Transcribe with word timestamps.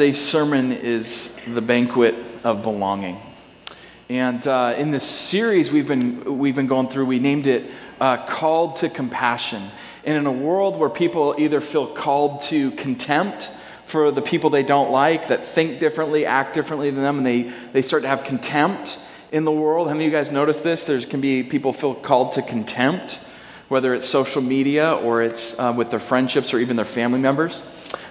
today's 0.00 0.18
sermon 0.18 0.72
is 0.72 1.36
the 1.46 1.60
banquet 1.60 2.14
of 2.42 2.62
belonging. 2.62 3.20
And 4.08 4.46
uh, 4.46 4.74
in 4.78 4.92
this 4.92 5.04
series 5.04 5.70
we've 5.70 5.86
been, 5.86 6.38
we've 6.38 6.54
been 6.54 6.68
going 6.68 6.88
through, 6.88 7.04
we 7.04 7.18
named 7.18 7.46
it 7.46 7.70
uh, 8.00 8.16
Called 8.24 8.76
to 8.76 8.88
Compassion. 8.88 9.70
And 10.04 10.16
in 10.16 10.24
a 10.24 10.32
world 10.32 10.78
where 10.78 10.88
people 10.88 11.34
either 11.36 11.60
feel 11.60 11.86
called 11.86 12.40
to 12.44 12.70
contempt 12.70 13.50
for 13.84 14.10
the 14.10 14.22
people 14.22 14.48
they 14.48 14.62
don't 14.62 14.90
like, 14.90 15.28
that 15.28 15.44
think 15.44 15.80
differently, 15.80 16.24
act 16.24 16.54
differently 16.54 16.90
than 16.90 17.02
them, 17.02 17.18
and 17.18 17.26
they, 17.26 17.52
they 17.74 17.82
start 17.82 18.04
to 18.04 18.08
have 18.08 18.24
contempt 18.24 18.98
in 19.32 19.44
the 19.44 19.52
world. 19.52 19.88
How 19.88 19.92
many 19.92 20.06
of 20.06 20.12
you 20.12 20.16
guys 20.16 20.30
notice 20.30 20.62
this? 20.62 20.86
There 20.86 20.98
can 21.02 21.20
be 21.20 21.42
people 21.42 21.74
feel 21.74 21.94
called 21.94 22.32
to 22.32 22.42
contempt, 22.42 23.18
whether 23.68 23.92
it's 23.92 24.08
social 24.08 24.40
media 24.40 24.94
or 24.94 25.20
it's 25.20 25.58
uh, 25.58 25.74
with 25.76 25.90
their 25.90 26.00
friendships 26.00 26.54
or 26.54 26.58
even 26.58 26.76
their 26.76 26.86
family 26.86 27.20
members. 27.20 27.62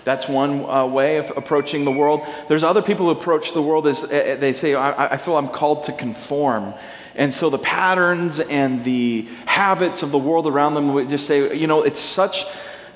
That's 0.10 0.28
one 0.28 0.68
uh, 0.68 0.88
way 0.88 1.18
of 1.18 1.32
approaching 1.38 1.86
the 1.86 1.92
world. 1.92 2.24
There's 2.48 2.64
other 2.64 2.82
people 2.82 3.06
who 3.06 3.12
approach 3.12 3.54
the 3.54 3.62
world 3.62 3.86
as 3.86 4.04
uh, 4.04 4.38
they 4.40 4.54
say, 4.54 4.74
I, 4.74 5.14
I 5.14 5.18
feel 5.18 5.38
I'm 5.38 5.50
called 5.50 5.84
to 5.84 5.92
conform. 5.92 6.74
And 7.14 7.32
so 7.32 7.52
the 7.52 7.60
patterns 7.60 8.40
and 8.40 8.84
the 8.84 9.28
habits 9.46 10.02
of 10.02 10.10
the 10.10 10.18
world 10.18 10.48
around 10.48 10.74
them 10.74 10.96
would 10.96 11.10
just 11.10 11.28
say, 11.28 11.56
you 11.56 11.68
know, 11.68 11.84
it's 11.84 12.00
such, 12.00 12.46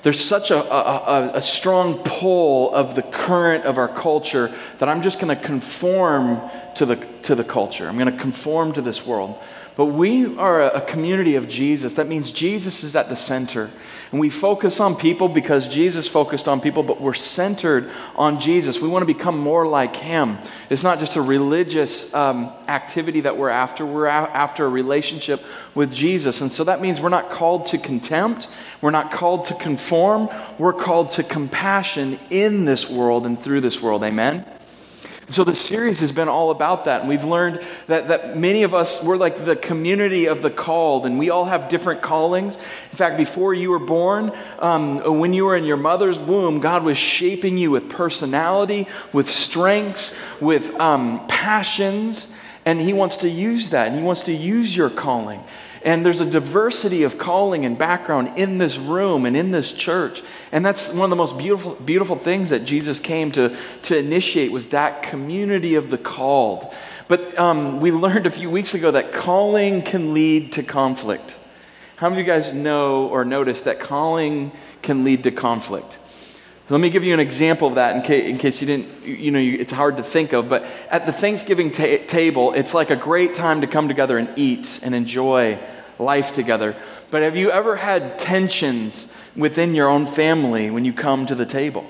there's 0.02 0.18
such 0.18 0.50
a, 0.50 0.56
a, 0.56 1.36
a 1.36 1.40
strong 1.40 2.02
pull 2.02 2.74
of 2.74 2.96
the 2.96 3.02
current 3.02 3.64
of 3.64 3.78
our 3.78 3.86
culture 3.86 4.52
that 4.80 4.88
I'm 4.88 5.00
just 5.00 5.20
going 5.20 5.38
to 5.38 5.40
conform 5.40 6.40
to 6.74 6.84
the, 6.84 6.96
to 6.96 7.36
the 7.36 7.44
culture. 7.44 7.88
I'm 7.88 7.96
going 7.96 8.12
to 8.12 8.20
conform 8.20 8.72
to 8.72 8.82
this 8.82 9.06
world. 9.06 9.40
But 9.76 9.86
we 9.86 10.36
are 10.36 10.62
a 10.62 10.80
community 10.80 11.36
of 11.36 11.48
Jesus. 11.48 11.94
That 11.94 12.08
means 12.08 12.32
Jesus 12.32 12.82
is 12.82 12.96
at 12.96 13.08
the 13.08 13.14
center. 13.14 13.70
And 14.14 14.20
we 14.20 14.30
focus 14.30 14.78
on 14.78 14.94
people 14.94 15.28
because 15.28 15.66
Jesus 15.66 16.06
focused 16.06 16.46
on 16.46 16.60
people, 16.60 16.84
but 16.84 17.00
we're 17.00 17.14
centered 17.14 17.90
on 18.14 18.38
Jesus. 18.38 18.78
We 18.78 18.86
want 18.86 19.02
to 19.02 19.12
become 19.12 19.36
more 19.36 19.66
like 19.66 19.96
Him. 19.96 20.38
It's 20.70 20.84
not 20.84 21.00
just 21.00 21.16
a 21.16 21.20
religious 21.20 22.14
um, 22.14 22.52
activity 22.68 23.22
that 23.22 23.36
we're 23.36 23.48
after, 23.48 23.84
we're 23.84 24.06
after 24.06 24.66
a 24.66 24.68
relationship 24.68 25.42
with 25.74 25.92
Jesus. 25.92 26.42
And 26.42 26.52
so 26.52 26.62
that 26.62 26.80
means 26.80 27.00
we're 27.00 27.08
not 27.08 27.28
called 27.28 27.66
to 27.66 27.78
contempt, 27.78 28.46
we're 28.80 28.92
not 28.92 29.10
called 29.10 29.46
to 29.46 29.54
conform, 29.54 30.28
we're 30.58 30.72
called 30.72 31.10
to 31.10 31.24
compassion 31.24 32.20
in 32.30 32.66
this 32.66 32.88
world 32.88 33.26
and 33.26 33.36
through 33.36 33.62
this 33.62 33.82
world. 33.82 34.04
Amen? 34.04 34.46
So 35.30 35.42
the 35.42 35.54
series 35.54 36.00
has 36.00 36.12
been 36.12 36.28
all 36.28 36.50
about 36.50 36.84
that. 36.84 37.00
And 37.00 37.08
we've 37.08 37.24
learned 37.24 37.60
that, 37.86 38.08
that 38.08 38.36
many 38.36 38.62
of 38.62 38.74
us, 38.74 39.02
we're 39.02 39.16
like 39.16 39.44
the 39.44 39.56
community 39.56 40.26
of 40.26 40.42
the 40.42 40.50
called, 40.50 41.06
and 41.06 41.18
we 41.18 41.30
all 41.30 41.46
have 41.46 41.68
different 41.68 42.02
callings. 42.02 42.56
In 42.56 42.96
fact, 42.96 43.16
before 43.16 43.54
you 43.54 43.70
were 43.70 43.78
born, 43.78 44.32
um, 44.58 45.18
when 45.18 45.32
you 45.32 45.46
were 45.46 45.56
in 45.56 45.64
your 45.64 45.78
mother's 45.78 46.18
womb, 46.18 46.60
God 46.60 46.82
was 46.82 46.98
shaping 46.98 47.56
you 47.56 47.70
with 47.70 47.88
personality, 47.88 48.86
with 49.12 49.30
strengths, 49.30 50.14
with 50.40 50.78
um, 50.78 51.26
passions, 51.26 52.28
and 52.66 52.80
He 52.80 52.92
wants 52.92 53.16
to 53.18 53.28
use 53.28 53.70
that, 53.70 53.88
and 53.88 53.96
He 53.96 54.02
wants 54.02 54.24
to 54.24 54.32
use 54.32 54.76
your 54.76 54.90
calling. 54.90 55.42
And 55.84 56.04
there's 56.04 56.20
a 56.20 56.26
diversity 56.26 57.02
of 57.02 57.18
calling 57.18 57.66
and 57.66 57.76
background 57.76 58.38
in 58.38 58.56
this 58.56 58.78
room 58.78 59.26
and 59.26 59.36
in 59.36 59.50
this 59.50 59.70
church. 59.70 60.22
And 60.50 60.64
that's 60.64 60.88
one 60.88 61.04
of 61.04 61.10
the 61.10 61.16
most 61.16 61.36
beautiful, 61.36 61.74
beautiful 61.74 62.16
things 62.16 62.50
that 62.50 62.64
Jesus 62.64 62.98
came 62.98 63.30
to, 63.32 63.54
to 63.82 63.96
initiate 63.96 64.50
was 64.50 64.68
that 64.68 65.02
community 65.02 65.74
of 65.74 65.90
the 65.90 65.98
called. 65.98 66.74
But 67.06 67.38
um, 67.38 67.80
we 67.80 67.92
learned 67.92 68.26
a 68.26 68.30
few 68.30 68.48
weeks 68.48 68.72
ago 68.72 68.92
that 68.92 69.12
calling 69.12 69.82
can 69.82 70.14
lead 70.14 70.52
to 70.52 70.62
conflict. 70.62 71.38
How 71.96 72.08
many 72.08 72.22
of 72.22 72.26
you 72.26 72.32
guys 72.32 72.54
know 72.54 73.06
or 73.08 73.26
notice 73.26 73.60
that 73.62 73.78
calling 73.78 74.52
can 74.80 75.04
lead 75.04 75.24
to 75.24 75.30
conflict? 75.30 75.98
So 76.66 76.74
let 76.74 76.80
me 76.80 76.88
give 76.88 77.04
you 77.04 77.12
an 77.12 77.20
example 77.20 77.68
of 77.68 77.74
that 77.74 77.94
in 77.94 78.00
case, 78.00 78.26
in 78.26 78.38
case 78.38 78.62
you 78.62 78.66
didn't, 78.66 79.04
you 79.04 79.30
know, 79.30 79.38
it's 79.38 79.70
hard 79.70 79.98
to 79.98 80.02
think 80.02 80.32
of. 80.32 80.48
But 80.48 80.64
at 80.90 81.04
the 81.04 81.12
Thanksgiving 81.12 81.70
ta- 81.70 81.98
table, 82.06 82.54
it's 82.54 82.72
like 82.72 82.88
a 82.88 82.96
great 82.96 83.34
time 83.34 83.60
to 83.60 83.66
come 83.66 83.86
together 83.86 84.16
and 84.16 84.30
eat 84.36 84.80
and 84.82 84.94
enjoy 84.94 85.58
life 85.98 86.32
together. 86.34 86.76
But 87.10 87.22
have 87.22 87.36
you 87.36 87.50
ever 87.50 87.76
had 87.76 88.18
tensions 88.18 89.06
within 89.36 89.74
your 89.74 89.88
own 89.88 90.06
family 90.06 90.70
when 90.70 90.84
you 90.84 90.92
come 90.92 91.26
to 91.26 91.34
the 91.34 91.46
table? 91.46 91.88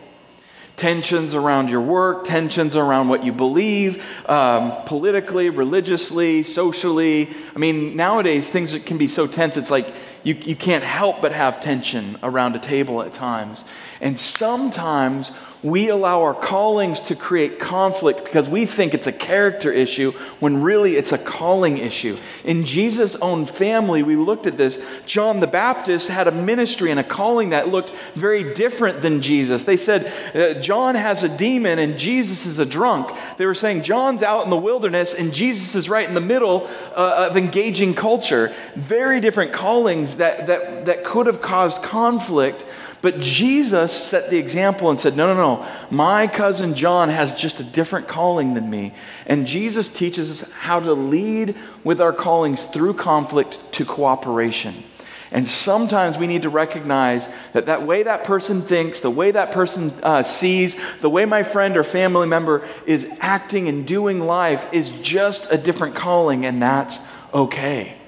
Tensions 0.76 1.34
around 1.36 1.70
your 1.70 1.80
work, 1.80 2.24
tensions 2.24 2.74
around 2.74 3.08
what 3.08 3.22
you 3.22 3.32
believe, 3.32 4.04
um, 4.28 4.72
politically, 4.86 5.48
religiously, 5.48 6.42
socially. 6.42 7.30
I 7.54 7.58
mean, 7.58 7.94
nowadays 7.94 8.50
things 8.50 8.76
can 8.84 8.98
be 8.98 9.06
so 9.06 9.28
tense, 9.28 9.56
it's 9.56 9.70
like 9.70 9.94
you, 10.24 10.34
you 10.34 10.56
can't 10.56 10.82
help 10.82 11.22
but 11.22 11.32
have 11.32 11.60
tension 11.60 12.18
around 12.24 12.56
a 12.56 12.58
table 12.58 13.02
at 13.02 13.12
times. 13.12 13.64
And 14.00 14.18
sometimes 14.18 15.30
we 15.64 15.88
allow 15.88 16.20
our 16.20 16.34
callings 16.34 17.00
to 17.00 17.16
create 17.16 17.58
conflict 17.58 18.22
because 18.22 18.50
we 18.50 18.66
think 18.66 18.92
it's 18.92 19.06
a 19.06 19.12
character 19.12 19.72
issue 19.72 20.12
when 20.38 20.60
really 20.60 20.96
it's 20.96 21.10
a 21.10 21.16
calling 21.16 21.78
issue. 21.78 22.18
In 22.44 22.66
Jesus' 22.66 23.16
own 23.16 23.46
family, 23.46 24.02
we 24.02 24.14
looked 24.14 24.46
at 24.46 24.58
this. 24.58 24.78
John 25.06 25.40
the 25.40 25.46
Baptist 25.46 26.08
had 26.08 26.28
a 26.28 26.32
ministry 26.32 26.90
and 26.90 27.00
a 27.00 27.04
calling 27.04 27.48
that 27.48 27.68
looked 27.68 27.92
very 28.14 28.52
different 28.52 29.00
than 29.00 29.22
Jesus. 29.22 29.62
They 29.62 29.78
said, 29.78 30.12
uh, 30.34 30.60
John 30.60 30.96
has 30.96 31.22
a 31.22 31.34
demon 31.34 31.78
and 31.78 31.98
Jesus 31.98 32.44
is 32.44 32.58
a 32.58 32.66
drunk. 32.66 33.10
They 33.38 33.46
were 33.46 33.54
saying, 33.54 33.84
John's 33.84 34.22
out 34.22 34.44
in 34.44 34.50
the 34.50 34.58
wilderness 34.58 35.14
and 35.14 35.32
Jesus 35.32 35.74
is 35.74 35.88
right 35.88 36.06
in 36.06 36.12
the 36.12 36.20
middle 36.20 36.68
uh, 36.94 37.28
of 37.30 37.38
engaging 37.38 37.94
culture. 37.94 38.54
Very 38.74 39.18
different 39.18 39.54
callings 39.54 40.16
that, 40.16 40.46
that, 40.46 40.84
that 40.84 41.04
could 41.04 41.26
have 41.26 41.40
caused 41.40 41.82
conflict 41.82 42.66
but 43.04 43.20
Jesus 43.20 43.92
set 43.92 44.30
the 44.30 44.38
example 44.38 44.88
and 44.88 44.98
said, 44.98 45.14
No, 45.14 45.26
no, 45.26 45.34
no. 45.34 45.68
My 45.90 46.26
cousin 46.26 46.74
John 46.74 47.10
has 47.10 47.34
just 47.34 47.60
a 47.60 47.62
different 47.62 48.08
calling 48.08 48.54
than 48.54 48.70
me. 48.70 48.94
And 49.26 49.46
Jesus 49.46 49.90
teaches 49.90 50.42
us 50.42 50.50
how 50.52 50.80
to 50.80 50.94
lead 50.94 51.54
with 51.84 52.00
our 52.00 52.14
callings 52.14 52.64
through 52.64 52.94
conflict 52.94 53.58
to 53.72 53.84
cooperation. 53.84 54.84
And 55.30 55.46
sometimes 55.46 56.16
we 56.16 56.26
need 56.26 56.42
to 56.42 56.48
recognize 56.48 57.28
that 57.52 57.66
that 57.66 57.86
way 57.86 58.04
that 58.04 58.24
person 58.24 58.62
thinks, 58.62 59.00
the 59.00 59.10
way 59.10 59.32
that 59.32 59.52
person 59.52 59.92
uh, 60.02 60.22
sees, 60.22 60.74
the 61.02 61.10
way 61.10 61.26
my 61.26 61.42
friend 61.42 61.76
or 61.76 61.84
family 61.84 62.26
member 62.26 62.66
is 62.86 63.06
acting 63.20 63.68
and 63.68 63.86
doing 63.86 64.20
life 64.20 64.66
is 64.72 64.88
just 65.02 65.46
a 65.52 65.58
different 65.58 65.94
calling, 65.94 66.46
and 66.46 66.62
that's 66.62 67.00
okay. 67.34 67.98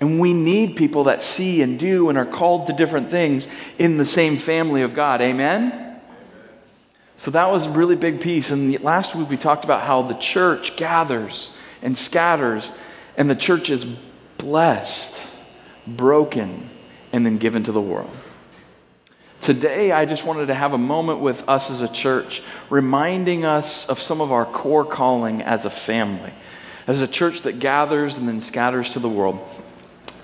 And 0.00 0.18
we 0.18 0.32
need 0.32 0.76
people 0.76 1.04
that 1.04 1.20
see 1.20 1.60
and 1.60 1.78
do 1.78 2.08
and 2.08 2.16
are 2.16 2.24
called 2.24 2.68
to 2.68 2.72
different 2.72 3.10
things 3.10 3.46
in 3.78 3.98
the 3.98 4.06
same 4.06 4.38
family 4.38 4.82
of 4.82 4.94
God. 4.94 5.20
Amen? 5.20 6.00
So 7.16 7.30
that 7.32 7.50
was 7.50 7.66
a 7.66 7.70
really 7.70 7.96
big 7.96 8.22
piece. 8.22 8.50
And 8.50 8.80
last 8.82 9.14
week 9.14 9.28
we 9.28 9.36
talked 9.36 9.66
about 9.66 9.82
how 9.82 10.00
the 10.00 10.14
church 10.14 10.76
gathers 10.76 11.50
and 11.82 11.96
scatters, 11.96 12.70
and 13.16 13.28
the 13.28 13.34
church 13.34 13.68
is 13.68 13.86
blessed, 14.38 15.20
broken, 15.86 16.70
and 17.12 17.26
then 17.26 17.36
given 17.36 17.62
to 17.64 17.72
the 17.72 17.80
world. 17.80 18.10
Today, 19.42 19.90
I 19.90 20.04
just 20.04 20.24
wanted 20.24 20.46
to 20.46 20.54
have 20.54 20.74
a 20.74 20.78
moment 20.78 21.20
with 21.20 21.46
us 21.48 21.70
as 21.70 21.80
a 21.80 21.88
church, 21.88 22.42
reminding 22.68 23.44
us 23.44 23.86
of 23.86 23.98
some 23.98 24.20
of 24.20 24.32
our 24.32 24.44
core 24.44 24.84
calling 24.84 25.40
as 25.42 25.64
a 25.64 25.70
family, 25.70 26.32
as 26.86 27.00
a 27.00 27.06
church 27.06 27.42
that 27.42 27.58
gathers 27.58 28.18
and 28.18 28.28
then 28.28 28.40
scatters 28.40 28.90
to 28.90 28.98
the 28.98 29.08
world. 29.08 29.40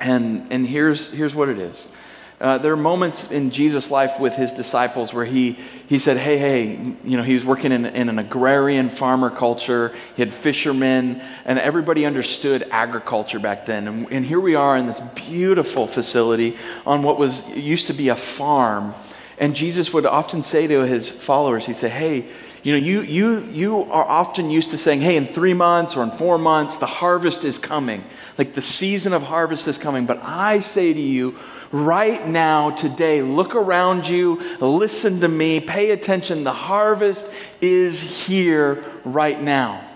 And, 0.01 0.53
and 0.53 0.67
here's, 0.67 1.11
here's 1.11 1.35
what 1.35 1.49
it 1.49 1.59
is. 1.59 1.89
Uh, 2.39 2.59
there 2.59 2.71
are 2.71 2.77
moments 2.77 3.31
in 3.31 3.51
Jesus' 3.51 3.91
life 3.91 4.21
with 4.21 4.35
his 4.35 4.53
disciples 4.53 5.15
where 5.15 5.25
he, 5.25 5.53
he 5.89 5.99
said, 5.99 6.19
Hey, 6.19 6.37
hey, 6.37 6.73
you 7.03 7.17
know, 7.17 7.23
he 7.23 7.33
was 7.33 7.47
working 7.47 7.73
in, 7.73 7.87
in 7.87 8.11
an 8.11 8.19
agrarian 8.19 8.91
farmer 8.91 9.31
culture. 9.31 9.95
He 10.17 10.23
had 10.23 10.35
fishermen, 10.35 11.23
and 11.47 11.59
everybody 11.59 12.05
understood 12.05 12.69
agriculture 12.71 13.39
back 13.39 13.65
then. 13.65 13.89
And, 13.89 14.13
and 14.13 14.27
here 14.27 14.41
we 14.41 14.55
are 14.55 14.77
in 14.77 14.87
this 14.87 15.01
beautiful 15.15 15.87
facility 15.87 16.59
on 16.85 17.03
what 17.03 17.19
was 17.19 17.49
used 17.49 17.87
to 17.87 17.95
be 17.95 18.11
a 18.11 18.17
farm. 18.17 18.95
And 19.39 19.57
Jesus 19.57 19.95
would 19.95 20.05
often 20.05 20.43
say 20.43 20.67
to 20.67 20.81
his 20.87 21.11
followers, 21.11 21.65
He 21.65 21.73
said, 21.73 21.91
Hey, 21.91 22.27
you 22.67 22.73
know, 22.73 22.85
you, 22.85 23.03
you, 23.03 23.45
you 23.53 23.83
are 23.93 24.05
often 24.05 24.51
used 24.51 24.71
to 24.71 24.77
saying, 24.77 25.01
hey, 25.01 25.15
in 25.15 25.29
three 25.29 25.55
months 25.55 25.97
or 25.97 26.03
in 26.03 26.11
four 26.11 26.37
months, 26.37 26.79
the 26.79 26.87
harvest 26.87 27.45
is 27.45 27.61
coming. 27.61 28.03
Like 28.39 28.55
the 28.55 28.61
season 28.61 29.13
of 29.13 29.23
harvest 29.23 29.69
is 29.69 29.79
coming. 29.79 30.05
But 30.05 30.19
I 30.25 30.59
say 30.59 30.93
to 30.93 31.01
you, 31.01 31.39
right 31.71 32.27
now, 32.27 32.71
today, 32.71 33.23
look 33.23 33.55
around 33.55 34.09
you, 34.09 34.41
listen 34.59 35.21
to 35.21 35.29
me, 35.29 35.61
pay 35.61 35.93
attention. 35.93 36.43
The 36.43 36.53
harvest 36.53 37.31
is 37.61 38.03
here 38.03 38.85
right 39.05 39.41
now. 39.41 39.89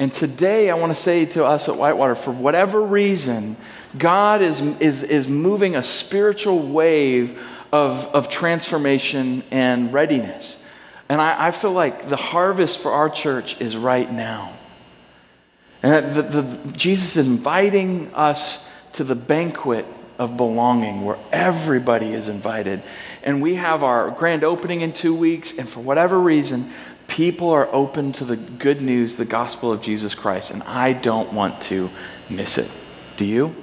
And 0.00 0.12
today, 0.12 0.68
I 0.68 0.74
want 0.74 0.90
to 0.90 1.00
say 1.00 1.26
to 1.26 1.44
us 1.44 1.68
at 1.68 1.76
Whitewater, 1.76 2.16
for 2.16 2.32
whatever 2.32 2.82
reason, 2.82 3.56
God 3.96 4.42
is, 4.42 4.60
is, 4.80 5.04
is 5.04 5.28
moving 5.28 5.76
a 5.76 5.82
spiritual 5.84 6.58
wave 6.58 7.40
of, 7.70 8.08
of 8.08 8.28
transformation 8.28 9.44
and 9.52 9.92
readiness. 9.92 10.56
And 11.12 11.20
I, 11.20 11.48
I 11.48 11.50
feel 11.50 11.72
like 11.72 12.08
the 12.08 12.16
harvest 12.16 12.78
for 12.78 12.90
our 12.90 13.10
church 13.10 13.60
is 13.60 13.76
right 13.76 14.10
now. 14.10 14.56
And 15.82 16.14
the, 16.14 16.22
the, 16.22 16.72
Jesus 16.72 17.16
is 17.16 17.26
inviting 17.26 18.10
us 18.14 18.64
to 18.94 19.04
the 19.04 19.14
banquet 19.14 19.84
of 20.18 20.38
belonging 20.38 21.02
where 21.04 21.18
everybody 21.30 22.14
is 22.14 22.28
invited. 22.28 22.82
And 23.22 23.42
we 23.42 23.56
have 23.56 23.82
our 23.82 24.10
grand 24.10 24.42
opening 24.42 24.80
in 24.80 24.94
two 24.94 25.14
weeks, 25.14 25.52
and 25.58 25.68
for 25.68 25.80
whatever 25.80 26.18
reason, 26.18 26.72
People 27.12 27.50
are 27.50 27.68
open 27.74 28.12
to 28.12 28.24
the 28.24 28.36
good 28.36 28.80
news, 28.80 29.16
the 29.16 29.26
gospel 29.26 29.70
of 29.70 29.82
Jesus 29.82 30.14
Christ, 30.14 30.50
and 30.50 30.62
I 30.62 30.94
don't 30.94 31.30
want 31.34 31.60
to 31.64 31.90
miss 32.30 32.56
it. 32.56 32.70
Do 33.18 33.26
you? 33.26 33.54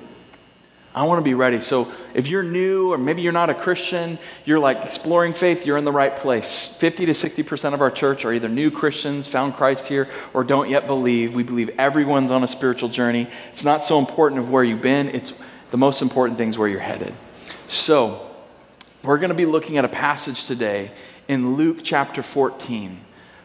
I 1.00 1.04
want 1.04 1.19
to 1.19 1.24
be 1.24 1.34
ready. 1.34 1.62
So 1.62 1.90
if 2.13 2.28
you're 2.28 2.44
new 2.44 2.92
or 2.92 2.98
maybe 2.98 3.22
you're 3.22 3.31
not 3.31 3.50
a 3.50 3.54
Christian, 3.54 4.19
you're 4.44 4.60
like 4.60 4.84
exploring 4.84 5.31
faith, 5.31 5.66
you're 5.66 5.78
in 5.78 5.86
the 5.86 5.94
right 5.94 6.13
place. 6.13 6.75
50 6.78 7.06
to 7.06 7.13
60% 7.13 7.74
of 7.74 7.80
our 7.80 7.90
church 7.90 8.25
are 8.25 8.34
either 8.34 8.50
new 8.50 8.69
Christians, 8.69 9.25
found 9.25 9.54
Christ 9.54 9.88
here, 9.88 10.10
or 10.34 10.44
don't 10.44 10.69
yet 10.69 10.88
believe. 10.88 11.36
We 11.36 11.44
believe 11.44 11.69
everyone's 11.78 12.31
on 12.31 12.44
a 12.44 12.50
spiritual 12.50 12.90
journey. 12.90 13.30
It's 13.48 13.63
not 13.63 13.81
so 13.81 13.98
important 13.98 14.42
of 14.42 14.50
where 14.50 14.62
you've 14.62 14.81
been, 14.81 15.07
it's 15.07 15.34
the 15.72 15.78
most 15.78 16.01
important 16.01 16.38
things 16.38 16.57
where 16.57 16.68
you're 16.68 16.81
headed. 16.81 17.13
So, 17.69 18.30
we're 19.01 19.19
going 19.19 19.30
to 19.30 19.36
be 19.36 19.46
looking 19.46 19.78
at 19.78 19.86
a 19.86 19.90
passage 19.90 20.48
today 20.48 20.92
in 21.30 21.56
Luke 21.56 21.78
chapter 21.81 22.22
14. 22.22 23.00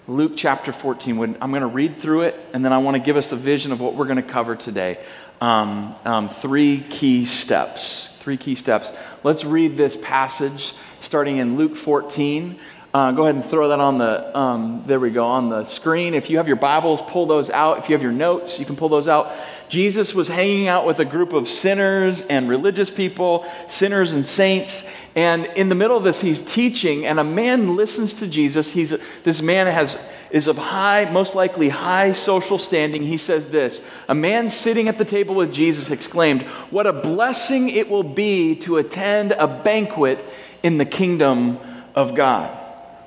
Luke 0.07 0.33
chapter 0.37 0.71
14. 0.71 1.39
I'm 1.41 1.51
going 1.51 1.63
to 1.63 1.67
read 1.67 1.97
through 1.97 2.23
it, 2.23 2.35
and 2.53 2.65
then 2.65 2.73
I 2.73 2.79
want 2.79 2.97
to 2.97 2.99
give 2.99 3.17
us 3.17 3.31
the 3.31 3.37
vision 3.37 3.73
of 3.73 3.81
what 3.81 3.95
we're 3.95 4.05
going 4.05 4.17
to 4.17 4.23
cover 4.23 4.55
today. 4.55 4.99
Um, 5.45 5.95
um, 6.07 6.29
three 6.31 6.81
key 6.89 7.27
steps. 7.27 8.09
Three 8.19 8.39
key 8.39 8.55
steps. 8.55 8.91
Let's 9.25 9.45
read 9.45 9.77
this 9.77 9.95
passage 9.95 10.73
starting 11.03 11.37
in 11.37 11.59
Luke 11.59 11.77
14. 11.77 12.59
Uh, 12.95 13.13
go 13.13 13.25
ahead 13.25 13.35
and 13.35 13.45
throw 13.45 13.69
that 13.69 13.79
on 13.79 13.99
the, 13.99 14.39
um, 14.39 14.85
there 14.87 14.99
we 14.99 15.11
go, 15.11 15.27
on 15.27 15.51
the 15.51 15.67
screen. 15.67 16.15
If 16.15 16.31
you 16.31 16.39
have 16.39 16.49
your 16.49 16.57
Bibles, 16.57 17.03
pull 17.03 17.27
those 17.27 17.51
out. 17.51 17.77
If 17.77 17.91
you 17.91 17.95
have 17.95 18.03
your 18.03 18.11
notes, 18.11 18.59
you 18.59 18.65
can 18.65 18.75
pull 18.75 18.89
those 18.89 19.07
out. 19.07 19.33
Jesus 19.69 20.15
was 20.15 20.29
hanging 20.29 20.67
out 20.67 20.87
with 20.87 20.99
a 21.01 21.05
group 21.05 21.35
of 21.35 21.47
sinners 21.47 22.23
and 22.23 22.49
religious 22.49 22.91
people, 22.91 23.45
sinners 23.69 24.15
and 24.15 24.27
saints. 24.27 24.89
And 25.17 25.47
in 25.55 25.69
the 25.69 25.75
middle 25.75 25.97
of 25.97 26.03
this, 26.03 26.21
he's 26.21 26.43
teaching, 26.43 27.07
and 27.07 27.21
a 27.21 27.25
man 27.25 27.77
listens 27.77 28.15
to 28.15 28.27
Jesus. 28.27 28.73
He's, 28.73 28.93
this 29.23 29.41
man 29.41 29.69
has, 29.69 29.97
is 30.31 30.49
of 30.49 30.59
high, 30.59 31.09
most 31.11 31.37
likely 31.37 31.69
high 31.69 32.13
social 32.13 32.59
standing. 32.59 33.03
He 33.03 33.17
says 33.17 33.47
this 33.47 33.81
A 34.09 34.15
man 34.15 34.49
sitting 34.49 34.89
at 34.89 34.99
the 34.99 35.05
table 35.05 35.37
with 35.37 35.53
Jesus 35.53 35.91
exclaimed, 35.91 36.43
What 36.71 36.89
a 36.89 36.93
blessing 36.93 37.69
it 37.69 37.89
will 37.89 38.03
be 38.03 38.57
to 38.57 38.79
attend 38.79 39.33
a 39.33 39.47
banquet 39.47 40.25
in 40.65 40.79
the 40.79 40.85
kingdom 40.85 41.59
of 41.95 42.15
God 42.15 42.63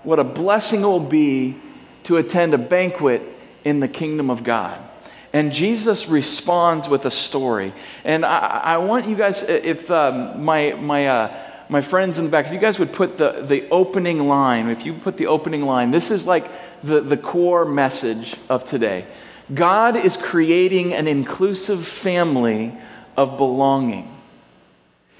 what 0.07 0.19
a 0.19 0.24
blessing 0.24 0.83
it 0.83 0.86
will 0.86 1.01
be 1.01 1.57
to 2.03 2.15
attend 2.15 2.53
a 2.53 2.57
banquet 2.57 3.21
in 3.65 3.81
the 3.81 3.89
kingdom 3.89 4.30
of 4.30 4.42
God. 4.42 4.81
And 5.33 5.51
Jesus 5.51 6.07
responds 6.07 6.88
with 6.88 7.06
a 7.06 7.12
story. 7.12 7.74
And 8.06 8.25
I, 8.25 8.62
I 8.63 8.77
want 8.77 9.10
you 9.10 9.18
guys, 9.18 9.44
if 9.44 9.92
um, 9.92 10.45
my, 10.45 10.71
my, 10.80 11.07
uh, 11.07 11.47
my 11.69 11.81
friends 11.81 12.18
in 12.18 12.25
the 12.25 12.31
back, 12.31 12.48
if 12.48 12.54
you 12.54 12.60
guys 12.60 12.80
would 12.80 12.94
put 12.94 13.18
the, 13.18 13.44
the 13.44 13.68
opening 13.69 14.28
line, 14.28 14.68
if 14.68 14.86
you 14.86 14.94
put 14.94 15.18
the 15.18 15.28
opening 15.28 15.64
line, 15.64 15.92
this 15.92 16.12
is 16.12 16.25
like 16.25 16.50
the, 16.84 17.02
the 17.02 17.18
core 17.18 17.66
message 17.66 18.36
of 18.50 18.64
today. 18.64 19.06
God 19.54 19.96
is 19.96 20.18
creating 20.18 20.94
an 20.94 21.08
inclusive 21.08 21.86
family 21.86 22.74
of 23.16 23.38
belonging. 23.38 24.14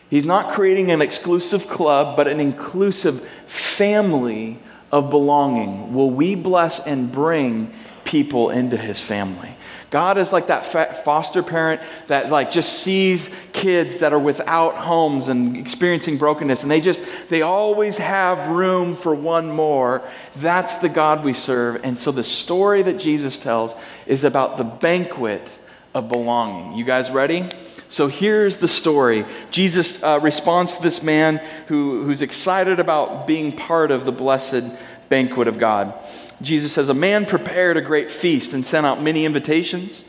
He's 0.10 0.26
not 0.26 0.54
creating 0.54 0.92
an 0.92 1.02
exclusive 1.02 1.68
club, 1.68 2.16
but 2.16 2.28
an 2.28 2.40
inclusive 2.40 3.28
family 3.46 4.60
of 4.92 5.10
belonging 5.10 5.94
will 5.94 6.12
we 6.12 6.36
bless 6.36 6.80
and 6.80 7.12
bring 7.12 7.74
people 8.06 8.50
into 8.52 8.78
his 8.78 9.02
family. 9.02 9.57
God 9.90 10.18
is 10.18 10.34
like 10.34 10.48
that 10.48 10.66
foster 11.06 11.42
parent 11.42 11.82
that 12.08 12.30
like 12.30 12.52
just 12.52 12.80
sees 12.80 13.30
kids 13.54 13.98
that 13.98 14.12
are 14.12 14.20
without 14.20 14.76
homes 14.76 15.30
and 15.30 15.56
experiencing 15.56 16.18
brokenness 16.18 16.62
and 16.64 16.70
they 16.70 16.82
just 16.82 17.02
they 17.30 17.42
always 17.42 17.98
have 17.98 18.50
room 18.50 18.96
for 18.96 19.16
one 19.16 19.50
more. 19.50 20.02
That's 20.36 20.76
the 20.78 20.90
God 20.90 21.24
we 21.24 21.32
serve. 21.34 21.82
And 21.84 21.98
so 21.98 22.12
the 22.12 22.24
story 22.24 22.84
that 22.84 23.00
Jesus 23.00 23.40
tells 23.40 23.76
is 24.06 24.26
about 24.26 24.58
the 24.58 24.66
banquet 24.66 25.58
of 25.94 26.10
belonging. 26.10 26.78
You 26.78 26.84
guys 26.84 27.10
ready? 27.10 27.50
So 27.90 28.08
here's 28.08 28.58
the 28.58 28.68
story. 28.68 29.26
Jesus 29.50 30.04
uh, 30.04 30.20
responds 30.22 30.76
to 30.76 30.84
this 30.84 31.02
man 31.02 31.38
who, 31.68 32.04
who's 32.04 32.22
excited 32.22 32.82
about 32.82 33.28
being 33.28 33.56
part 33.56 33.92
of 33.92 34.06
the 34.06 34.12
blessed 34.12 34.66
banquet 35.08 35.48
of 35.48 35.58
God. 35.58 35.94
Jesus 36.42 36.74
says, 36.74 36.90
A 36.90 36.94
man 36.94 37.26
prepared 37.26 37.78
a 37.78 37.82
great 37.82 38.12
feast 38.12 38.54
and 38.54 38.66
sent 38.66 38.86
out 38.86 39.02
many 39.02 39.26
invitations. 39.26 40.04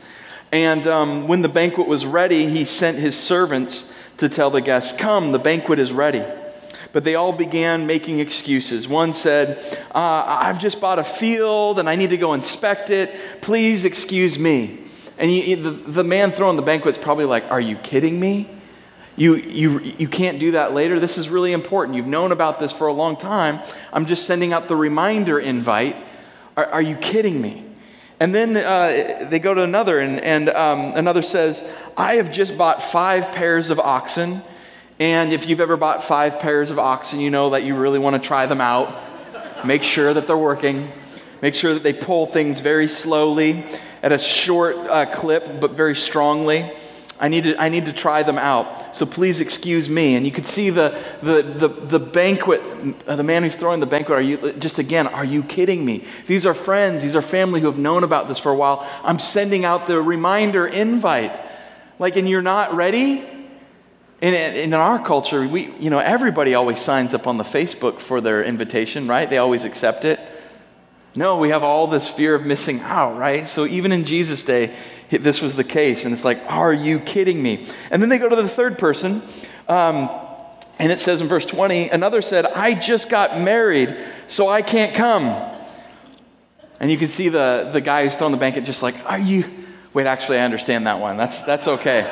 And 0.51 0.87
um, 0.87 1.27
when 1.27 1.41
the 1.41 1.49
banquet 1.49 1.87
was 1.87 2.05
ready, 2.05 2.47
he 2.47 2.65
sent 2.65 2.97
his 2.97 3.17
servants 3.17 3.85
to 4.17 4.29
tell 4.29 4.49
the 4.49 4.61
guests, 4.61 4.97
Come, 4.97 5.31
the 5.31 5.39
banquet 5.39 5.79
is 5.79 5.91
ready. 5.91 6.23
But 6.91 7.03
they 7.03 7.15
all 7.15 7.31
began 7.31 7.85
making 7.85 8.19
excuses. 8.19 8.87
One 8.87 9.13
said, 9.13 9.59
uh, 9.93 10.23
I've 10.25 10.57
just 10.57 10.81
bought 10.81 10.97
a 10.97 11.03
field 11.03 11.77
and 11.77 11.87
I 11.87 11.95
need 11.95 12.09
to 12.09 12.17
go 12.17 12.33
inspect 12.33 12.89
it. 12.89 13.13
Please 13.41 13.85
excuse 13.85 14.39
me. 14.39 14.79
And 15.19 15.29
the, 15.29 15.71
the 15.71 16.03
man 16.03 16.31
throwing 16.31 16.55
the 16.55 16.63
banquet 16.63 16.97
is 16.97 17.03
probably 17.03 17.25
like, 17.25 17.43
Are 17.51 17.61
you 17.61 17.75
kidding 17.75 18.19
me? 18.19 18.49
You, 19.15 19.35
you, 19.35 19.79
you 19.81 20.07
can't 20.07 20.39
do 20.39 20.51
that 20.51 20.73
later. 20.73 20.97
This 20.97 21.17
is 21.17 21.27
really 21.27 21.51
important. 21.51 21.97
You've 21.97 22.07
known 22.07 22.31
about 22.31 22.57
this 22.57 22.71
for 22.71 22.87
a 22.87 22.93
long 22.93 23.17
time. 23.17 23.59
I'm 23.91 24.05
just 24.05 24.25
sending 24.25 24.53
out 24.53 24.69
the 24.69 24.77
reminder 24.77 25.37
invite. 25.37 25.97
Are, 26.59 26.65
are 26.73 26.81
you 26.81 26.97
kidding 26.97 27.39
me? 27.39 27.63
And 28.19 28.35
then 28.35 28.57
uh, 28.57 29.27
they 29.29 29.39
go 29.39 29.53
to 29.53 29.61
another, 29.61 29.99
and, 29.99 30.19
and 30.19 30.49
um, 30.49 30.91
another 30.93 31.21
says, 31.21 31.65
I 31.95 32.15
have 32.15 32.33
just 32.33 32.57
bought 32.57 32.83
five 32.83 33.31
pairs 33.31 33.69
of 33.69 33.79
oxen. 33.79 34.41
And 34.99 35.31
if 35.31 35.47
you've 35.47 35.61
ever 35.61 35.77
bought 35.77 36.03
five 36.03 36.37
pairs 36.37 36.69
of 36.69 36.77
oxen, 36.77 37.21
you 37.21 37.29
know 37.29 37.51
that 37.51 37.63
you 37.63 37.77
really 37.77 37.97
want 37.97 38.21
to 38.21 38.27
try 38.27 38.45
them 38.45 38.59
out. 38.59 38.93
Make 39.65 39.83
sure 39.83 40.13
that 40.13 40.27
they're 40.27 40.37
working. 40.37 40.89
Make 41.41 41.55
sure 41.55 41.73
that 41.73 41.83
they 41.83 41.93
pull 41.93 42.25
things 42.25 42.59
very 42.59 42.89
slowly 42.89 43.65
at 44.03 44.11
a 44.11 44.19
short 44.19 44.75
uh, 44.75 45.05
clip, 45.05 45.61
but 45.61 45.71
very 45.71 45.95
strongly. 45.95 46.69
I 47.21 47.27
need, 47.27 47.43
to, 47.43 47.61
I 47.61 47.67
need 47.67 47.85
to 47.85 47.93
try 47.93 48.23
them 48.23 48.37
out. 48.37 48.95
So 48.95 49.05
please 49.05 49.41
excuse 49.41 49.89
me. 49.89 50.15
And 50.15 50.25
you 50.25 50.31
could 50.31 50.45
see 50.45 50.69
the, 50.69 50.97
the, 51.21 51.41
the, 51.41 51.67
the 51.67 51.99
banquet, 51.99 52.61
uh, 53.05 53.17
the 53.17 53.23
man 53.23 53.43
who's 53.43 53.57
throwing 53.57 53.81
the 53.81 53.85
banquet. 53.85 54.17
Are 54.17 54.21
you, 54.21 54.53
just 54.53 54.77
again, 54.77 55.05
are 55.07 55.25
you 55.25 55.43
kidding 55.43 55.83
me? 55.83 56.05
These 56.27 56.45
are 56.45 56.53
friends, 56.53 57.03
these 57.03 57.15
are 57.17 57.21
family 57.21 57.59
who 57.59 57.67
have 57.67 57.77
known 57.77 58.05
about 58.05 58.29
this 58.29 58.39
for 58.39 58.51
a 58.51 58.55
while. 58.55 58.87
I'm 59.03 59.19
sending 59.19 59.65
out 59.65 59.85
the 59.85 60.01
reminder 60.01 60.65
invite. 60.65 61.41
Like, 61.99 62.15
and 62.15 62.29
you're 62.29 62.41
not 62.41 62.73
ready? 62.73 63.25
In, 64.21 64.33
in 64.33 64.73
our 64.73 65.03
culture, 65.03 65.47
we, 65.47 65.73
you 65.79 65.89
know, 65.89 65.99
everybody 65.99 66.53
always 66.53 66.79
signs 66.79 67.13
up 67.13 67.25
on 67.27 67.37
the 67.37 67.43
Facebook 67.43 67.99
for 67.99 68.19
their 68.19 68.43
invitation, 68.43 69.07
right? 69.07 69.29
They 69.29 69.37
always 69.37 69.63
accept 69.63 70.03
it. 70.03 70.19
No, 71.15 71.37
we 71.37 71.49
have 71.49 71.63
all 71.63 71.87
this 71.87 72.07
fear 72.07 72.35
of 72.35 72.45
missing 72.45 72.79
out, 72.81 73.17
right? 73.17 73.47
So 73.47 73.65
even 73.65 73.91
in 73.91 74.05
Jesus' 74.05 74.43
day, 74.43 74.75
this 75.09 75.41
was 75.41 75.55
the 75.55 75.63
case. 75.63 76.05
And 76.05 76.13
it's 76.13 76.23
like, 76.23 76.39
are 76.47 76.73
you 76.73 76.99
kidding 76.99 77.41
me? 77.41 77.67
And 77.89 78.01
then 78.01 78.09
they 78.09 78.19
go 78.19 78.29
to 78.29 78.35
the 78.35 78.47
third 78.47 78.77
person. 78.77 79.23
Um, 79.67 80.09
and 80.77 80.91
it 80.91 81.01
says 81.01 81.21
in 81.21 81.27
verse 81.27 81.45
20, 81.45 81.89
another 81.89 82.21
said, 82.21 82.45
I 82.45 82.73
just 82.73 83.09
got 83.09 83.39
married, 83.39 83.97
so 84.27 84.47
I 84.47 84.61
can't 84.61 84.95
come. 84.95 85.25
And 86.79 86.89
you 86.89 86.97
can 86.97 87.09
see 87.09 87.29
the, 87.29 87.69
the 87.73 87.81
guy 87.81 88.03
who's 88.03 88.15
throwing 88.15 88.31
the 88.31 88.37
banquet 88.37 88.63
just 88.63 88.81
like, 88.81 88.95
are 89.05 89.19
you? 89.19 89.45
Wait, 89.93 90.07
actually, 90.07 90.37
I 90.37 90.45
understand 90.45 90.87
that 90.87 90.99
one. 90.99 91.17
That's, 91.17 91.41
that's 91.41 91.67
okay. 91.67 92.03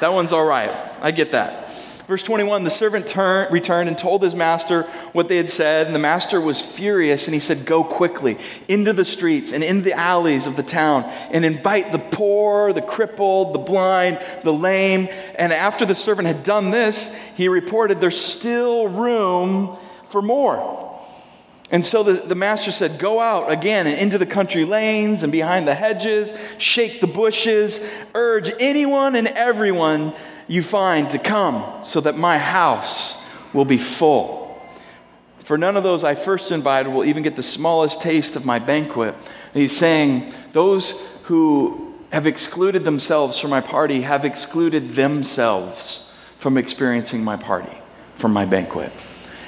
That 0.00 0.12
one's 0.12 0.32
all 0.32 0.44
right. 0.44 0.70
I 1.02 1.10
get 1.10 1.32
that. 1.32 1.65
Verse 2.06 2.22
21 2.22 2.62
the 2.62 2.70
servant 2.70 3.08
turn, 3.08 3.52
returned 3.52 3.88
and 3.88 3.98
told 3.98 4.22
his 4.22 4.34
master 4.34 4.82
what 5.12 5.28
they 5.28 5.36
had 5.36 5.50
said, 5.50 5.86
and 5.86 5.94
the 5.94 6.00
master 6.00 6.40
was 6.40 6.62
furious, 6.62 7.26
and 7.26 7.34
he 7.34 7.40
said, 7.40 7.66
Go 7.66 7.82
quickly 7.82 8.38
into 8.68 8.92
the 8.92 9.04
streets 9.04 9.52
and 9.52 9.64
in 9.64 9.82
the 9.82 9.92
alleys 9.92 10.46
of 10.46 10.56
the 10.56 10.62
town 10.62 11.04
and 11.32 11.44
invite 11.44 11.90
the 11.90 11.98
poor, 11.98 12.72
the 12.72 12.82
crippled, 12.82 13.54
the 13.54 13.58
blind, 13.58 14.20
the 14.44 14.52
lame. 14.52 15.08
And 15.36 15.52
after 15.52 15.84
the 15.84 15.96
servant 15.96 16.28
had 16.28 16.44
done 16.44 16.70
this, 16.70 17.12
he 17.34 17.48
reported, 17.48 18.00
There's 18.00 18.20
still 18.20 18.86
room 18.86 19.76
for 20.08 20.22
more. 20.22 20.84
And 21.72 21.84
so 21.84 22.04
the, 22.04 22.12
the 22.12 22.36
master 22.36 22.70
said, 22.70 23.00
Go 23.00 23.18
out 23.18 23.50
again 23.50 23.88
and 23.88 23.98
into 23.98 24.18
the 24.18 24.26
country 24.26 24.64
lanes 24.64 25.24
and 25.24 25.32
behind 25.32 25.66
the 25.66 25.74
hedges, 25.74 26.32
shake 26.58 27.00
the 27.00 27.08
bushes, 27.08 27.80
urge 28.14 28.52
anyone 28.60 29.16
and 29.16 29.26
everyone 29.26 30.14
you 30.48 30.62
find 30.62 31.10
to 31.10 31.18
come, 31.18 31.82
so 31.84 32.00
that 32.00 32.16
my 32.16 32.38
house 32.38 33.18
will 33.52 33.64
be 33.64 33.78
full. 33.78 34.46
For 35.44 35.56
none 35.56 35.76
of 35.76 35.82
those 35.82 36.04
I 36.04 36.14
first 36.14 36.50
invited 36.50 36.92
will 36.92 37.04
even 37.04 37.22
get 37.22 37.36
the 37.36 37.42
smallest 37.42 38.00
taste 38.00 38.36
of 38.36 38.44
my 38.44 38.58
banquet. 38.58 39.14
And 39.14 39.62
he's 39.62 39.76
saying, 39.76 40.32
Those 40.52 40.92
who 41.24 41.94
have 42.10 42.26
excluded 42.26 42.84
themselves 42.84 43.38
from 43.38 43.50
my 43.50 43.60
party 43.60 44.02
have 44.02 44.24
excluded 44.24 44.92
themselves 44.92 46.02
from 46.38 46.58
experiencing 46.58 47.22
my 47.22 47.36
party, 47.36 47.76
from 48.14 48.32
my 48.32 48.44
banquet. 48.44 48.92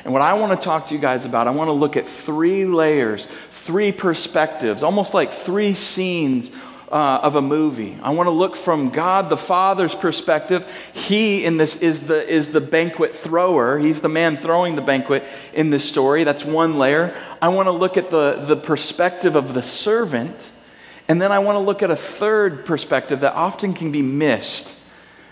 And 0.05 0.12
what 0.12 0.23
I 0.23 0.35
want 0.35 0.59
to 0.59 0.64
talk 0.64 0.87
to 0.87 0.95
you 0.95 1.00
guys 1.00 1.25
about, 1.25 1.49
I 1.49 1.50
want 1.50 1.69
to 1.69 1.73
look 1.73 1.97
at 1.97 2.09
three 2.09 2.64
layers, 2.64 3.28
three 3.50 3.93
perspectives, 3.93 4.83
almost 4.83 5.12
like 5.12 5.33
three 5.33 5.75
scenes 5.75 6.50
uh, 6.90 7.21
of 7.23 7.37
a 7.37 7.42
movie. 7.42 7.99
I 8.02 8.11
want 8.11 8.26
to 8.26 8.33
look 8.33 8.57
from 8.57 8.90
God 8.90 9.28
the 9.28 9.37
Father's 9.37 9.95
perspective. 9.95 10.66
He 10.92 11.45
in 11.45 11.57
this 11.57 11.76
is 11.76 12.02
the 12.02 12.26
is 12.26 12.50
the 12.50 12.61
banquet 12.61 13.14
thrower. 13.14 13.78
He's 13.78 14.00
the 14.00 14.09
man 14.09 14.37
throwing 14.38 14.75
the 14.75 14.83
banquet 14.83 15.25
in 15.52 15.71
this 15.71 15.88
story. 15.88 16.25
That's 16.25 16.45
one 16.45 16.78
layer. 16.78 17.14
I 17.42 17.49
want 17.49 17.66
to 17.66 17.73
look 17.73 17.97
at 17.97 18.11
the, 18.11 18.42
the 18.45 18.57
perspective 18.57 19.37
of 19.37 19.54
the 19.54 19.62
servant. 19.62 20.52
And 21.09 21.23
then 21.23 21.33
I 21.33 21.38
want 21.38 21.57
to 21.57 21.61
look 21.61 21.83
at 21.83 21.90
a 21.90 21.97
third 21.97 22.66
perspective 22.66 23.21
that 23.21 23.33
often 23.35 23.73
can 23.73 23.90
be 23.90 24.02
missed. 24.02 24.75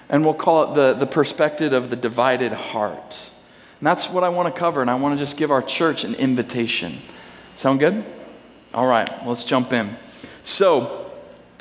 And 0.09 0.25
we'll 0.25 0.35
call 0.35 0.73
it 0.73 0.75
the, 0.75 0.95
the 0.95 1.07
perspective 1.07 1.73
of 1.73 1.91
the 1.91 1.97
divided 1.97 2.53
heart. 2.53 3.17
And 3.81 3.87
that's 3.87 4.09
what 4.09 4.25
I 4.25 4.31
want 4.31 4.53
to 4.55 4.59
cover. 4.59 4.81
And 4.81 4.91
I 4.91 4.95
want 4.95 5.19
to 5.19 5.23
just 5.23 5.37
give 5.37 5.51
our 5.51 5.63
church 5.63 6.05
an 6.05 6.15
invitation. 6.15 7.03
Sound 7.57 7.81
good? 7.81 8.05
All 8.73 8.87
right, 8.87 9.09
let's 9.27 9.45
jump 9.45 9.73
in. 9.73 9.97
So, 10.43 11.06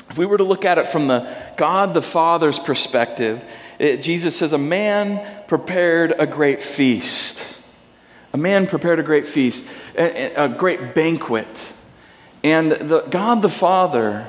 if 0.08 0.18
we 0.18 0.26
were 0.26 0.38
to 0.38 0.44
look 0.44 0.64
at 0.64 0.78
it 0.78 0.86
from 0.88 1.08
the 1.08 1.34
God 1.56 1.94
the 1.94 2.02
Father's 2.02 2.58
perspective, 2.58 3.44
it, 3.78 4.02
Jesus 4.02 4.36
says, 4.36 4.52
A 4.52 4.58
man 4.58 5.44
prepared 5.48 6.14
a 6.18 6.26
great 6.26 6.62
feast. 6.62 7.58
A 8.32 8.38
man 8.38 8.66
prepared 8.66 9.00
a 9.00 9.02
great 9.02 9.26
feast, 9.26 9.64
a, 9.96 10.44
a 10.44 10.48
great 10.48 10.94
banquet. 10.94 11.74
And 12.44 12.72
the, 12.72 13.00
God 13.00 13.42
the 13.42 13.48
Father, 13.48 14.26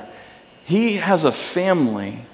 He 0.64 0.94
has 0.96 1.24
a 1.24 1.32
family 1.32 2.24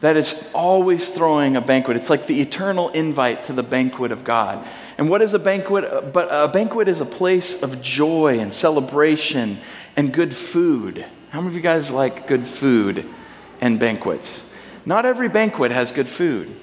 that 0.00 0.16
is 0.16 0.46
always 0.52 1.08
throwing 1.08 1.56
a 1.56 1.60
banquet. 1.60 1.96
It's 1.96 2.10
like 2.10 2.26
the 2.26 2.40
eternal 2.40 2.90
invite 2.90 3.44
to 3.44 3.52
the 3.52 3.62
banquet 3.62 4.12
of 4.12 4.24
God. 4.24 4.66
And 4.98 5.08
what 5.08 5.22
is 5.22 5.32
a 5.34 5.38
banquet? 5.38 6.12
But 6.12 6.28
a 6.30 6.48
banquet 6.48 6.88
is 6.88 7.00
a 7.00 7.06
place 7.06 7.62
of 7.62 7.80
joy 7.80 8.38
and 8.38 8.52
celebration 8.52 9.60
and 9.96 10.12
good 10.12 10.34
food. 10.34 11.06
How 11.34 11.40
many 11.40 11.50
of 11.50 11.56
you 11.56 11.62
guys 11.62 11.90
like 11.90 12.28
good 12.28 12.46
food 12.46 13.04
and 13.60 13.76
banquets? 13.76 14.44
Not 14.86 15.04
every 15.04 15.28
banquet 15.28 15.72
has 15.72 15.90
good 15.90 16.08
food. 16.08 16.54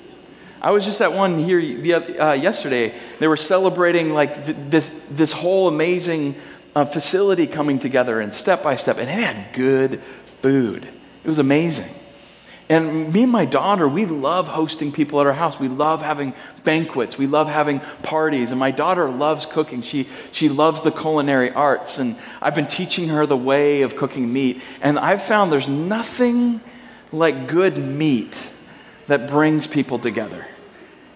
I 0.61 0.71
was 0.71 0.85
just 0.85 1.01
at 1.01 1.11
one 1.11 1.37
here 1.37 1.59
uh, 1.59 2.31
yesterday. 2.31 2.97
They 3.19 3.27
were 3.27 3.35
celebrating 3.35 4.13
like 4.13 4.45
th- 4.45 4.55
this, 4.69 4.89
this 5.09 5.33
whole 5.33 5.67
amazing 5.67 6.35
uh, 6.73 6.85
facility 6.85 7.47
coming 7.47 7.79
together 7.79 8.21
and 8.21 8.33
step 8.33 8.63
by 8.63 8.77
step, 8.77 8.97
and 8.97 9.09
it 9.09 9.21
had 9.21 9.53
good 9.53 10.01
food. 10.41 10.87
It 11.25 11.27
was 11.27 11.39
amazing. 11.39 11.93
And 12.71 13.11
me 13.11 13.23
and 13.23 13.31
my 13.33 13.43
daughter, 13.43 13.85
we 13.85 14.05
love 14.05 14.47
hosting 14.47 14.93
people 14.93 15.19
at 15.19 15.27
our 15.27 15.33
house. 15.33 15.59
We 15.59 15.67
love 15.67 16.01
having 16.01 16.33
banquets. 16.63 17.17
We 17.17 17.27
love 17.27 17.49
having 17.49 17.81
parties. 18.01 18.51
And 18.51 18.59
my 18.61 18.71
daughter 18.71 19.09
loves 19.09 19.45
cooking. 19.45 19.81
She, 19.81 20.07
she 20.31 20.47
loves 20.47 20.79
the 20.79 20.89
culinary 20.89 21.51
arts. 21.51 21.97
And 21.97 22.15
I've 22.41 22.55
been 22.55 22.67
teaching 22.67 23.09
her 23.09 23.25
the 23.25 23.35
way 23.35 23.81
of 23.81 23.97
cooking 23.97 24.31
meat. 24.31 24.61
And 24.79 24.97
I've 24.97 25.21
found 25.21 25.51
there's 25.51 25.67
nothing 25.67 26.61
like 27.11 27.49
good 27.49 27.77
meat 27.77 28.49
that 29.07 29.27
brings 29.27 29.67
people 29.67 29.99
together. 29.99 30.47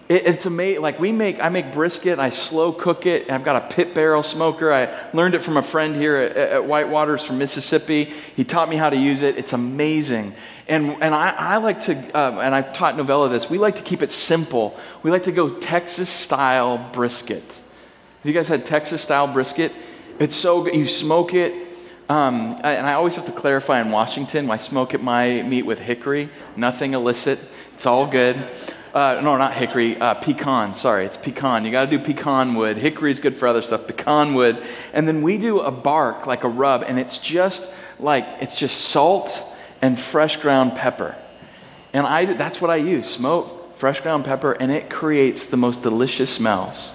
It, 0.08 0.26
it's 0.26 0.46
amazing. 0.46 0.82
Like 0.82 1.00
we 1.00 1.12
make, 1.12 1.42
I 1.42 1.48
make 1.48 1.72
brisket. 1.72 2.18
I 2.18 2.30
slow 2.30 2.72
cook 2.72 3.06
it. 3.06 3.30
I've 3.30 3.44
got 3.44 3.56
a 3.56 3.74
pit 3.74 3.94
barrel 3.94 4.22
smoker. 4.22 4.72
I 4.72 4.94
learned 5.12 5.34
it 5.34 5.42
from 5.42 5.56
a 5.56 5.62
friend 5.62 5.96
here 5.96 6.16
at, 6.16 6.36
at 6.36 6.62
Whitewaters 6.62 7.26
from 7.26 7.38
Mississippi. 7.38 8.04
He 8.04 8.44
taught 8.44 8.68
me 8.68 8.76
how 8.76 8.90
to 8.90 8.96
use 8.96 9.22
it. 9.22 9.36
It's 9.38 9.52
amazing. 9.52 10.34
And 10.68 11.02
and 11.02 11.14
I, 11.14 11.30
I 11.30 11.56
like 11.58 11.82
to, 11.82 11.94
um, 12.18 12.38
and 12.38 12.54
I've 12.54 12.72
taught 12.72 12.96
Novella 12.96 13.28
this. 13.28 13.48
We 13.48 13.58
like 13.58 13.76
to 13.76 13.82
keep 13.82 14.02
it 14.02 14.12
simple. 14.12 14.78
We 15.02 15.10
like 15.10 15.24
to 15.24 15.32
go 15.32 15.50
Texas 15.58 16.08
style 16.08 16.78
brisket. 16.92 17.44
Have 17.44 18.24
you 18.24 18.32
guys 18.32 18.48
had 18.48 18.66
Texas 18.66 19.02
style 19.02 19.28
brisket? 19.28 19.72
It's 20.18 20.36
so 20.36 20.64
good. 20.64 20.74
You 20.74 20.86
smoke 20.88 21.34
it. 21.34 21.66
Um, 22.08 22.60
and 22.62 22.86
I 22.86 22.92
always 22.92 23.16
have 23.16 23.26
to 23.26 23.32
clarify 23.32 23.80
in 23.80 23.90
Washington, 23.90 24.48
I 24.48 24.58
smoke 24.58 24.94
at 24.94 25.02
my 25.02 25.42
meat 25.42 25.62
with 25.62 25.80
hickory, 25.80 26.28
nothing 26.54 26.94
illicit. 26.94 27.40
It's 27.74 27.84
all 27.84 28.06
good. 28.06 28.36
Uh, 28.96 29.20
no, 29.22 29.36
not 29.36 29.52
hickory, 29.52 29.94
uh, 29.98 30.14
pecan. 30.14 30.72
Sorry, 30.72 31.04
it's 31.04 31.18
pecan. 31.18 31.66
You 31.66 31.70
got 31.70 31.84
to 31.84 31.98
do 31.98 32.02
pecan 32.02 32.54
wood. 32.54 32.78
Hickory 32.78 33.10
is 33.10 33.20
good 33.20 33.36
for 33.36 33.46
other 33.46 33.60
stuff. 33.60 33.86
Pecan 33.86 34.32
wood, 34.32 34.64
and 34.94 35.06
then 35.06 35.20
we 35.20 35.36
do 35.36 35.60
a 35.60 35.70
bark 35.70 36.26
like 36.26 36.44
a 36.44 36.48
rub, 36.48 36.82
and 36.82 36.98
it's 36.98 37.18
just 37.18 37.70
like 37.98 38.26
it's 38.40 38.58
just 38.58 38.86
salt 38.86 39.44
and 39.82 40.00
fresh 40.00 40.38
ground 40.38 40.76
pepper, 40.76 41.14
and 41.92 42.06
I 42.06 42.24
that's 42.24 42.58
what 42.58 42.70
I 42.70 42.76
use: 42.76 43.06
smoke, 43.06 43.76
fresh 43.76 44.00
ground 44.00 44.24
pepper, 44.24 44.52
and 44.52 44.72
it 44.72 44.88
creates 44.88 45.44
the 45.44 45.58
most 45.58 45.82
delicious 45.82 46.34
smells. 46.34 46.94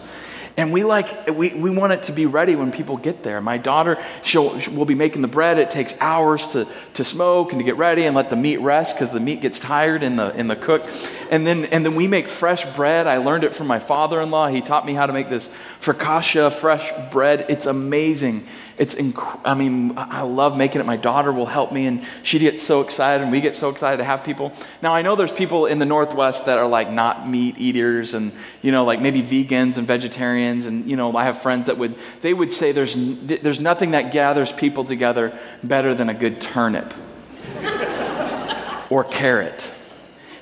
And 0.57 0.73
we 0.73 0.83
like, 0.83 1.27
we, 1.29 1.49
we 1.49 1.69
want 1.69 1.93
it 1.93 2.03
to 2.03 2.11
be 2.11 2.25
ready 2.25 2.55
when 2.55 2.71
people 2.71 2.97
get 2.97 3.23
there. 3.23 3.39
My 3.41 3.57
daughter, 3.57 3.97
she'll, 4.23 4.59
will 4.71 4.85
be 4.85 4.95
making 4.95 5.21
the 5.21 5.27
bread. 5.27 5.57
It 5.57 5.71
takes 5.71 5.93
hours 5.99 6.47
to, 6.49 6.67
to 6.95 7.03
smoke 7.03 7.51
and 7.51 7.59
to 7.59 7.63
get 7.63 7.77
ready 7.77 8.03
and 8.03 8.15
let 8.15 8.29
the 8.29 8.35
meat 8.35 8.57
rest 8.57 8.95
because 8.95 9.11
the 9.11 9.19
meat 9.19 9.41
gets 9.41 9.59
tired 9.59 10.03
in 10.03 10.17
the, 10.17 10.35
in 10.35 10.47
the 10.47 10.55
cook. 10.55 10.87
And 11.29 11.47
then, 11.47 11.65
and 11.65 11.85
then 11.85 11.95
we 11.95 12.07
make 12.07 12.27
fresh 12.27 12.65
bread. 12.75 13.07
I 13.07 13.17
learned 13.17 13.45
it 13.45 13.55
from 13.55 13.67
my 13.67 13.79
father 13.79 14.19
in 14.19 14.29
law. 14.29 14.47
He 14.49 14.61
taught 14.61 14.85
me 14.85 14.93
how 14.93 15.05
to 15.05 15.13
make 15.13 15.29
this 15.29 15.49
focaccia 15.79 16.53
fresh 16.53 16.91
bread. 17.11 17.45
It's 17.47 17.65
amazing. 17.65 18.45
It's, 18.81 18.95
inc- 18.95 19.39
I 19.45 19.53
mean, 19.53 19.93
I 19.95 20.23
love 20.23 20.57
making 20.57 20.81
it. 20.81 20.87
My 20.87 20.97
daughter 20.97 21.31
will 21.31 21.45
help 21.45 21.71
me, 21.71 21.85
and 21.85 22.03
she 22.23 22.39
gets 22.39 22.63
so 22.63 22.81
excited, 22.81 23.21
and 23.21 23.31
we 23.31 23.39
get 23.39 23.55
so 23.55 23.69
excited 23.69 23.97
to 23.97 24.03
have 24.03 24.23
people. 24.23 24.53
Now, 24.81 24.95
I 24.95 25.03
know 25.03 25.15
there's 25.15 25.31
people 25.31 25.67
in 25.67 25.77
the 25.77 25.85
Northwest 25.85 26.47
that 26.47 26.57
are 26.57 26.67
like 26.67 26.89
not 26.89 27.29
meat 27.29 27.59
eaters, 27.59 28.15
and, 28.15 28.31
you 28.63 28.71
know, 28.71 28.83
like 28.83 28.99
maybe 28.99 29.21
vegans 29.21 29.77
and 29.77 29.85
vegetarians. 29.85 30.65
And, 30.65 30.89
you 30.89 30.95
know, 30.95 31.15
I 31.15 31.25
have 31.25 31.43
friends 31.43 31.67
that 31.67 31.77
would, 31.77 31.93
they 32.21 32.33
would 32.33 32.51
say 32.51 32.71
there's, 32.71 32.95
there's 32.97 33.59
nothing 33.59 33.91
that 33.91 34.11
gathers 34.11 34.51
people 34.51 34.83
together 34.83 35.37
better 35.61 35.93
than 35.93 36.09
a 36.09 36.15
good 36.15 36.41
turnip 36.41 36.91
or 38.89 39.03
carrot. 39.03 39.71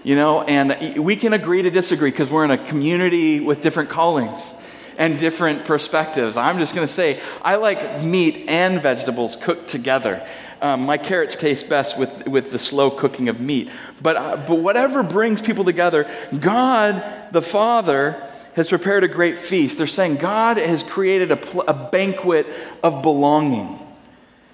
You 0.02 0.16
know, 0.16 0.44
and 0.44 1.04
we 1.04 1.18
can 1.18 1.34
agree 1.34 1.64
to 1.64 1.70
disagree 1.70 2.10
because 2.10 2.30
we're 2.30 2.46
in 2.46 2.52
a 2.52 2.68
community 2.70 3.42
with 3.42 3.60
different 3.62 3.90
callings 3.90 4.54
and 5.00 5.18
different 5.18 5.66
perspectives. 5.66 6.38
I'm 6.38 6.60
just 6.60 6.76
going 6.76 6.86
to 6.86 6.94
say, 6.94 7.20
I 7.42 7.56
like 7.56 8.04
meat 8.04 8.46
and 8.48 8.80
vegetables 8.80 9.38
cooked 9.38 9.70
together. 9.70 10.28
Um, 10.62 10.82
my 10.82 10.98
carrots 10.98 11.38
taste 11.38 11.70
best 11.70 11.98
with, 11.98 12.28
with 12.28 12.52
the 12.52 12.60
slow 12.60 12.92
cooking 12.92 13.30
of 13.30 13.40
meat. 13.40 13.70
But, 14.02 14.18
uh, 14.18 14.38
but 14.46 14.56
whatever 14.56 15.02
brings 15.02 15.42
people 15.42 15.64
together, 15.64 16.08
God 16.38 17.32
the 17.32 17.42
Father 17.42 18.30
has 18.56 18.68
prepared 18.68 19.06
a 19.06 19.08
great 19.08 19.38
feast. 19.38 19.78
They're 19.78 19.88
saying 19.88 20.18
God 20.18 20.58
has 20.58 20.84
created 20.84 21.32
a, 21.32 21.38
pl- 21.38 21.64
a 21.66 21.74
banquet 21.74 22.46
of 22.84 23.02
belonging. 23.02 23.80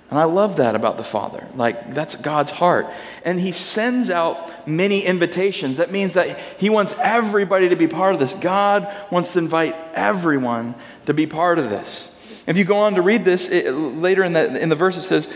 And 0.10 0.20
I 0.20 0.26
love 0.26 0.58
that 0.58 0.76
about 0.76 0.98
the 0.98 1.04
Father. 1.04 1.48
Like, 1.56 1.96
that's 1.96 2.16
God's 2.16 2.52
heart. 2.52 2.88
And 3.24 3.40
He 3.40 3.52
sends 3.52 4.10
out 4.10 4.68
many 4.68 5.04
invitations. 5.04 5.78
That 5.78 5.92
means 5.92 6.14
that 6.14 6.40
He 6.60 6.70
wants 6.70 6.94
everybody 7.00 7.70
to 7.70 7.76
be 7.76 7.88
part 7.88 8.14
of 8.14 8.20
this. 8.20 8.36
God 8.36 8.88
wants 9.10 9.34
to 9.34 9.40
invite 9.40 9.76
everyone 9.96 10.76
to 11.08 11.14
be 11.14 11.26
part 11.26 11.58
of 11.58 11.70
this. 11.70 12.12
If 12.46 12.56
you 12.60 12.66
go 12.66 12.78
on 12.78 12.94
to 12.96 13.02
read 13.02 13.26
this, 13.26 13.50
it, 13.50 13.72
later 13.72 14.24
in 14.24 14.34
the, 14.34 14.62
in 14.62 14.70
the 14.70 14.76
verse, 14.76 14.96
it 14.96 15.02
says, 15.02 15.28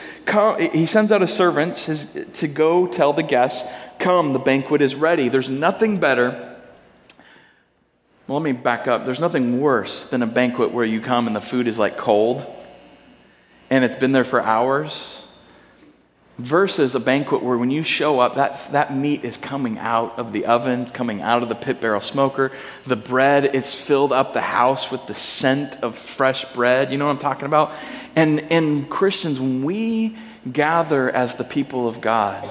He 0.72 0.86
sends 0.86 1.12
out 1.12 1.22
his 1.22 1.34
servants 1.34 2.06
to 2.34 2.48
go 2.48 2.86
tell 2.86 3.14
the 3.14 3.24
guests, 3.24 3.68
Come, 3.98 4.34
the 4.34 4.40
banquet 4.40 4.82
is 4.82 4.94
ready. 4.94 5.30
There's 5.30 5.50
nothing 5.50 6.00
better. 6.00 6.58
Well, 8.28 8.40
let 8.40 8.44
me 8.44 8.52
back 8.52 8.88
up. 8.88 9.06
There's 9.06 9.20
nothing 9.20 9.60
worse 9.60 10.04
than 10.04 10.22
a 10.22 10.28
banquet 10.28 10.72
where 10.72 10.86
you 10.86 11.02
come 11.02 11.26
and 11.26 11.36
the 11.36 11.42
food 11.42 11.68
is 11.68 11.80
like 11.80 11.98
cold 11.98 12.46
and 13.70 13.84
it's 13.84 13.96
been 13.96 14.12
there 14.12 14.24
for 14.24 14.42
hours 14.42 15.22
versus 16.40 16.96
a 16.96 17.00
banquet 17.02 17.44
where 17.44 17.58
when 17.58 17.70
you 17.70 17.84
show 17.84 18.22
up 18.22 18.36
that, 18.36 18.72
that 18.72 18.96
meat 18.96 19.26
is 19.26 19.36
coming 19.36 19.78
out 19.78 20.18
of 20.18 20.32
the 20.32 20.46
oven 20.46 20.86
coming 20.86 21.22
out 21.22 21.44
of 21.44 21.50
the 21.50 21.56
pit 21.56 21.82
barrel 21.82 22.00
smoker. 22.00 22.52
The 22.88 22.96
bread 22.96 23.54
is 23.56 23.76
filled 23.76 24.14
up 24.14 24.34
the 24.34 24.42
house 24.42 24.90
with 24.90 25.06
the 25.06 25.14
scent 25.14 25.84
of 25.84 25.98
fresh 25.98 26.46
bread. 26.54 26.92
You 26.92 26.98
know 26.98 27.08
what 27.08 27.12
i'm 27.12 27.18
talking 27.18 27.46
about? 27.46 27.74
And 28.16 28.40
and 28.52 28.90
christians 28.90 29.40
when 29.40 29.64
we 29.64 30.16
gather 30.52 31.10
as 31.10 31.36
the 31.36 31.44
people 31.44 31.88
of 31.88 32.00
god 32.00 32.50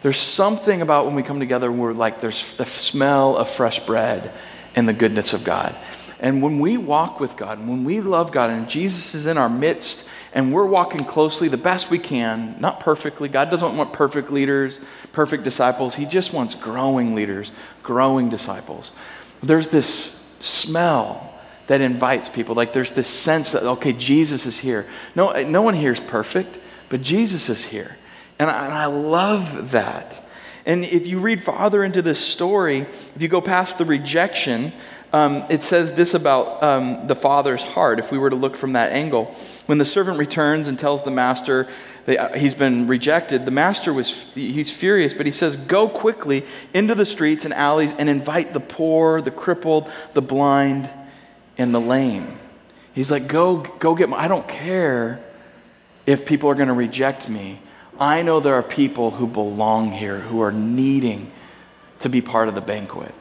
there's 0.00 0.18
something 0.18 0.82
about 0.82 1.06
when 1.06 1.14
we 1.14 1.22
come 1.22 1.38
together 1.38 1.70
where 1.70 1.94
like 1.94 2.20
there's 2.20 2.54
the 2.54 2.66
smell 2.66 3.36
of 3.36 3.48
fresh 3.48 3.78
bread 3.80 4.32
and 4.74 4.88
the 4.88 4.92
goodness 4.92 5.32
of 5.32 5.44
god. 5.44 5.76
And 6.18 6.42
when 6.42 6.58
we 6.60 6.76
walk 6.76 7.20
with 7.20 7.36
god 7.36 7.58
and 7.58 7.68
when 7.68 7.84
we 7.84 8.00
love 8.00 8.32
god 8.32 8.50
and 8.50 8.68
jesus 8.68 9.14
is 9.14 9.26
in 9.26 9.36
our 9.36 9.48
midst 9.48 10.04
and 10.34 10.52
we're 10.52 10.66
walking 10.66 11.04
closely 11.04 11.48
the 11.48 11.56
best 11.56 11.90
we 11.90 11.98
can, 11.98 12.56
not 12.58 12.80
perfectly. 12.80 13.28
God 13.28 13.50
doesn't 13.50 13.76
want 13.76 13.92
perfect 13.92 14.30
leaders, 14.30 14.80
perfect 15.12 15.44
disciples. 15.44 15.94
He 15.94 16.06
just 16.06 16.32
wants 16.32 16.54
growing 16.54 17.14
leaders, 17.14 17.52
growing 17.82 18.28
disciples. 18.28 18.92
There's 19.42 19.68
this 19.68 20.18
smell 20.38 21.34
that 21.66 21.80
invites 21.80 22.28
people. 22.28 22.54
Like 22.54 22.72
there's 22.72 22.92
this 22.92 23.08
sense 23.08 23.52
that, 23.52 23.62
okay, 23.62 23.92
Jesus 23.92 24.46
is 24.46 24.58
here. 24.58 24.86
No, 25.14 25.32
no 25.42 25.62
one 25.62 25.74
here 25.74 25.92
is 25.92 26.00
perfect, 26.00 26.58
but 26.88 27.02
Jesus 27.02 27.48
is 27.48 27.64
here. 27.64 27.96
And 28.38 28.50
I, 28.50 28.64
and 28.64 28.74
I 28.74 28.86
love 28.86 29.72
that. 29.72 30.22
And 30.64 30.84
if 30.84 31.06
you 31.06 31.18
read 31.18 31.42
farther 31.42 31.84
into 31.84 32.02
this 32.02 32.20
story, 32.20 32.86
if 33.14 33.20
you 33.20 33.28
go 33.28 33.40
past 33.40 33.78
the 33.78 33.84
rejection, 33.84 34.72
um, 35.12 35.44
it 35.50 35.62
says 35.62 35.92
this 35.92 36.14
about 36.14 36.62
um, 36.62 37.06
the 37.06 37.14
father's 37.14 37.62
heart, 37.62 37.98
if 37.98 38.10
we 38.10 38.16
were 38.16 38.30
to 38.30 38.36
look 38.36 38.56
from 38.56 38.72
that 38.72 38.92
angle. 38.92 39.34
When 39.66 39.76
the 39.76 39.84
servant 39.84 40.18
returns 40.18 40.68
and 40.68 40.78
tells 40.78 41.02
the 41.02 41.10
master 41.10 41.68
that 42.06 42.18
uh, 42.18 42.38
he's 42.38 42.54
been 42.54 42.86
rejected, 42.86 43.44
the 43.44 43.50
master 43.50 43.92
was 43.92 44.10
he's 44.34 44.70
furious, 44.70 45.12
but 45.12 45.26
he 45.26 45.32
says, 45.32 45.56
"Go 45.56 45.86
quickly 45.86 46.44
into 46.72 46.94
the 46.94 47.04
streets 47.04 47.44
and 47.44 47.52
alleys 47.52 47.92
and 47.92 48.08
invite 48.08 48.54
the 48.54 48.60
poor, 48.60 49.20
the 49.20 49.30
crippled, 49.30 49.90
the 50.14 50.22
blind, 50.22 50.88
and 51.58 51.74
the 51.74 51.80
lame." 51.80 52.38
He's 52.94 53.10
like, 53.10 53.28
"Go, 53.28 53.58
go 53.58 53.94
get. 53.94 54.08
My, 54.08 54.18
I 54.18 54.28
don't 54.28 54.48
care 54.48 55.22
if 56.06 56.24
people 56.24 56.48
are 56.48 56.54
going 56.54 56.68
to 56.68 56.74
reject 56.74 57.28
me. 57.28 57.60
I 58.00 58.22
know 58.22 58.40
there 58.40 58.54
are 58.54 58.62
people 58.62 59.10
who 59.10 59.26
belong 59.26 59.92
here 59.92 60.18
who 60.18 60.40
are 60.40 60.52
needing 60.52 61.30
to 62.00 62.08
be 62.08 62.22
part 62.22 62.48
of 62.48 62.54
the 62.54 62.62
banquet." 62.62 63.14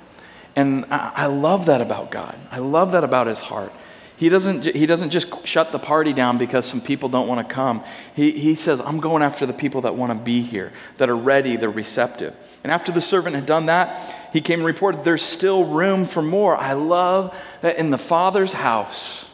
And 0.61 0.85
I, 0.91 1.25
love 1.25 1.65
that 1.65 1.81
about 1.81 2.11
God. 2.11 2.37
I 2.51 2.59
love 2.59 2.91
that 2.91 3.03
about 3.03 3.25
his 3.25 3.39
heart. 3.39 3.73
He 4.15 4.29
doesn't, 4.29 4.63
he 4.63 4.85
doesn't 4.85 5.09
just 5.09 5.25
shut 5.43 5.71
the 5.71 5.79
party 5.79 6.13
down 6.13 6.37
because 6.37 6.67
some 6.67 6.81
people 6.81 7.09
don't 7.09 7.27
want 7.27 7.47
to 7.47 7.51
come. 7.51 7.83
He, 8.15 8.29
he 8.29 8.53
says, 8.53 8.79
I'm 8.79 8.99
going 8.99 9.23
after 9.23 9.47
the 9.47 9.53
people 9.53 9.81
that 9.81 9.95
want 9.95 10.15
to 10.15 10.23
be 10.23 10.43
here, 10.43 10.71
that 10.97 11.09
are 11.09 11.17
ready, 11.17 11.55
they're 11.55 11.71
receptive. 11.71 12.35
And 12.63 12.71
after 12.71 12.91
the 12.91 13.01
servant 13.01 13.35
had 13.35 13.47
done 13.47 13.65
that, 13.65 14.29
he 14.33 14.39
came 14.39 14.59
and 14.59 14.67
reported, 14.67 15.03
There's 15.03 15.23
still 15.23 15.63
room 15.63 16.05
for 16.05 16.21
more. 16.21 16.55
I 16.55 16.73
love 16.73 17.35
that 17.61 17.77
in 17.77 17.89
the 17.89 17.97
Father's 17.97 18.53
house, 18.53 19.25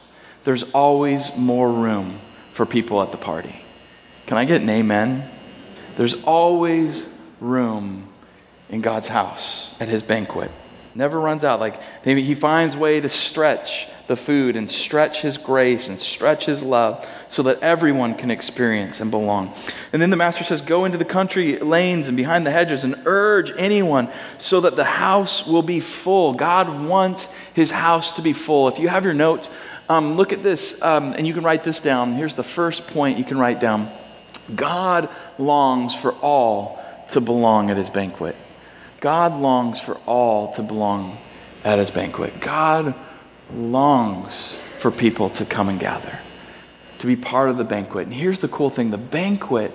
there's 0.46 0.64
always 0.72 1.36
more 1.36 1.70
room 1.70 2.22
for 2.54 2.66
people 2.66 3.02
at 3.02 3.12
the 3.12 3.18
party. 3.18 3.66
Can 4.28 4.38
I 4.38 4.46
get 4.46 4.62
an 4.62 4.70
amen? 4.70 5.30
There's 5.98 6.14
always 6.24 7.10
room 7.42 8.08
in 8.70 8.80
God's 8.80 9.10
house 9.10 9.76
at 9.82 9.90
his 9.90 10.04
banquet. 10.04 10.52
Never 10.98 11.20
runs 11.20 11.44
out. 11.44 11.60
Like 11.60 11.80
he 12.04 12.34
finds 12.34 12.76
way 12.76 13.00
to 13.00 13.08
stretch 13.08 13.88
the 14.08 14.16
food 14.16 14.56
and 14.56 14.70
stretch 14.72 15.22
his 15.22 15.38
grace 15.38 15.90
and 15.90 16.00
stretch 16.00 16.46
his 16.46 16.64
love 16.64 17.08
so 17.28 17.44
that 17.44 17.62
everyone 17.62 18.16
can 18.16 18.32
experience 18.32 19.00
and 19.00 19.12
belong. 19.12 19.54
And 19.94 20.02
then 20.02 20.10
the 20.10 20.18
master 20.18 20.44
says, 20.44 20.60
Go 20.60 20.86
into 20.86 20.98
the 20.98 21.06
country 21.06 21.60
lanes 21.60 22.08
and 22.08 22.18
behind 22.18 22.48
the 22.48 22.52
hedges 22.52 22.84
and 22.84 23.00
urge 23.06 23.52
anyone 23.60 24.10
so 24.40 24.60
that 24.62 24.76
the 24.76 24.86
house 24.86 25.46
will 25.46 25.62
be 25.62 25.82
full. 25.82 26.34
God 26.34 26.88
wants 26.88 27.32
his 27.54 27.70
house 27.70 28.14
to 28.14 28.24
be 28.24 28.34
full. 28.34 28.68
If 28.68 28.80
you 28.80 28.88
have 28.88 29.06
your 29.06 29.14
notes, 29.14 29.52
um, 29.90 30.16
look 30.16 30.34
at 30.34 30.42
this, 30.42 30.82
um, 30.82 31.14
and 31.14 31.28
you 31.28 31.34
can 31.36 31.44
write 31.44 31.64
this 31.64 31.80
down. 31.80 32.14
Here's 32.14 32.34
the 32.34 32.44
first 32.44 32.88
point 32.88 33.20
you 33.20 33.24
can 33.24 33.38
write 33.38 33.60
down 33.60 33.92
God 34.56 35.10
longs 35.38 35.94
for 35.94 36.14
all 36.14 36.84
to 37.12 37.22
belong 37.22 37.70
at 37.70 37.78
his 37.78 37.92
banquet. 37.92 38.36
God 39.00 39.40
longs 39.40 39.80
for 39.80 39.96
all 40.06 40.54
to 40.54 40.64
belong 40.64 41.18
at 41.64 41.80
his 41.80 41.92
banquet. 41.92 42.40
God 42.40 42.96
longs 43.54 44.56
for 44.78 44.92
people 44.92 45.30
to 45.32 45.46
come 45.46 45.70
and 45.70 45.80
gather, 45.80 46.20
to 47.00 47.08
be 47.08 47.16
part 47.16 47.50
of 47.50 47.58
the 47.58 47.64
banquet. 47.64 48.08
And 48.08 48.14
here's 48.14 48.40
the 48.40 48.48
cool 48.48 48.70
thing 48.70 48.92
the 48.92 48.98
banquet, 48.98 49.72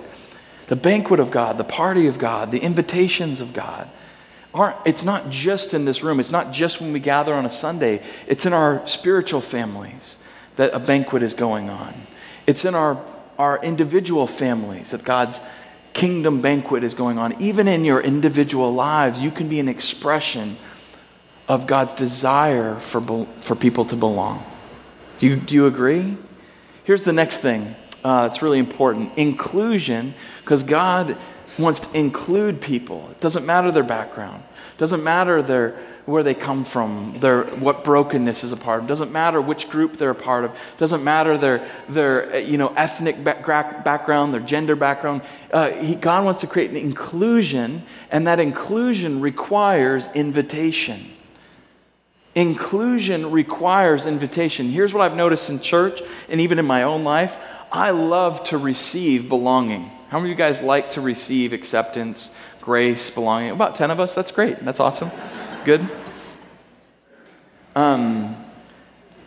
the 0.67 0.75
banquet 0.75 1.19
of 1.19 1.31
God, 1.31 1.57
the 1.57 1.63
party 1.63 2.07
of 2.07 2.17
God, 2.17 2.51
the 2.51 2.59
invitations 2.59 3.41
of 3.41 3.53
God. 3.53 3.89
Aren't, 4.53 4.77
it's 4.85 5.03
not 5.03 5.31
just 5.31 5.73
in 5.73 5.85
this 5.85 6.03
room. 6.03 6.19
It's 6.19 6.29
not 6.29 6.51
just 6.51 6.79
when 6.79 6.93
we 6.93 6.99
gather 6.99 7.33
on 7.33 7.45
a 7.45 7.49
Sunday. 7.49 8.03
It's 8.27 8.45
in 8.45 8.53
our 8.53 8.85
spiritual 8.85 9.41
families 9.41 10.17
that 10.57 10.73
a 10.75 10.79
banquet 10.79 11.23
is 11.23 11.33
going 11.33 11.71
on. 11.71 11.93
It's 12.45 12.63
in 12.63 12.75
our, 12.75 13.03
our 13.39 13.63
individual 13.63 14.27
families 14.27 14.91
that 14.91 15.03
God's 15.03 15.39
kingdom 15.93 16.41
banquet 16.41 16.83
is 16.83 16.93
going 16.93 17.17
on. 17.17 17.39
Even 17.41 17.67
in 17.67 17.85
your 17.85 18.01
individual 18.01 18.73
lives, 18.73 19.19
you 19.19 19.31
can 19.31 19.47
be 19.47 19.59
an 19.59 19.67
expression 19.67 20.57
of 21.47 21.67
God's 21.67 21.93
desire 21.93 22.79
for, 22.79 23.27
for 23.41 23.55
people 23.55 23.85
to 23.85 23.95
belong. 23.95 24.43
Do 25.19 25.27
you, 25.27 25.35
do 25.35 25.55
you 25.55 25.67
agree? 25.67 26.17
Here's 26.83 27.03
the 27.03 27.13
next 27.13 27.37
thing 27.37 27.75
uh, 28.03 28.35
really 28.41 28.59
important 28.59 29.17
inclusion, 29.17 30.13
because 30.41 30.63
God 30.63 31.17
wants 31.57 31.79
to 31.81 31.97
include 31.97 32.59
people. 32.59 33.07
It 33.11 33.21
doesn't 33.21 33.45
matter 33.45 33.71
their 33.71 33.83
background, 33.83 34.43
it 34.73 34.77
doesn't 34.77 35.03
matter 35.03 35.41
their 35.41 35.79
where 36.05 36.23
they 36.23 36.33
come 36.33 36.65
from, 36.65 37.17
their, 37.19 37.43
what 37.43 37.83
brokenness 37.83 38.43
is 38.43 38.51
a 38.51 38.57
part 38.57 38.81
of. 38.81 38.87
Doesn't 38.87 39.11
matter 39.11 39.41
which 39.41 39.69
group 39.69 39.97
they're 39.97 40.09
a 40.09 40.15
part 40.15 40.43
of. 40.43 40.51
Doesn't 40.77 41.03
matter 41.03 41.37
their, 41.37 41.69
their 41.87 42.39
you 42.39 42.57
know, 42.57 42.73
ethnic 42.75 43.23
background, 43.23 44.33
their 44.33 44.41
gender 44.41 44.75
background. 44.75 45.21
Uh, 45.51 45.71
he, 45.71 45.95
God 45.95 46.25
wants 46.25 46.41
to 46.41 46.47
create 46.47 46.71
an 46.71 46.77
inclusion, 46.77 47.83
and 48.11 48.27
that 48.27 48.39
inclusion 48.39 49.21
requires 49.21 50.09
invitation. 50.13 51.09
Inclusion 52.35 53.31
requires 53.31 54.05
invitation. 54.05 54.71
Here's 54.71 54.93
what 54.93 55.03
I've 55.03 55.15
noticed 55.15 55.49
in 55.49 55.59
church 55.59 56.01
and 56.29 56.41
even 56.41 56.57
in 56.59 56.65
my 56.65 56.83
own 56.83 57.03
life 57.03 57.37
I 57.71 57.89
love 57.89 58.43
to 58.45 58.57
receive 58.59 59.27
belonging. 59.27 59.91
How 60.09 60.19
many 60.19 60.31
of 60.31 60.37
you 60.37 60.43
guys 60.43 60.61
like 60.61 60.91
to 60.91 61.01
receive 61.01 61.53
acceptance, 61.53 62.29
grace, 62.61 63.09
belonging? 63.09 63.49
About 63.49 63.75
10 63.75 63.89
of 63.89 63.99
us. 63.99 64.13
That's 64.13 64.31
great. 64.31 64.63
That's 64.63 64.79
awesome. 64.79 65.09
Good? 65.65 65.89
Um, 67.73 68.35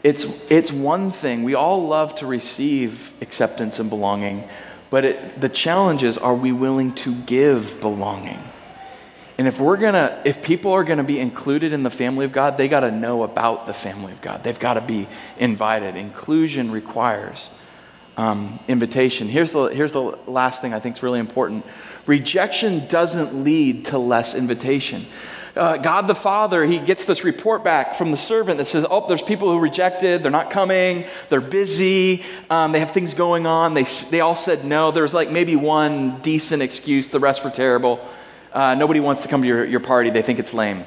it's, 0.03 0.27
it's 0.51 0.71
one 0.71 1.11
thing. 1.11 1.45
We 1.45 1.55
all 1.55 1.89
love 1.89 2.15
to 2.17 2.27
receive 2.27 3.11
acceptance 3.23 3.79
and 3.79 3.89
belonging, 3.89 4.47
but 4.91 5.07
it, 5.07 5.41
the 5.41 5.49
challenge 5.49 6.03
is 6.03 6.19
are 6.19 6.35
we 6.35 6.53
willing 6.53 6.95
to 6.97 7.15
give 7.15 7.81
belonging? 7.81 8.43
And 9.39 9.49
if 9.49 9.59
we're 9.59 9.79
gonna, 9.79 10.21
if 10.27 10.43
people 10.43 10.73
are 10.73 10.85
gonna 10.85 11.05
be 11.05 11.19
included 11.19 11.73
in 11.73 11.83
the 11.83 11.91
family 11.91 12.27
of 12.27 12.33
God, 12.33 12.59
they 12.59 12.69
gotta 12.69 12.91
know 12.91 13.23
about 13.23 13.67
the 13.67 13.75
family 13.75 14.13
of 14.13 14.21
God. 14.21 14.45
They've 14.45 14.61
gotta 14.61 14.83
be 14.83 15.09
invited. 15.39 15.97
Inclusion 15.97 16.71
requires 16.71 17.49
um, 18.19 18.61
invitation. 18.69 19.29
Here's 19.29 19.53
the, 19.53 19.69
here's 19.69 19.93
the 19.93 20.03
last 20.03 20.61
thing 20.61 20.75
I 20.75 20.81
think 20.81 20.97
is 20.97 21.03
really 21.03 21.21
important 21.21 21.65
rejection 22.07 22.87
doesn't 22.87 23.43
lead 23.43 23.87
to 23.87 23.99
less 23.99 24.35
invitation 24.35 25.07
uh, 25.57 25.79
God 25.79 26.07
the 26.07 26.15
Father, 26.15 26.65
he 26.65 26.79
gets 26.79 27.07
this 27.07 27.25
report 27.25 27.65
back 27.65 27.95
from 27.95 28.11
the 28.11 28.17
servant 28.17 28.59
that 28.59 28.67
says, 28.67 28.87
Oh, 28.89 29.07
there's 29.09 29.23
people 29.23 29.51
who 29.51 29.59
rejected. 29.59 30.23
They're 30.23 30.31
not 30.31 30.51
coming. 30.51 31.07
They're 31.31 31.41
busy. 31.41 32.25
Um, 32.51 32.73
they 32.73 32.81
have 32.81 32.91
things 32.91 33.15
going 33.15 33.47
on. 33.47 33.75
They, 33.75 33.85
they 34.11 34.21
all 34.21 34.35
said 34.35 34.65
no. 34.65 34.91
There's 34.91 35.15
like 35.15 35.31
maybe 35.31 35.57
one 35.57 36.21
decent 36.21 36.63
excuse. 36.63 37.09
The 37.09 37.21
rest 37.21 37.43
were 37.43 37.51
terrible. 37.51 38.07
Uh, 38.53 38.75
nobody 38.75 39.01
wants 39.01 39.23
to 39.23 39.29
come 39.29 39.43
to 39.43 39.49
your, 39.49 39.65
your 39.65 39.81
party. 39.81 40.11
They 40.11 40.23
think 40.23 40.39
it's 40.39 40.53
lame. 40.53 40.85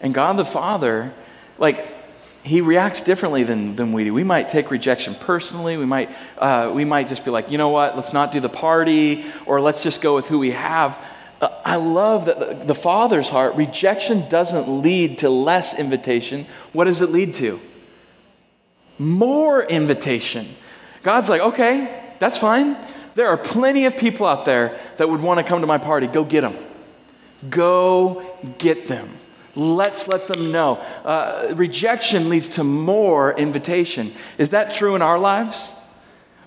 And 0.00 0.12
God 0.12 0.36
the 0.36 0.44
Father, 0.44 1.12
like, 1.58 1.94
he 2.42 2.60
reacts 2.60 3.02
differently 3.02 3.42
than, 3.42 3.76
than 3.76 3.92
we 3.92 4.04
do. 4.04 4.14
We 4.14 4.24
might 4.24 4.48
take 4.48 4.70
rejection 4.70 5.14
personally. 5.14 5.76
We 5.76 5.84
might, 5.84 6.10
uh, 6.38 6.70
we 6.72 6.84
might 6.84 7.08
just 7.08 7.24
be 7.24 7.30
like, 7.30 7.50
you 7.50 7.58
know 7.58 7.68
what, 7.68 7.96
let's 7.96 8.12
not 8.12 8.32
do 8.32 8.40
the 8.40 8.48
party, 8.48 9.24
or 9.44 9.60
let's 9.60 9.82
just 9.82 10.00
go 10.00 10.14
with 10.14 10.28
who 10.28 10.38
we 10.38 10.52
have. 10.52 10.98
I 11.40 11.76
love 11.76 12.24
that 12.26 12.40
the, 12.40 12.64
the 12.66 12.74
Father's 12.74 13.28
heart, 13.28 13.54
rejection 13.54 14.28
doesn't 14.28 14.82
lead 14.82 15.18
to 15.18 15.30
less 15.30 15.78
invitation. 15.78 16.46
What 16.72 16.84
does 16.84 17.00
it 17.00 17.10
lead 17.10 17.34
to? 17.34 17.60
More 18.98 19.62
invitation. 19.62 20.56
God's 21.02 21.28
like, 21.28 21.40
okay, 21.40 22.12
that's 22.18 22.38
fine. 22.38 22.76
There 23.14 23.28
are 23.28 23.36
plenty 23.36 23.84
of 23.84 23.96
people 23.96 24.26
out 24.26 24.44
there 24.44 24.78
that 24.96 25.08
would 25.08 25.20
want 25.20 25.38
to 25.38 25.44
come 25.44 25.60
to 25.60 25.66
my 25.66 25.78
party. 25.78 26.06
Go 26.06 26.24
get 26.24 26.40
them. 26.40 26.56
Go 27.48 28.36
get 28.58 28.88
them. 28.88 29.16
Let's 29.54 30.08
let 30.08 30.28
them 30.28 30.52
know. 30.52 30.76
Uh, 31.04 31.52
rejection 31.54 32.28
leads 32.28 32.48
to 32.50 32.64
more 32.64 33.36
invitation. 33.36 34.12
Is 34.38 34.50
that 34.50 34.72
true 34.72 34.94
in 34.94 35.02
our 35.02 35.18
lives? 35.18 35.70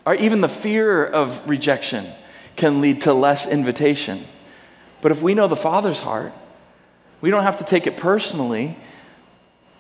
Or 0.06 0.16
even 0.16 0.42
the 0.42 0.50
fear 0.50 1.06
of 1.06 1.48
rejection 1.48 2.12
can 2.56 2.82
lead 2.82 3.04
to 3.04 3.14
less 3.14 3.48
invitation. 3.48 4.26
But 5.02 5.12
if 5.12 5.22
we 5.22 5.34
know 5.34 5.48
the 5.48 5.56
Father's 5.56 6.00
heart, 6.00 6.34
we 7.22 7.30
don't 7.30 7.44
have 7.44 7.58
to 7.58 7.64
take 7.64 7.88
it 7.88 7.98
personally. 7.98 8.78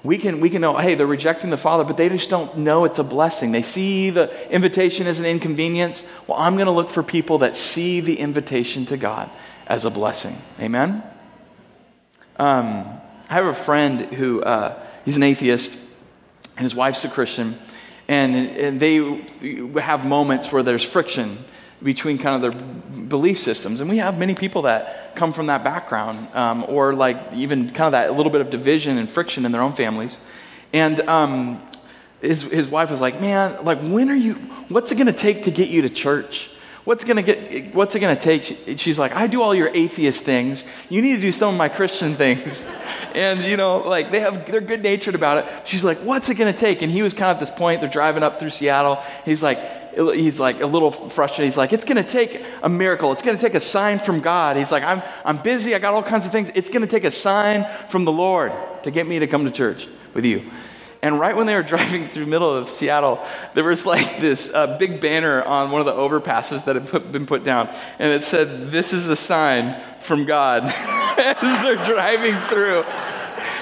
We 0.03 0.17
can, 0.17 0.39
we 0.39 0.49
can 0.49 0.61
know, 0.61 0.75
hey, 0.77 0.95
they're 0.95 1.05
rejecting 1.05 1.51
the 1.51 1.57
Father, 1.57 1.83
but 1.83 1.97
they 1.97 2.09
just 2.09 2.29
don't 2.29 2.57
know 2.57 2.85
it's 2.85 2.99
a 2.99 3.03
blessing. 3.03 3.51
They 3.51 3.61
see 3.61 4.09
the 4.09 4.51
invitation 4.51 5.05
as 5.05 5.19
an 5.19 5.25
inconvenience. 5.25 6.03
Well, 6.25 6.39
I'm 6.39 6.55
going 6.55 6.65
to 6.65 6.71
look 6.71 6.89
for 6.89 7.03
people 7.03 7.39
that 7.39 7.55
see 7.55 8.01
the 8.01 8.17
invitation 8.17 8.85
to 8.87 8.97
God 8.97 9.29
as 9.67 9.85
a 9.85 9.91
blessing. 9.91 10.37
Amen? 10.59 11.03
Um, 12.37 12.99
I 13.29 13.35
have 13.35 13.45
a 13.45 13.53
friend 13.53 14.01
who, 14.01 14.41
uh, 14.41 14.81
he's 15.05 15.17
an 15.17 15.23
atheist, 15.23 15.77
and 16.57 16.63
his 16.63 16.73
wife's 16.73 17.05
a 17.05 17.09
Christian, 17.09 17.59
and, 18.07 18.35
and 18.35 18.79
they 18.79 18.97
have 19.79 20.03
moments 20.03 20.51
where 20.51 20.63
there's 20.63 20.83
friction 20.83 21.45
between 21.83 22.17
kind 22.17 22.43
of 22.43 22.53
their 22.53 22.61
belief 23.07 23.39
systems. 23.39 23.81
And 23.81 23.89
we 23.89 23.97
have 23.97 24.17
many 24.17 24.35
people 24.35 24.63
that 24.63 25.15
come 25.15 25.33
from 25.33 25.47
that 25.47 25.63
background, 25.63 26.27
um, 26.33 26.65
or 26.67 26.93
like 26.93 27.33
even 27.33 27.69
kind 27.69 27.87
of 27.87 27.91
that 27.93 28.15
little 28.15 28.31
bit 28.31 28.41
of 28.41 28.49
division 28.49 28.97
and 28.97 29.09
friction 29.09 29.45
in 29.45 29.51
their 29.51 29.61
own 29.61 29.73
families. 29.73 30.17
And 30.73 30.99
um, 31.01 31.61
his, 32.21 32.43
his 32.43 32.67
wife 32.67 32.91
was 32.91 33.01
like, 33.01 33.19
Man, 33.19 33.63
like, 33.65 33.79
when 33.81 34.09
are 34.09 34.15
you, 34.15 34.35
what's 34.69 34.91
it 34.91 34.95
to 34.95 35.13
take 35.13 35.43
to 35.43 35.51
get 35.51 35.69
you 35.69 35.81
to 35.81 35.89
church? 35.89 36.49
What's 36.83 37.03
gonna 37.03 37.21
get? 37.21 37.75
What's 37.75 37.93
it 37.93 37.99
gonna 37.99 38.15
take? 38.15 38.57
She's 38.77 38.97
like, 38.97 39.11
I 39.11 39.27
do 39.27 39.43
all 39.43 39.53
your 39.53 39.69
atheist 39.71 40.23
things. 40.23 40.65
You 40.89 41.03
need 41.03 41.15
to 41.15 41.21
do 41.21 41.31
some 41.31 41.53
of 41.53 41.57
my 41.57 41.69
Christian 41.69 42.15
things. 42.23 42.65
and 43.13 43.39
you 43.43 43.55
know, 43.55 43.87
like 43.87 44.09
they 44.09 44.19
have, 44.19 44.49
they're 44.49 44.61
good 44.61 44.81
natured 44.81 45.13
about 45.13 45.45
it. 45.45 45.67
She's 45.67 45.83
like, 45.83 45.99
what's 45.99 46.29
it 46.29 46.35
gonna 46.35 46.53
take? 46.53 46.81
And 46.81 46.91
he 46.91 47.03
was 47.03 47.13
kind 47.13 47.29
of 47.29 47.37
at 47.37 47.39
this 47.39 47.51
point. 47.51 47.81
They're 47.81 47.89
driving 47.89 48.23
up 48.23 48.39
through 48.39 48.49
Seattle. 48.49 48.95
He's 49.25 49.43
like, 49.43 49.59
he's 49.95 50.39
like 50.39 50.61
a 50.61 50.67
little 50.67 50.91
frustrated. 50.91 51.45
He's 51.45 51.57
like, 51.57 51.73
it's 51.73 51.85
gonna 51.85 52.03
take 52.03 52.43
a 52.63 52.69
miracle. 52.69 53.11
It's 53.11 53.21
gonna 53.21 53.37
take 53.37 53.55
a 53.55 53.59
sign 53.59 53.99
from 53.99 54.21
God. 54.21 54.57
He's 54.57 54.71
like, 54.71 54.83
I'm 54.83 55.01
I'm 55.25 55.41
busy. 55.41 55.75
I 55.75 55.79
got 55.79 55.93
all 55.93 56.03
kinds 56.03 56.25
of 56.25 56.31
things. 56.31 56.51
It's 56.55 56.69
gonna 56.69 56.87
take 56.87 57.03
a 57.03 57.11
sign 57.11 57.67
from 57.89 58.05
the 58.05 58.11
Lord 58.11 58.53
to 58.83 58.91
get 58.91 59.07
me 59.07 59.19
to 59.19 59.27
come 59.27 59.45
to 59.45 59.51
church 59.51 59.87
with 60.13 60.25
you. 60.25 60.49
And 61.03 61.19
right 61.19 61.35
when 61.35 61.47
they 61.47 61.55
were 61.55 61.63
driving 61.73 62.07
through 62.07 62.27
middle 62.27 62.55
of 62.55 62.69
Seattle, 62.69 63.25
there 63.53 63.63
was 63.63 63.85
like 63.85 64.19
this 64.19 64.53
uh, 64.53 64.77
big 64.77 65.01
banner 65.01 65.43
on 65.43 65.71
one 65.71 65.81
of 65.81 65.87
the 65.87 65.93
overpasses 65.93 66.65
that 66.65 66.75
had 66.75 66.87
put, 66.87 67.11
been 67.11 67.25
put 67.25 67.43
down. 67.43 67.69
And 67.99 68.11
it 68.11 68.23
said, 68.23 68.71
This 68.71 68.93
is 68.93 69.07
a 69.07 69.15
sign 69.15 69.81
from 70.01 70.25
God 70.25 70.63
as 71.17 71.63
they're 71.63 71.85
driving 71.85 72.35
through. 72.47 72.83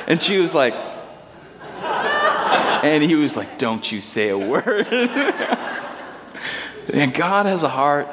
And 0.07 0.21
she 0.21 0.37
was 0.37 0.53
like, 0.53 0.73
and 2.81 3.03
he 3.03 3.15
was 3.15 3.35
like, 3.35 3.57
Don't 3.57 3.89
you 3.91 4.01
say 4.01 4.29
a 4.29 4.37
word. 4.37 4.87
and 6.93 7.13
God 7.13 7.45
has 7.45 7.63
a 7.63 7.69
heart 7.69 8.07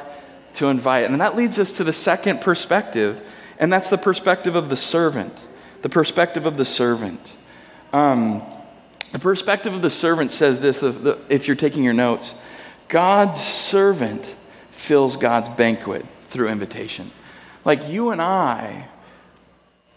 to 0.55 0.69
invite. 0.69 1.05
And 1.05 1.21
that 1.21 1.37
leads 1.37 1.59
us 1.59 1.73
to 1.73 1.85
the 1.85 1.93
second 1.93 2.41
perspective, 2.41 3.23
and 3.59 3.73
that's 3.73 3.91
the 3.91 3.99
perspective 3.99 4.55
of 4.55 4.69
the 4.69 4.77
servant. 4.77 5.47
The 5.83 5.89
perspective 5.89 6.47
of 6.47 6.57
the 6.57 6.65
servant. 6.65 7.37
Um, 7.93 8.43
the 9.13 9.19
perspective 9.19 9.73
of 9.73 9.83
the 9.83 9.91
servant 9.91 10.33
says 10.33 10.61
this 10.61 10.81
the, 10.81 10.91
the, 10.91 11.19
if 11.29 11.47
you're 11.47 11.57
taking 11.57 11.85
your 11.85 11.95
notes 11.95 12.35
God's 12.89 13.41
servant 13.41 14.35
fills 14.71 15.17
God's 15.17 15.49
banquet 15.49 16.05
through 16.31 16.49
invitation. 16.49 17.11
Like 17.65 17.89
you 17.89 18.11
and 18.11 18.23
I, 18.23 18.89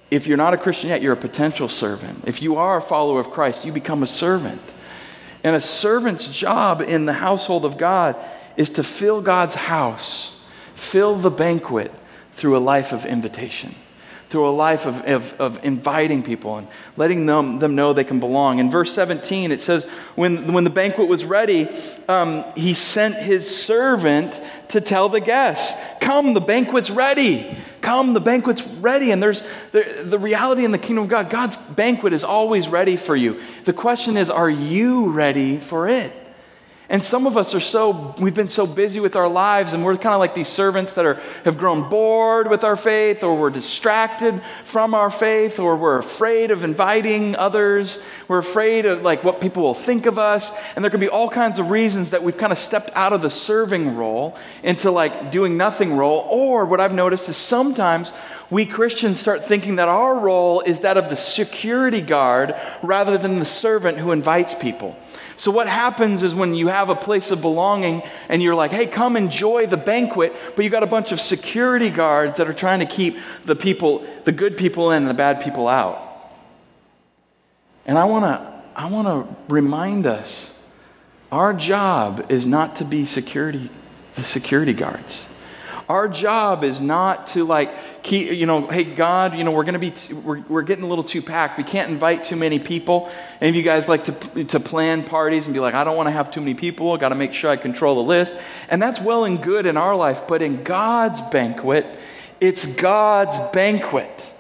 if 0.10 0.26
you're 0.26 0.38
not 0.38 0.54
a 0.54 0.58
Christian 0.58 0.90
yet, 0.90 1.02
you're 1.02 1.14
a 1.14 1.18
potential 1.18 1.70
servant. 1.70 2.24
If 2.26 2.42
you 2.42 2.56
are 2.56 2.78
a 2.78 2.82
follower 2.82 3.20
of 3.20 3.30
Christ, 3.30 3.64
you 3.64 3.72
become 3.72 4.02
a 4.02 4.08
servant. 4.08 4.62
And 5.44 5.56
a 5.56 5.62
servant's 5.62 6.28
job 6.28 6.82
in 6.82 7.06
the 7.06 7.14
household 7.14 7.64
of 7.64 7.78
God 7.78 8.16
is 8.58 8.70
to 8.72 8.84
fill 8.84 9.22
God's 9.22 9.56
house, 9.56 10.34
fill 10.76 11.16
the 11.16 11.32
banquet 11.32 11.92
through 12.34 12.58
a 12.58 12.60
life 12.60 12.92
of 12.92 13.06
invitation 13.06 13.76
through 14.30 14.48
a 14.48 14.52
life 14.52 14.86
of, 14.86 15.02
of, 15.02 15.34
of, 15.42 15.66
inviting 15.66 16.22
people 16.22 16.58
and 16.58 16.68
letting 16.98 17.26
them, 17.26 17.58
them 17.58 17.74
know 17.74 17.94
they 17.94 18.04
can 18.04 18.20
belong. 18.20 18.60
In 18.60 18.70
verse 18.70 18.94
17, 18.94 19.52
it 19.52 19.60
says, 19.60 19.86
When, 20.16 20.54
when 20.54 20.64
the 20.64 20.70
banquet 20.70 21.08
was 21.08 21.26
ready, 21.26 21.68
um, 22.08 22.46
he 22.56 22.76
sent 22.76 23.16
his 23.16 23.50
servant 23.64 24.40
to 24.70 24.82
tell 24.82 25.10
the 25.10 25.20
guests, 25.20 25.74
Come, 26.00 26.36
the 26.36 26.42
banquet's 26.42 26.92
ready. 26.92 27.58
Come, 27.82 28.14
the 28.14 28.22
banquet's 28.22 28.62
ready. 28.62 29.10
And 29.10 29.22
there's 29.22 29.42
the, 29.72 30.04
the 30.06 30.20
reality 30.20 30.64
in 30.64 30.72
the 30.72 30.78
kingdom 30.78 31.06
of 31.06 31.10
God 31.10 31.32
God's 31.32 31.58
banquet 31.58 32.14
is 32.14 32.24
always 32.24 32.68
ready 32.68 32.98
for 32.98 33.16
you. 33.16 33.42
The 33.64 33.74
question 33.74 34.16
is, 34.16 34.30
are 34.30 34.50
you 34.50 35.10
ready 35.10 35.58
for 35.58 35.90
it? 35.90 36.14
And 36.92 37.04
some 37.04 37.28
of 37.28 37.38
us 37.38 37.54
are 37.54 37.60
so, 37.60 38.16
we've 38.18 38.34
been 38.34 38.50
so 38.50 38.66
busy 38.66 39.00
with 39.00 39.16
our 39.16 39.30
lives, 39.30 39.74
and 39.74 39.86
we're 39.86 39.96
kind 39.96 40.16
of 40.16 40.20
like 40.20 40.34
these 40.34 40.48
servants 40.48 40.94
that 40.94 41.06
are, 41.06 41.22
have 41.46 41.56
grown 41.56 41.88
bored 41.88 42.50
with 42.50 42.64
our 42.64 42.76
faith, 42.76 43.24
or 43.24 43.38
we're 43.38 43.52
distracted 43.52 44.42
from 44.64 44.96
our 44.96 45.12
faith, 45.12 45.60
or 45.60 45.78
we're 45.78 46.00
afraid 46.00 46.50
of 46.50 46.64
inviting 46.64 47.36
others. 47.36 48.00
We're 48.28 48.40
afraid 48.40 48.88
of 48.88 49.04
like 49.04 49.24
what 49.24 49.40
people 49.40 49.62
will 49.62 49.76
think 49.76 50.08
of 50.08 50.18
us. 50.18 50.52
And 50.76 50.84
there 50.84 50.90
could 50.90 51.00
be 51.00 51.10
all 51.10 51.30
kinds 51.30 51.60
of 51.60 51.70
reasons 51.70 52.10
that 52.10 52.24
we've 52.24 52.38
kind 52.38 52.52
of 52.52 52.58
stepped 52.58 52.90
out 52.96 53.14
of 53.14 53.22
the 53.22 53.30
serving 53.30 53.96
role 53.96 54.36
into 54.64 54.90
like 54.90 55.32
doing 55.32 55.58
nothing 55.58 55.94
role. 55.94 56.26
Or 56.28 56.66
what 56.66 56.80
I've 56.80 56.94
noticed 56.94 57.30
is 57.30 57.38
sometimes 57.38 58.14
we 58.50 58.66
Christians 58.66 59.20
start 59.20 59.46
thinking 59.46 59.76
that 59.76 59.90
our 59.90 60.18
role 60.18 60.62
is 60.62 60.80
that 60.80 60.98
of 60.98 61.10
the 61.10 61.16
security 61.16 62.02
guard 62.02 62.56
rather 62.82 63.16
than 63.16 63.38
the 63.38 63.46
servant 63.46 64.00
who 64.00 64.12
invites 64.12 64.56
people. 64.56 64.96
So, 65.40 65.52
what 65.52 65.70
happens 65.70 66.22
is 66.22 66.36
when 66.36 66.54
you 66.54 66.68
have 66.68 66.90
a 66.90 66.96
place 66.98 67.32
of 67.32 67.40
belonging 67.40 68.04
and 68.28 68.44
you're 68.44 68.56
like, 68.56 68.72
hey, 68.72 68.86
come 68.86 69.16
enjoy 69.16 69.68
the 69.68 69.78
banquet, 69.78 70.36
but 70.54 70.66
you 70.66 70.70
got 70.70 70.84
a 70.84 70.88
bunch 70.88 71.14
of 71.14 71.22
security 71.22 71.90
guards 71.90 72.36
that 72.38 72.50
are 72.50 72.54
trying 72.54 72.80
to 72.80 72.86
keep 72.86 73.18
the 73.46 73.56
people, 73.56 74.06
the 74.26 74.34
good 74.34 74.58
people 74.58 74.92
in 74.92 75.04
and 75.04 75.08
the 75.08 75.14
bad 75.14 75.42
people 75.42 75.70
out. 75.70 76.30
And 77.86 77.98
I 77.98 78.04
want 78.04 78.26
to 78.26 78.64
I 78.76 78.88
want 78.88 79.08
to 79.08 79.36
remind 79.48 80.06
us 80.06 80.54
our 81.32 81.54
job 81.54 82.26
is 82.28 82.46
not 82.46 82.76
to 82.76 82.84
be 82.84 83.06
security 83.06 83.70
the 84.16 84.24
security 84.26 84.74
guards. 84.74 85.26
Our 85.90 86.08
job 86.08 86.64
is 86.64 86.80
not 86.80 87.28
to 87.28 87.44
like 87.44 88.04
keep, 88.04 88.32
you 88.32 88.46
know, 88.46 88.68
hey, 88.68 88.84
God, 88.84 89.36
you 89.36 89.44
know, 89.44 89.50
we're 89.50 89.64
going 89.64 89.74
to 89.74 89.80
be, 89.80 89.90
t- 89.90 90.14
we're, 90.14 90.42
we're 90.48 90.62
getting 90.62 90.84
a 90.84 90.88
little 90.88 91.04
too 91.04 91.24
packed. 91.24 91.58
We 91.58 91.64
can't 91.64 91.90
invite 91.90 92.24
too 92.24 92.36
many 92.36 92.60
people. 92.60 93.12
Any 93.42 93.50
of 93.50 93.56
you 93.56 93.64
guys 93.64 93.90
like 93.90 94.06
to, 94.06 94.44
to 94.46 94.60
plan 94.60 95.04
parties 95.04 95.48
and 95.48 95.54
be 95.54 95.60
like, 95.60 95.74
I 95.74 95.84
don't 95.84 95.98
want 95.98 96.06
to 96.06 96.12
have 96.12 96.30
too 96.30 96.42
many 96.42 96.54
people. 96.54 96.92
I 96.92 96.98
got 96.98 97.10
to 97.10 97.16
make 97.16 97.34
sure 97.34 97.50
I 97.50 97.58
control 97.58 97.96
the 97.96 98.04
list. 98.08 98.36
And 98.70 98.80
that's 98.80 99.02
well 99.02 99.26
and 99.26 99.42
good 99.42 99.66
in 99.66 99.78
our 99.78 99.96
life. 99.96 100.28
But 100.28 100.44
in 100.44 100.64
God's 100.64 101.22
banquet, 101.24 101.88
it's 102.40 102.68
God's 102.68 103.40
banquet. 103.52 104.36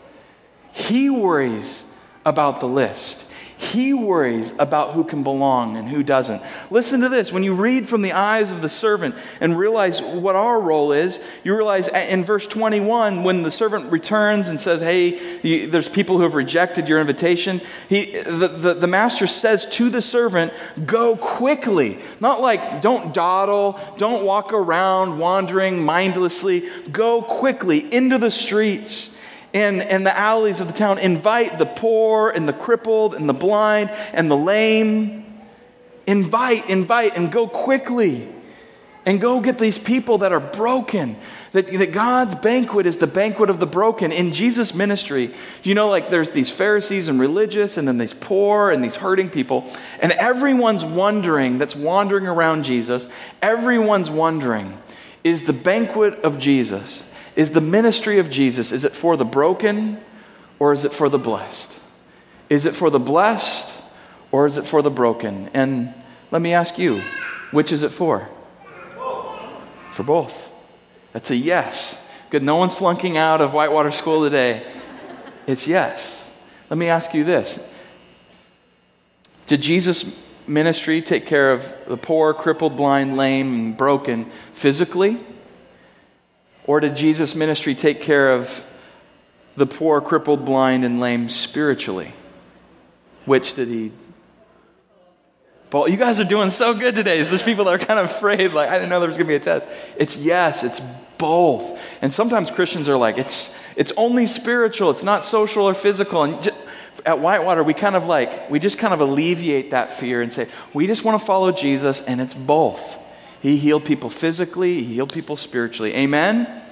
He 0.72 1.10
worries 1.10 1.84
about 2.26 2.60
the 2.60 2.68
list. 2.68 3.26
He 3.60 3.94
worries 3.94 4.54
about 4.58 4.94
who 4.94 5.04
can 5.04 5.22
belong 5.22 5.76
and 5.76 5.90
who 5.90 6.02
doesn't. 6.02 6.42
Listen 6.72 7.02
to 7.02 7.10
this. 7.10 7.34
When 7.34 7.44
you 7.44 7.54
read 7.54 7.90
from 7.90 8.02
the 8.02 8.14
eyes 8.14 8.52
of 8.52 8.62
the 8.62 8.70
servant 8.70 9.16
and 9.42 9.60
realize 9.60 10.02
what 10.02 10.38
our 10.38 10.62
role 10.62 10.94
is, 10.94 11.20
you 11.44 11.54
realize 11.54 11.90
in 11.90 12.24
verse 12.24 12.48
21, 12.48 13.26
when 13.26 13.44
the 13.44 13.52
servant 13.52 13.92
returns 13.92 14.48
and 14.48 14.58
says, 14.62 14.80
Hey, 14.80 15.66
there's 15.66 15.90
people 15.90 16.16
who 16.16 16.24
have 16.24 16.36
rejected 16.36 16.88
your 16.88 17.02
invitation, 17.02 17.60
he, 17.90 18.22
the, 18.22 18.48
the, 18.48 18.74
the 18.76 18.88
master 18.88 19.28
says 19.28 19.66
to 19.72 19.90
the 19.90 20.02
servant, 20.02 20.54
Go 20.86 21.18
quickly. 21.18 22.00
Not 22.22 22.40
like, 22.40 22.82
don't 22.82 23.14
dawdle, 23.14 23.78
don't 23.98 24.24
walk 24.24 24.54
around 24.54 25.20
wandering 25.20 25.84
mindlessly. 25.84 26.70
Go 26.94 27.22
quickly 27.22 27.94
into 27.94 28.18
the 28.18 28.32
streets 28.32 29.10
in, 29.54 29.82
in 29.82 30.04
the 30.04 30.18
alleys 30.18 30.60
of 30.60 30.68
the 30.68 30.74
town. 30.74 31.00
Invite 31.00 31.58
the 31.58 31.66
poor 31.66 32.30
and 32.30 32.48
the 32.48 32.54
crippled 32.54 33.16
and 33.16 33.28
the 33.28 33.34
blind 33.34 33.92
and 34.14 34.30
the 34.30 34.38
lame. 34.38 35.26
Invite, 36.06 36.70
invite, 36.70 37.18
and 37.18 37.32
go 37.32 37.48
quickly. 37.48 38.36
And 39.06 39.20
go 39.20 39.40
get 39.40 39.58
these 39.58 39.80
people 39.80 40.20
that 40.20 40.32
are 40.34 40.40
broken. 40.40 41.16
That, 41.54 41.72
that 41.72 41.92
God's 41.94 42.36
banquet 42.36 42.86
is 42.86 42.98
the 42.98 43.08
banquet 43.08 43.50
of 43.50 43.60
the 43.60 43.66
broken. 43.66 44.12
In 44.12 44.34
Jesus' 44.34 44.74
ministry, 44.74 45.34
you 45.64 45.74
know, 45.74 45.88
like 45.88 46.10
there's 46.10 46.30
these 46.30 46.52
Pharisees 46.52 47.08
and 47.08 47.20
religious, 47.20 47.78
and 47.78 47.88
then 47.88 47.98
these 47.98 48.14
poor 48.14 48.70
and 48.70 48.84
these 48.84 48.96
hurting 48.96 49.30
people. 49.30 49.72
And 50.00 50.12
everyone's 50.12 50.86
wondering, 50.86 51.58
that's 51.58 51.76
wandering 51.76 52.28
around 52.28 52.66
Jesus, 52.66 53.08
everyone's 53.42 54.12
wondering, 54.12 54.78
is 55.24 55.44
the 55.44 55.54
banquet 55.54 56.20
of 56.20 56.38
Jesus 56.38 57.04
is 57.40 57.52
the 57.52 57.62
ministry 57.62 58.20
of 58.20 58.30
Jesus, 58.30 58.74
is 58.74 58.84
it 58.84 58.92
for 58.92 59.16
the 59.16 59.24
broken 59.24 59.98
or 60.60 60.74
is 60.74 60.84
it 60.84 60.92
for 60.92 61.08
the 61.08 61.18
blessed? 61.18 61.80
Is 62.50 62.66
it 62.66 62.76
for 62.76 62.90
the 62.90 63.00
blessed 63.00 63.82
or 64.30 64.46
is 64.46 64.58
it 64.58 64.68
for 64.68 64.82
the 64.82 64.92
broken? 64.92 65.50
And 65.54 65.94
let 66.32 66.42
me 66.42 66.52
ask 66.52 66.78
you, 66.78 67.02
which 67.52 67.72
is 67.72 67.82
it 67.82 67.94
for? 67.94 68.28
For 69.94 70.04
both. 70.04 70.52
That's 71.14 71.32
a 71.32 71.36
yes. 71.38 71.98
Good. 72.30 72.44
No 72.44 72.58
one's 72.58 72.76
flunking 72.76 73.16
out 73.16 73.40
of 73.40 73.54
Whitewater 73.54 73.92
School 73.92 74.22
today. 74.22 74.70
It's 75.48 75.66
yes. 75.66 76.28
Let 76.70 76.76
me 76.76 76.90
ask 76.90 77.14
you 77.14 77.24
this 77.24 77.58
Did 79.48 79.62
Jesus' 79.62 80.14
ministry 80.46 81.02
take 81.02 81.26
care 81.26 81.54
of 81.54 81.74
the 81.88 81.96
poor, 81.96 82.34
crippled, 82.34 82.76
blind, 82.76 83.16
lame, 83.16 83.54
and 83.54 83.78
broken 83.78 84.30
physically? 84.52 85.22
Or 86.70 86.80
did 86.80 86.96
Jesus' 86.96 87.34
ministry 87.34 87.74
take 87.74 88.00
care 88.00 88.32
of 88.32 88.64
the 89.56 89.66
poor, 89.66 90.02
crippled, 90.02 90.46
blind, 90.46 90.86
and 90.86 91.00
lame 91.00 91.28
spiritually? 91.28 92.14
Which 93.26 93.56
did 93.56 93.70
he? 93.70 93.92
Paul, 95.72 95.90
you 95.90 95.98
guys 95.98 96.20
are 96.20 96.26
doing 96.26 96.52
so 96.52 96.76
good 96.76 96.94
today. 96.94 97.24
There's 97.24 97.42
people 97.42 97.66
that 97.66 97.74
are 97.74 97.84
kind 97.84 98.00
of 98.00 98.06
afraid, 98.06 98.54
like, 98.54 98.70
I 98.70 98.74
didn't 98.74 98.90
know 98.90 99.00
there 99.00 99.10
was 99.10 99.18
going 99.18 99.26
to 99.26 99.32
be 99.32 99.36
a 99.36 99.40
test. 99.40 99.68
It's 99.98 100.16
yes, 100.16 100.64
it's 100.64 100.80
both. 101.18 101.80
And 102.04 102.14
sometimes 102.14 102.52
Christians 102.52 102.88
are 102.88 102.98
like, 102.98 103.18
it's, 103.18 103.52
it's 103.76 103.92
only 103.98 104.28
spiritual, 104.28 104.92
it's 104.92 105.02
not 105.02 105.26
social 105.26 105.68
or 105.68 105.74
physical. 105.74 106.22
And 106.22 106.40
just, 106.44 106.56
at 107.04 107.18
Whitewater, 107.18 107.64
we 107.64 107.74
kind 107.74 107.96
of 107.96 108.06
like, 108.06 108.48
we 108.52 108.60
just 108.60 108.78
kind 108.78 108.94
of 108.94 109.02
alleviate 109.02 109.72
that 109.72 109.90
fear 109.90 110.22
and 110.22 110.32
say, 110.32 110.48
we 110.76 110.86
just 110.86 111.04
want 111.04 111.20
to 111.20 111.26
follow 111.26 111.52
Jesus, 111.52 112.04
and 112.04 112.22
it's 112.22 112.36
both. 112.36 113.00
He 113.42 113.58
healed 113.58 113.86
people 113.86 114.10
physically, 114.10 114.84
He 114.84 114.96
healed 114.96 115.14
people 115.14 115.36
spiritually. 115.36 115.94
Amen? 115.96 116.64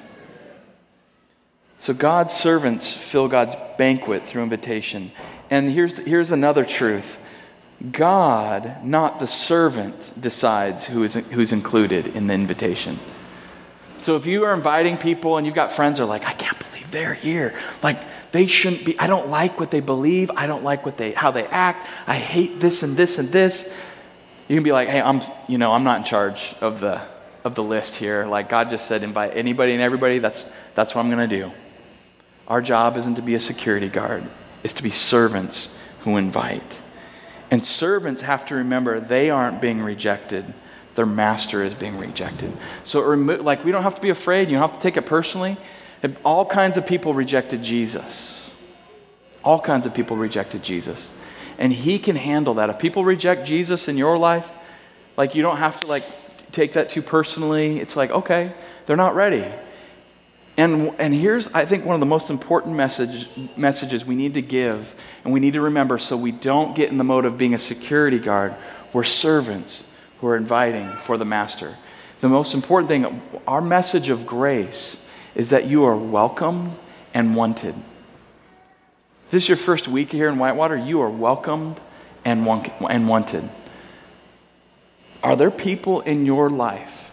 So 1.80 1.94
God's 1.94 2.34
servants 2.34 2.92
fill 2.94 3.28
God's 3.28 3.56
banquet 3.78 4.26
through 4.26 4.44
invitation. 4.44 5.12
And 5.50 5.70
here's, 5.70 5.98
here's 6.00 6.32
another 6.32 6.66
truth 6.66 7.20
God, 7.92 8.84
not 8.84 9.20
the 9.20 9.28
servant, 9.28 10.20
decides 10.20 10.86
who 10.86 11.04
is, 11.04 11.14
who's 11.14 11.52
included 11.52 12.08
in 12.08 12.28
the 12.28 12.34
invitation. 12.34 13.00
So 14.02 14.16
if 14.16 14.26
you 14.26 14.46
are 14.46 14.54
inviting 14.54 14.98
people 14.98 15.38
and 15.38 15.46
you've 15.46 15.56
got 15.56 15.72
friends 15.72 15.98
that 15.98 16.06
are 16.06 16.08
like, 16.08 16.26
I 16.26 16.34
can't 16.34 16.58
believe 16.58 16.90
they're 16.92 17.14
here. 17.14 17.54
Like, 17.84 18.00
they 18.32 18.48
shouldn't 18.48 18.86
be. 18.86 19.00
I 19.00 19.08
don't 19.08 19.30
like 19.30 19.60
what 19.60 19.72
they 19.72 19.80
believe. 19.80 20.32
I 20.36 20.48
don't 20.48 20.64
like 20.64 20.86
what 20.86 20.98
they, 20.98 21.12
how 21.12 21.32
they 21.32 21.46
act. 21.48 21.88
I 22.08 22.16
hate 22.16 22.60
this 22.60 22.84
and 22.84 22.98
this 22.98 23.18
and 23.18 23.30
this. 23.30 23.72
You 24.48 24.56
can 24.56 24.64
be 24.64 24.72
like, 24.72 24.88
hey, 24.88 25.02
I'm, 25.02 25.22
you 25.48 25.58
know, 25.58 25.74
I'm 25.74 25.84
not 25.84 25.98
in 25.98 26.04
charge 26.06 26.56
of 26.62 26.80
the, 26.80 27.02
of 27.44 27.56
the 27.56 27.64
list 27.64 27.96
here. 27.96 28.26
Like 28.26 28.50
God 28.50 28.70
just 28.70 28.88
said, 28.88 29.04
invite 29.04 29.36
anybody 29.36 29.74
and 29.74 29.82
everybody. 29.82 30.20
That's, 30.20 30.46
that's 30.74 30.96
what 30.96 31.02
I'm 31.02 31.12
going 31.12 31.30
to 31.30 31.38
do. 31.38 31.52
Our 32.48 32.62
job 32.62 32.96
isn't 32.98 33.16
to 33.16 33.22
be 33.22 33.36
a 33.36 33.40
security 33.40 33.90
guard. 33.90 34.24
It's 34.64 34.74
to 34.76 34.84
be 34.84 34.92
servants 34.92 35.70
who 36.02 36.16
invite. 36.16 36.82
And 37.52 37.66
servants 37.66 38.22
have 38.22 38.46
to 38.48 38.56
remember 38.56 39.00
they 39.00 39.30
aren't 39.30 39.62
being 39.62 39.82
rejected. 39.82 40.54
Their 40.96 41.06
master 41.06 41.64
is 41.64 41.74
being 41.74 41.98
rejected. 41.98 42.56
So, 42.84 43.02
remo- 43.02 43.42
like, 43.44 43.64
we 43.64 43.72
don't 43.72 43.84
have 43.84 43.96
to 43.96 44.02
be 44.02 44.10
afraid. 44.10 44.50
You 44.50 44.58
don't 44.58 44.70
have 44.70 44.78
to 44.78 44.84
take 44.84 44.98
it 44.98 45.06
personally. 45.06 45.58
All 46.24 46.46
kinds 46.46 46.78
of 46.78 46.86
people 46.86 47.14
rejected 47.14 47.64
Jesus. 47.64 48.50
All 49.44 49.60
kinds 49.60 49.86
of 49.86 49.94
people 49.94 50.16
rejected 50.16 50.64
Jesus. 50.64 51.10
And 51.58 51.74
he 51.74 52.00
can 52.00 52.16
handle 52.16 52.56
that. 52.56 52.70
If 52.70 52.80
people 52.80 53.04
reject 53.04 53.48
Jesus 53.48 53.88
in 53.88 53.98
your 53.98 54.18
life, 54.18 54.52
like, 55.16 55.34
you 55.34 55.42
don't 55.42 55.58
have 55.58 55.80
to, 55.82 55.88
like, 55.88 56.04
take 56.52 56.74
that 56.74 56.90
too 56.90 57.02
personally. 57.02 57.80
It's 57.80 57.96
like, 57.96 58.12
okay, 58.12 58.54
they're 58.86 58.96
not 58.96 59.16
ready. 59.16 59.46
And, 60.58 60.94
and 60.98 61.14
here's, 61.14 61.48
I 61.50 61.66
think, 61.66 61.86
one 61.86 61.94
of 61.94 62.00
the 62.00 62.08
most 62.08 62.30
important 62.32 62.76
message, 62.76 63.28
messages 63.56 64.06
we 64.06 64.16
need 64.16 64.34
to 64.34 64.42
give 64.42 64.96
and 65.24 65.32
we 65.32 65.40
need 65.40 65.54
to 65.54 65.62
remember 65.62 66.00
so 66.00 66.18
we 66.18 66.32
don't 66.32 66.76
get 66.76 66.90
in 66.90 66.98
the 66.98 67.04
mode 67.04 67.26
of 67.26 67.38
being 67.38 67.54
a 67.54 67.60
security 67.60 68.18
guard. 68.18 68.56
We're 68.92 69.04
servants 69.04 69.84
who 70.20 70.28
are 70.28 70.36
inviting 70.36 70.90
for 70.90 71.18
the 71.18 71.26
master. 71.26 71.76
The 72.22 72.30
most 72.30 72.56
important 72.56 72.90
thing, 72.90 73.22
our 73.48 73.62
message 73.62 74.10
of 74.10 74.26
grace, 74.26 74.98
is 75.36 75.50
that 75.50 75.68
you 75.68 75.86
are 75.86 75.96
welcome 75.96 76.72
and 77.14 77.36
wanted. 77.36 77.76
If 79.28 79.32
this 79.32 79.44
is 79.44 79.50
your 79.50 79.58
first 79.58 79.90
week 79.90 80.10
here 80.14 80.30
in 80.30 80.38
Whitewater, 80.38 80.78
you 80.78 81.02
are 81.02 81.10
welcomed 81.10 81.82
and, 82.24 82.46
want, 82.46 82.72
and 82.90 83.10
wanted. 83.10 83.50
Are 85.22 85.36
there 85.36 85.52
people 85.52 86.00
in 86.00 86.26
your 86.26 86.50
life 86.50 87.12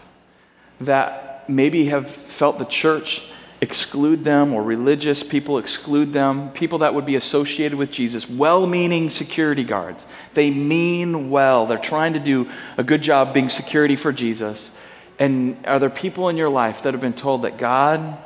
that 0.79 1.49
maybe 1.49 1.87
have 1.87 2.09
felt 2.09 2.57
the 2.57 2.63
church 2.63 3.21
exclude 3.59 4.23
them 4.23 4.53
or 4.53 4.63
religious 4.63 5.23
people 5.23 5.57
exclude 5.57 6.13
them, 6.13 6.51
people 6.51 6.77
that 6.77 6.93
would 6.93 7.05
be 7.05 7.17
associated 7.17 7.77
with 7.77 7.91
Jesus, 7.91 8.29
well 8.29 8.65
meaning 8.65 9.09
security 9.09 9.65
guards. 9.65 10.05
They 10.35 10.51
mean 10.51 11.29
well, 11.29 11.65
they're 11.65 11.77
trying 11.77 12.13
to 12.13 12.19
do 12.19 12.49
a 12.77 12.83
good 12.83 13.01
job 13.01 13.33
being 13.33 13.49
security 13.49 13.97
for 13.97 14.13
Jesus. 14.13 14.71
And 15.19 15.57
are 15.65 15.79
there 15.79 15.89
people 15.89 16.29
in 16.29 16.37
your 16.37 16.47
life 16.47 16.81
that 16.83 16.93
have 16.93 17.01
been 17.01 17.11
told 17.11 17.41
that 17.41 17.57
God 17.57 18.17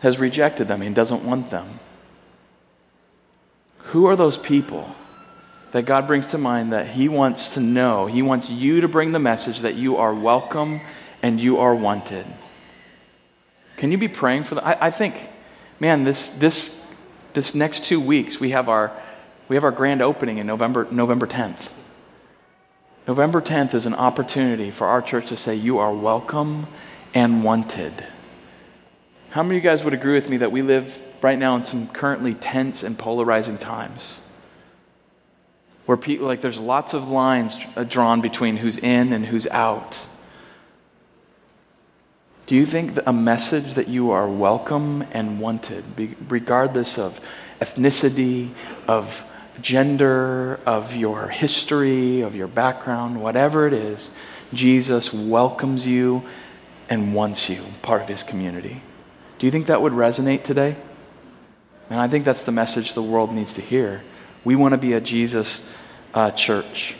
has 0.00 0.18
rejected 0.18 0.66
them 0.66 0.82
and 0.82 0.92
doesn't 0.92 1.22
want 1.24 1.50
them? 1.50 1.78
Who 3.90 4.06
are 4.06 4.14
those 4.14 4.38
people 4.38 4.94
that 5.72 5.82
God 5.82 6.06
brings 6.06 6.28
to 6.28 6.38
mind 6.38 6.72
that 6.72 6.86
He 6.86 7.08
wants 7.08 7.54
to 7.54 7.60
know? 7.60 8.06
He 8.06 8.22
wants 8.22 8.48
you 8.48 8.80
to 8.82 8.88
bring 8.88 9.10
the 9.10 9.18
message 9.18 9.60
that 9.60 9.74
you 9.74 9.96
are 9.96 10.14
welcome 10.14 10.80
and 11.24 11.40
you 11.40 11.58
are 11.58 11.74
wanted. 11.74 12.24
Can 13.76 13.90
you 13.90 13.98
be 13.98 14.06
praying 14.06 14.44
for 14.44 14.54
that? 14.54 14.64
I, 14.64 14.86
I 14.86 14.90
think, 14.92 15.16
man, 15.80 16.04
this, 16.04 16.28
this, 16.30 16.78
this 17.32 17.52
next 17.52 17.82
two 17.82 17.98
weeks, 17.98 18.38
we 18.38 18.50
have 18.50 18.68
our, 18.68 18.92
we 19.48 19.56
have 19.56 19.64
our 19.64 19.72
grand 19.72 20.02
opening 20.02 20.38
in 20.38 20.46
November, 20.46 20.86
November 20.92 21.26
10th. 21.26 21.70
November 23.08 23.40
10th 23.40 23.74
is 23.74 23.86
an 23.86 23.94
opportunity 23.94 24.70
for 24.70 24.86
our 24.86 25.02
church 25.02 25.26
to 25.30 25.36
say, 25.36 25.56
You 25.56 25.78
are 25.78 25.92
welcome 25.92 26.68
and 27.12 27.42
wanted. 27.42 28.06
How 29.30 29.42
many 29.42 29.56
of 29.56 29.64
you 29.64 29.68
guys 29.68 29.82
would 29.82 29.94
agree 29.94 30.14
with 30.14 30.28
me 30.28 30.36
that 30.36 30.52
we 30.52 30.62
live 30.62 31.02
right 31.22 31.38
now 31.38 31.56
in 31.56 31.64
some 31.64 31.88
currently 31.88 32.34
tense 32.34 32.82
and 32.82 32.98
polarizing 32.98 33.58
times? 33.58 34.20
Where 35.86 35.96
people, 35.96 36.26
like, 36.26 36.40
there's 36.40 36.58
lots 36.58 36.94
of 36.94 37.08
lines 37.08 37.56
uh, 37.76 37.84
drawn 37.84 38.20
between 38.20 38.58
who's 38.58 38.78
in 38.78 39.12
and 39.12 39.26
who's 39.26 39.46
out. 39.48 39.98
Do 42.46 42.54
you 42.54 42.66
think 42.66 42.98
a 43.06 43.12
message 43.12 43.74
that 43.74 43.88
you 43.88 44.10
are 44.10 44.28
welcome 44.28 45.04
and 45.12 45.40
wanted, 45.40 45.84
regardless 46.28 46.98
of 46.98 47.20
ethnicity, 47.60 48.52
of 48.88 49.24
gender, 49.60 50.58
of 50.66 50.96
your 50.96 51.28
history, 51.28 52.22
of 52.22 52.34
your 52.34 52.48
background, 52.48 53.20
whatever 53.20 53.66
it 53.66 53.72
is, 53.72 54.10
Jesus 54.52 55.12
welcomes 55.12 55.86
you 55.86 56.24
and 56.88 57.14
wants 57.14 57.48
you, 57.48 57.64
part 57.82 58.02
of 58.02 58.08
his 58.08 58.22
community? 58.22 58.82
Do 59.38 59.46
you 59.46 59.52
think 59.52 59.66
that 59.66 59.80
would 59.80 59.92
resonate 59.92 60.42
today? 60.42 60.76
And 61.90 62.00
I 62.00 62.06
think 62.06 62.24
that's 62.24 62.44
the 62.44 62.52
message 62.52 62.94
the 62.94 63.02
world 63.02 63.32
needs 63.32 63.54
to 63.54 63.60
hear. 63.60 64.02
We 64.44 64.54
want 64.54 64.72
to 64.72 64.78
be 64.78 64.92
a 64.92 65.00
Jesus 65.00 65.60
uh, 66.14 66.30
church. 66.30 66.94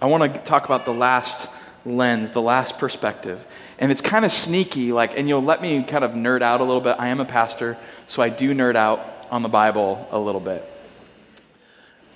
I 0.00 0.06
want 0.06 0.32
to 0.32 0.40
talk 0.40 0.64
about 0.64 0.84
the 0.84 0.94
last 0.94 1.50
lens, 1.84 2.30
the 2.30 2.42
last 2.42 2.78
perspective. 2.78 3.44
And 3.78 3.90
it's 3.90 4.00
kind 4.00 4.24
of 4.24 4.30
sneaky, 4.30 4.92
like, 4.92 5.18
and 5.18 5.28
you'll 5.28 5.42
let 5.42 5.60
me 5.60 5.82
kind 5.82 6.04
of 6.04 6.12
nerd 6.12 6.42
out 6.42 6.60
a 6.60 6.64
little 6.64 6.80
bit. 6.80 6.96
I 6.98 7.08
am 7.08 7.20
a 7.20 7.24
pastor, 7.24 7.76
so 8.06 8.22
I 8.22 8.28
do 8.28 8.54
nerd 8.54 8.76
out 8.76 9.26
on 9.30 9.42
the 9.42 9.48
Bible 9.48 10.06
a 10.10 10.18
little 10.18 10.40
bit. 10.40 10.68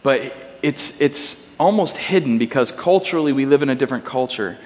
But 0.02 0.34
it's, 0.62 0.98
it's 1.00 1.36
almost 1.58 1.96
hidden 1.96 2.38
because 2.38 2.70
culturally 2.70 3.32
we 3.32 3.44
live 3.44 3.62
in 3.62 3.68
a 3.68 3.74
different 3.74 4.04
culture. 4.04 4.56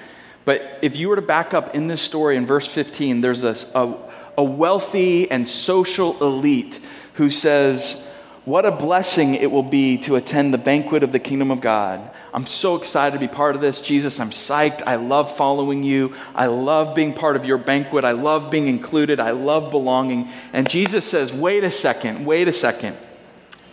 But 0.45 0.79
if 0.83 0.95
you 0.95 1.09
were 1.09 1.15
to 1.15 1.21
back 1.21 1.53
up 1.53 1.73
in 1.73 1.87
this 1.87 2.01
story 2.01 2.37
in 2.37 2.45
verse 2.45 2.67
15, 2.67 3.21
there's 3.21 3.41
this, 3.41 3.65
a, 3.73 3.95
a 4.37 4.43
wealthy 4.43 5.29
and 5.31 5.47
social 5.47 6.23
elite 6.23 6.79
who 7.15 7.29
says, 7.29 8.03
What 8.45 8.65
a 8.65 8.71
blessing 8.71 9.35
it 9.35 9.51
will 9.51 9.63
be 9.63 9.97
to 9.99 10.15
attend 10.15 10.53
the 10.53 10.57
banquet 10.57 11.03
of 11.03 11.11
the 11.11 11.19
kingdom 11.19 11.51
of 11.51 11.61
God. 11.61 12.11
I'm 12.35 12.45
so 12.45 12.75
excited 12.75 13.13
to 13.13 13.19
be 13.19 13.33
part 13.33 13.55
of 13.55 13.61
this. 13.61 13.79
Jesus, 13.79 14.19
I'm 14.19 14.31
psyched. 14.31 14.83
I 14.85 14.97
love 14.97 15.35
following 15.37 15.83
you. 15.83 16.13
I 16.35 16.47
love 16.47 16.93
being 16.93 17.13
part 17.13 17.37
of 17.37 17.45
your 17.45 17.57
banquet. 17.57 18.03
I 18.03 18.11
love 18.11 18.51
being 18.51 18.67
included. 18.67 19.21
I 19.21 19.31
love 19.31 19.71
belonging. 19.71 20.27
And 20.51 20.69
Jesus 20.69 21.05
says, 21.05 21.31
wait 21.31 21.63
a 21.63 21.71
second, 21.71 22.25
wait 22.25 22.49
a 22.49 22.53
second. 22.53 22.97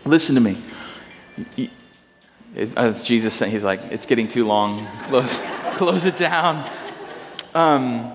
Listen 0.05 0.37
to 0.37 0.41
me. 0.41 0.59
As 2.55 3.03
Jesus 3.03 3.35
said, 3.35 3.49
he's 3.49 3.65
like, 3.65 3.81
it's 3.91 4.07
getting 4.07 4.29
too 4.29 4.47
long. 4.47 4.87
Close, 5.03 5.41
close 5.73 6.05
it 6.05 6.17
down. 6.17 6.71
Um, 7.55 8.13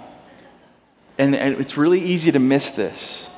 and, 1.18 1.36
and 1.36 1.56
it's 1.56 1.76
really 1.76 2.02
easy 2.02 2.32
to 2.32 2.40
miss 2.40 2.72
this. 2.72 3.30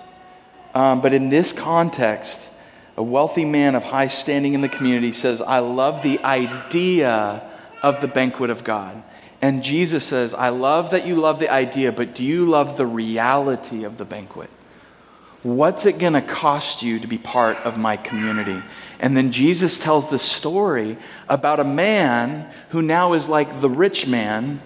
Um, 0.74 1.02
but 1.02 1.14
in 1.14 1.30
this 1.30 1.52
context, 1.52 2.50
a 2.98 3.04
wealthy 3.04 3.46
man 3.46 3.76
of 3.76 3.84
high 3.84 4.08
standing 4.08 4.54
in 4.54 4.62
the 4.62 4.70
community 4.70 5.12
says, 5.14 5.42
I 5.42 5.60
love 5.60 6.04
the 6.04 6.20
idea 6.20 7.50
of 7.82 8.02
the 8.02 8.08
banquet 8.08 8.50
of 8.50 8.64
God. 8.64 9.02
And 9.42 9.64
Jesus 9.64 10.06
says, 10.06 10.34
I 10.34 10.50
love 10.50 10.92
that 10.92 11.08
you 11.08 11.16
love 11.16 11.40
the 11.40 11.50
idea, 11.50 11.92
but 11.92 12.14
do 12.14 12.24
you 12.24 12.46
love 12.46 12.78
the 12.78 12.86
reality 12.86 13.84
of 13.84 13.98
the 13.98 14.06
banquet? 14.06 14.50
What's 15.44 15.86
it 15.86 15.98
going 15.98 16.14
to 16.14 16.22
cost 16.22 16.84
you 16.84 17.00
to 17.00 17.08
be 17.08 17.18
part 17.18 17.56
of 17.58 17.78
my 17.78 17.96
community? 17.96 18.62
And 19.00 19.16
then 19.16 19.32
Jesus 19.32 19.80
tells 19.80 20.10
the 20.10 20.20
story 20.20 20.98
about 21.30 21.62
a 21.62 21.64
man 21.64 22.52
who 22.72 22.82
now 22.82 23.14
is 23.14 23.30
like 23.30 23.62
the 23.62 23.70
rich 23.70 24.06
man, 24.06 24.62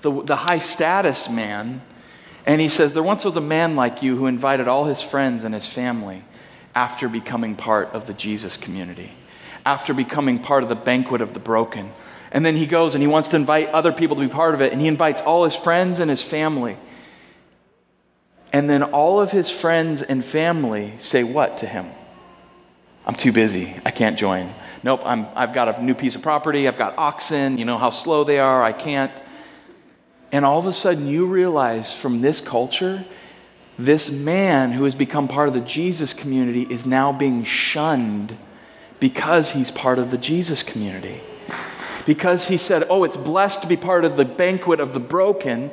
the, 0.00 0.10
the 0.24 0.34
high 0.34 0.58
status 0.58 1.30
man. 1.30 1.82
And 2.46 2.60
he 2.60 2.68
says, 2.68 2.92
There 2.92 3.02
once 3.02 3.24
was 3.24 3.36
a 3.36 3.40
man 3.40 3.76
like 3.76 4.02
you 4.02 4.16
who 4.16 4.26
invited 4.26 4.68
all 4.68 4.84
his 4.84 5.00
friends 5.00 5.44
and 5.44 5.54
his 5.54 5.66
family 5.66 6.24
after 6.74 7.08
becoming 7.08 7.54
part 7.54 7.88
of 7.92 8.06
the 8.06 8.14
Jesus 8.14 8.56
community, 8.56 9.12
after 9.64 9.94
becoming 9.94 10.38
part 10.38 10.62
of 10.62 10.68
the 10.68 10.74
banquet 10.74 11.20
of 11.20 11.34
the 11.34 11.40
broken. 11.40 11.92
And 12.30 12.44
then 12.46 12.56
he 12.56 12.66
goes 12.66 12.94
and 12.94 13.02
he 13.02 13.06
wants 13.06 13.28
to 13.28 13.36
invite 13.36 13.68
other 13.68 13.92
people 13.92 14.16
to 14.16 14.22
be 14.22 14.28
part 14.28 14.54
of 14.54 14.62
it, 14.62 14.72
and 14.72 14.80
he 14.80 14.88
invites 14.88 15.20
all 15.20 15.44
his 15.44 15.54
friends 15.54 16.00
and 16.00 16.10
his 16.10 16.22
family. 16.22 16.76
And 18.52 18.68
then 18.68 18.82
all 18.82 19.20
of 19.20 19.30
his 19.30 19.50
friends 19.50 20.02
and 20.02 20.24
family 20.24 20.94
say 20.98 21.24
what 21.24 21.58
to 21.58 21.66
him? 21.66 21.90
I'm 23.06 23.14
too 23.14 23.32
busy. 23.32 23.74
I 23.84 23.90
can't 23.90 24.18
join. 24.18 24.54
Nope, 24.82 25.02
I'm, 25.04 25.26
I've 25.34 25.54
got 25.54 25.78
a 25.78 25.82
new 25.82 25.94
piece 25.94 26.14
of 26.14 26.22
property. 26.22 26.68
I've 26.68 26.78
got 26.78 26.98
oxen. 26.98 27.58
You 27.58 27.64
know 27.64 27.78
how 27.78 27.90
slow 27.90 28.24
they 28.24 28.38
are. 28.38 28.62
I 28.62 28.72
can't. 28.72 29.12
And 30.32 30.46
all 30.46 30.58
of 30.58 30.66
a 30.66 30.72
sudden, 30.72 31.06
you 31.06 31.26
realize 31.26 31.94
from 31.94 32.22
this 32.22 32.40
culture, 32.40 33.04
this 33.78 34.10
man 34.10 34.72
who 34.72 34.84
has 34.84 34.94
become 34.94 35.28
part 35.28 35.48
of 35.48 35.54
the 35.54 35.60
Jesus 35.60 36.14
community 36.14 36.62
is 36.62 36.86
now 36.86 37.12
being 37.12 37.44
shunned 37.44 38.36
because 38.98 39.50
he's 39.50 39.70
part 39.70 39.98
of 39.98 40.10
the 40.10 40.16
Jesus 40.16 40.62
community. 40.62 41.20
Because 42.06 42.48
he 42.48 42.56
said, 42.56 42.86
Oh, 42.88 43.04
it's 43.04 43.16
blessed 43.16 43.62
to 43.62 43.68
be 43.68 43.76
part 43.76 44.06
of 44.06 44.16
the 44.16 44.24
banquet 44.24 44.80
of 44.80 44.94
the 44.94 45.00
broken. 45.00 45.70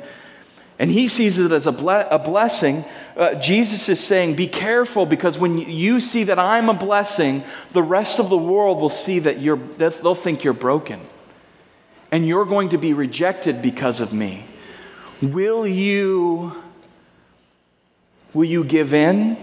And 0.78 0.90
he 0.90 1.08
sees 1.08 1.38
it 1.38 1.52
as 1.52 1.66
a, 1.66 1.72
ble- 1.72 1.90
a 2.10 2.18
blessing. 2.18 2.84
Uh, 3.16 3.34
Jesus 3.36 3.88
is 3.88 4.00
saying, 4.00 4.34
Be 4.34 4.46
careful 4.46 5.06
because 5.06 5.38
when 5.38 5.58
you 5.58 6.00
see 6.00 6.24
that 6.24 6.38
I'm 6.38 6.68
a 6.68 6.74
blessing, 6.74 7.44
the 7.72 7.82
rest 7.82 8.18
of 8.18 8.28
the 8.28 8.38
world 8.38 8.80
will 8.80 8.90
see 8.90 9.20
that 9.20 9.40
you're, 9.40 9.56
they'll 9.56 10.14
think 10.14 10.44
you're 10.44 10.52
broken. 10.52 11.00
And 12.12 12.26
you're 12.26 12.44
going 12.44 12.70
to 12.70 12.78
be 12.78 12.92
rejected 12.92 13.62
because 13.62 14.00
of 14.00 14.12
me. 14.12 14.46
Will 15.22 15.66
you 15.66 16.56
Will 18.32 18.44
you 18.44 18.64
give 18.64 18.94
in? 18.94 19.36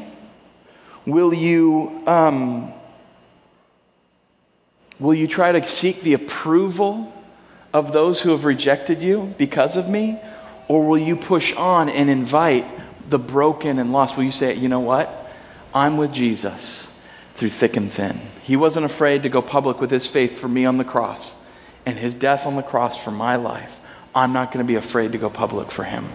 Will 1.06 1.34
you, 1.34 2.04
um, 2.08 2.74
will 5.00 5.14
you 5.14 5.28
try 5.28 5.52
to 5.52 5.66
seek 5.66 6.02
the 6.02 6.14
approval 6.14 7.14
of 7.74 7.92
those 7.92 8.22
who 8.22 8.32
have 8.32 8.46
rejected 8.46 9.02
you 9.02 9.34
because 9.38 9.78
of 9.78 9.90
me? 9.90 10.20
Or 10.68 10.86
will 10.86 10.98
you 10.98 11.16
push 11.16 11.54
on 11.54 11.90
and 11.90 12.10
invite 12.10 12.66
the 13.10 13.20
broken 13.20 13.80
and 13.80 13.92
lost? 13.92 14.18
Will 14.18 14.26
you 14.26 14.32
say, 14.32 14.54
you 14.54 14.70
know 14.70 14.82
what? 14.82 15.14
I'm 15.74 15.98
with 15.98 16.14
Jesus 16.14 16.88
through 17.36 17.50
thick 17.50 17.78
and 17.78 17.92
thin. 17.92 18.20
He 18.44 18.56
wasn't 18.56 18.86
afraid 18.86 19.24
to 19.24 19.30
go 19.30 19.42
public 19.42 19.80
with 19.80 19.92
his 19.92 20.08
faith 20.08 20.40
for 20.40 20.48
me 20.48 20.66
on 20.66 20.78
the 20.78 20.84
cross 20.84 21.36
and 21.86 21.98
his 21.98 22.16
death 22.16 22.46
on 22.46 22.56
the 22.56 22.64
cross 22.64 22.98
for 22.98 23.12
my 23.12 23.36
life. 23.36 23.80
I'm 24.18 24.34
not 24.34 24.52
going 24.52 24.66
to 24.66 24.68
be 24.68 24.76
afraid 24.76 25.12
to 25.12 25.18
go 25.18 25.30
public 25.30 25.72
for 25.72 25.84
him. 25.84 26.10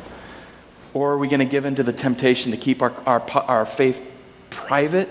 Or 0.92 1.12
are 1.12 1.18
we 1.18 1.28
going 1.28 1.40
to 1.40 1.46
give 1.46 1.64
in 1.64 1.76
to 1.76 1.82
the 1.82 1.92
temptation 1.92 2.50
to 2.50 2.58
keep 2.58 2.82
our, 2.82 2.92
our, 3.06 3.20
our 3.20 3.64
faith 3.64 4.02
private 4.50 5.08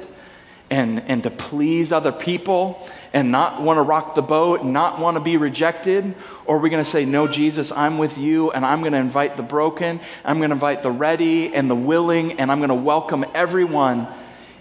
and, 0.70 1.02
and 1.08 1.24
to 1.24 1.32
please 1.32 1.92
other 1.92 2.12
people 2.12 2.88
and 3.14 3.32
not 3.32 3.62
want 3.62 3.78
to 3.78 3.82
rock 3.82 4.14
the 4.16 4.22
boat 4.22 4.62
and 4.62 4.74
not 4.74 5.00
want 5.00 5.16
to 5.16 5.22
be 5.22 5.38
rejected? 5.38 6.14
Or 6.46 6.58
are 6.58 6.60
we 6.60 6.70
going 6.70 6.84
to 6.84 6.90
say, 6.90 7.06
No, 7.06 7.28
Jesus, 7.28 7.72
I'm 7.72 7.98
with 7.98 8.18
you 8.18 8.52
and 8.52 8.66
I'm 8.66 8.82
going 8.82 8.94
to 8.94 9.00
invite 9.00 9.38
the 9.38 9.44
broken, 9.44 10.00
I'm 10.24 10.38
going 10.38 10.50
to 10.50 10.56
invite 10.56 10.84
the 10.84 10.92
ready 10.92 11.54
and 11.54 11.70
the 11.70 11.76
willing, 11.76 12.40
and 12.40 12.52
I'm 12.52 12.60
going 12.60 12.70
to 12.70 12.76
welcome 12.76 13.26
everyone 13.34 14.08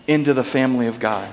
into 0.06 0.34
the 0.34 0.44
family 0.44 0.86
of 0.86 1.00
God? 1.00 1.28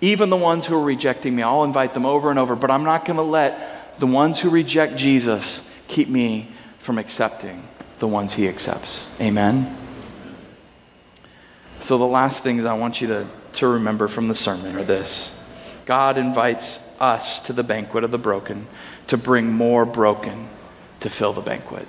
Even 0.00 0.30
the 0.30 0.36
ones 0.36 0.66
who 0.66 0.76
are 0.76 0.84
rejecting 0.84 1.34
me, 1.34 1.42
I'll 1.42 1.64
invite 1.64 1.94
them 1.94 2.06
over 2.06 2.30
and 2.30 2.38
over, 2.38 2.54
but 2.54 2.70
I'm 2.70 2.84
not 2.84 3.04
going 3.04 3.16
to 3.16 3.22
let 3.22 3.98
the 3.98 4.06
ones 4.06 4.38
who 4.38 4.50
reject 4.50 4.96
Jesus 4.96 5.60
keep 5.88 6.08
me 6.08 6.48
from 6.78 6.98
accepting 6.98 7.66
the 7.98 8.06
ones 8.06 8.34
he 8.34 8.46
accepts. 8.48 9.10
Amen. 9.20 9.76
So, 11.80 11.98
the 11.98 12.06
last 12.06 12.42
things 12.42 12.64
I 12.64 12.74
want 12.74 13.00
you 13.00 13.08
to, 13.08 13.26
to 13.54 13.66
remember 13.66 14.08
from 14.08 14.28
the 14.28 14.34
sermon 14.34 14.76
are 14.76 14.84
this 14.84 15.34
God 15.86 16.18
invites 16.18 16.80
us 17.00 17.40
to 17.40 17.52
the 17.52 17.62
banquet 17.62 18.04
of 18.04 18.10
the 18.10 18.18
broken 18.18 18.66
to 19.08 19.16
bring 19.16 19.50
more 19.50 19.84
broken 19.84 20.48
to 21.00 21.10
fill 21.10 21.32
the 21.32 21.40
banquet. 21.40 21.86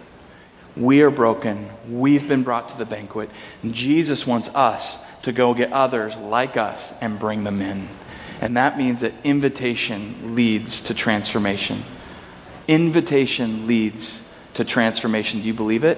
We 0.77 1.01
are 1.01 1.09
broken. 1.09 1.69
We've 1.89 2.27
been 2.27 2.43
brought 2.43 2.69
to 2.69 2.77
the 2.77 2.85
banquet. 2.85 3.29
And 3.63 3.73
Jesus 3.73 4.25
wants 4.25 4.49
us 4.49 4.97
to 5.23 5.31
go 5.31 5.53
get 5.53 5.73
others 5.73 6.15
like 6.15 6.55
us 6.55 6.93
and 7.01 7.19
bring 7.19 7.43
them 7.43 7.61
in. 7.61 7.89
And 8.41 8.55
that 8.55 8.77
means 8.77 9.01
that 9.01 9.13
invitation 9.23 10.35
leads 10.35 10.81
to 10.83 10.93
transformation. 10.93 11.83
Invitation 12.69 13.65
leads 13.65 14.21
to 14.53 14.63
transformation. 14.63 15.41
Do 15.41 15.47
you 15.47 15.55
believe 15.55 15.83
it? 15.83 15.97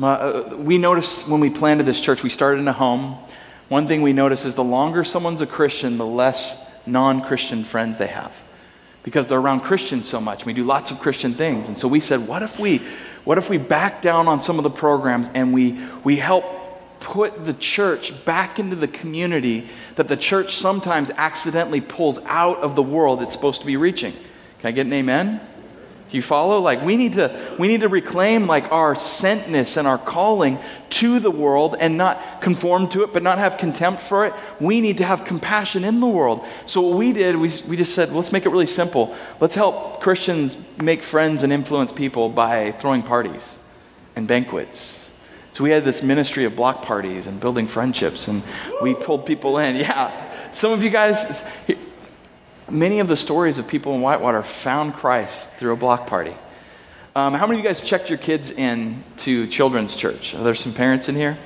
Uh, 0.00 0.54
we 0.56 0.78
noticed 0.78 1.26
when 1.26 1.40
we 1.40 1.50
planted 1.50 1.84
this 1.84 2.00
church, 2.00 2.22
we 2.22 2.30
started 2.30 2.60
in 2.60 2.68
a 2.68 2.72
home. 2.72 3.18
One 3.68 3.88
thing 3.88 4.02
we 4.02 4.12
noticed 4.12 4.46
is 4.46 4.54
the 4.54 4.62
longer 4.62 5.02
someone's 5.02 5.40
a 5.40 5.48
Christian, 5.48 5.98
the 5.98 6.06
less 6.06 6.56
non 6.86 7.22
Christian 7.22 7.64
friends 7.64 7.98
they 7.98 8.06
have 8.06 8.32
because 9.02 9.26
they're 9.26 9.40
around 9.40 9.62
Christians 9.62 10.08
so 10.08 10.20
much. 10.20 10.46
We 10.46 10.52
do 10.52 10.62
lots 10.62 10.92
of 10.92 11.00
Christian 11.00 11.34
things. 11.34 11.66
And 11.66 11.76
so 11.76 11.88
we 11.88 11.98
said, 11.98 12.28
what 12.28 12.44
if 12.44 12.60
we, 12.60 12.78
what 13.24 13.36
if 13.36 13.50
we 13.50 13.58
back 13.58 14.02
down 14.02 14.28
on 14.28 14.40
some 14.40 14.58
of 14.58 14.62
the 14.62 14.70
programs 14.70 15.28
and 15.34 15.52
we, 15.52 15.76
we 16.04 16.18
help 16.18 16.44
put 17.00 17.44
the 17.44 17.54
church 17.54 18.24
back 18.24 18.60
into 18.60 18.76
the 18.76 18.86
community 18.86 19.66
that 19.96 20.06
the 20.06 20.16
church 20.16 20.54
sometimes 20.54 21.10
accidentally 21.16 21.80
pulls 21.80 22.20
out 22.26 22.58
of 22.58 22.76
the 22.76 22.82
world 22.82 23.22
it's 23.22 23.32
supposed 23.32 23.62
to 23.62 23.66
be 23.66 23.76
reaching. 23.76 24.14
Can 24.60 24.68
I 24.68 24.70
get 24.72 24.86
an 24.86 24.92
amen? 24.92 25.40
Do 26.10 26.16
you 26.16 26.22
follow? 26.22 26.58
Like 26.60 26.82
we 26.82 26.96
need 26.96 27.12
to 27.14 27.54
we 27.58 27.68
need 27.68 27.82
to 27.82 27.88
reclaim 27.88 28.48
like 28.48 28.72
our 28.72 28.94
sentness 28.94 29.76
and 29.76 29.86
our 29.86 29.96
calling 29.96 30.58
to 30.90 31.20
the 31.20 31.30
world 31.30 31.76
and 31.78 31.96
not 31.96 32.42
conform 32.42 32.88
to 32.88 33.04
it, 33.04 33.12
but 33.12 33.22
not 33.22 33.38
have 33.38 33.58
contempt 33.58 34.02
for 34.02 34.26
it. 34.26 34.34
We 34.58 34.80
need 34.80 34.98
to 34.98 35.04
have 35.04 35.24
compassion 35.24 35.84
in 35.84 36.00
the 36.00 36.08
world. 36.08 36.44
So 36.66 36.80
what 36.80 36.98
we 36.98 37.12
did, 37.12 37.36
we, 37.36 37.52
we 37.68 37.76
just 37.76 37.94
said, 37.94 38.12
let's 38.12 38.32
make 38.32 38.44
it 38.44 38.48
really 38.48 38.66
simple. 38.66 39.16
Let's 39.38 39.54
help 39.54 40.00
Christians 40.00 40.58
make 40.78 41.04
friends 41.04 41.44
and 41.44 41.52
influence 41.52 41.92
people 41.92 42.28
by 42.28 42.72
throwing 42.72 43.04
parties 43.04 43.58
and 44.16 44.26
banquets 44.26 45.10
so 45.52 45.64
we 45.64 45.70
had 45.70 45.84
this 45.84 46.02
ministry 46.02 46.44
of 46.44 46.54
block 46.54 46.82
parties 46.82 47.26
and 47.26 47.40
building 47.40 47.66
friendships, 47.66 48.28
and 48.28 48.42
we 48.80 48.94
pulled 48.94 49.26
people 49.26 49.58
in. 49.58 49.76
Yeah. 49.80 50.28
Some 50.52 50.72
of 50.72 50.82
you 50.82 50.90
guys, 50.90 51.44
many 52.70 53.00
of 53.00 53.08
the 53.08 53.16
stories 53.16 53.58
of 53.58 53.66
people 53.66 53.94
in 53.94 54.00
Whitewater 54.00 54.42
found 54.42 54.94
Christ 54.94 55.50
through 55.52 55.72
a 55.72 55.76
block 55.76 56.06
party. 56.06 56.34
Um, 57.16 57.34
how 57.34 57.46
many 57.46 57.58
of 57.58 57.64
you 57.64 57.68
guys 57.68 57.80
checked 57.80 58.08
your 58.08 58.18
kids 58.18 58.50
in 58.50 59.02
to 59.18 59.46
children's 59.48 59.96
church? 59.96 60.34
Are 60.34 60.44
there 60.44 60.54
some 60.54 60.72
parents 60.72 61.08
in 61.08 61.16
here? 61.16 61.36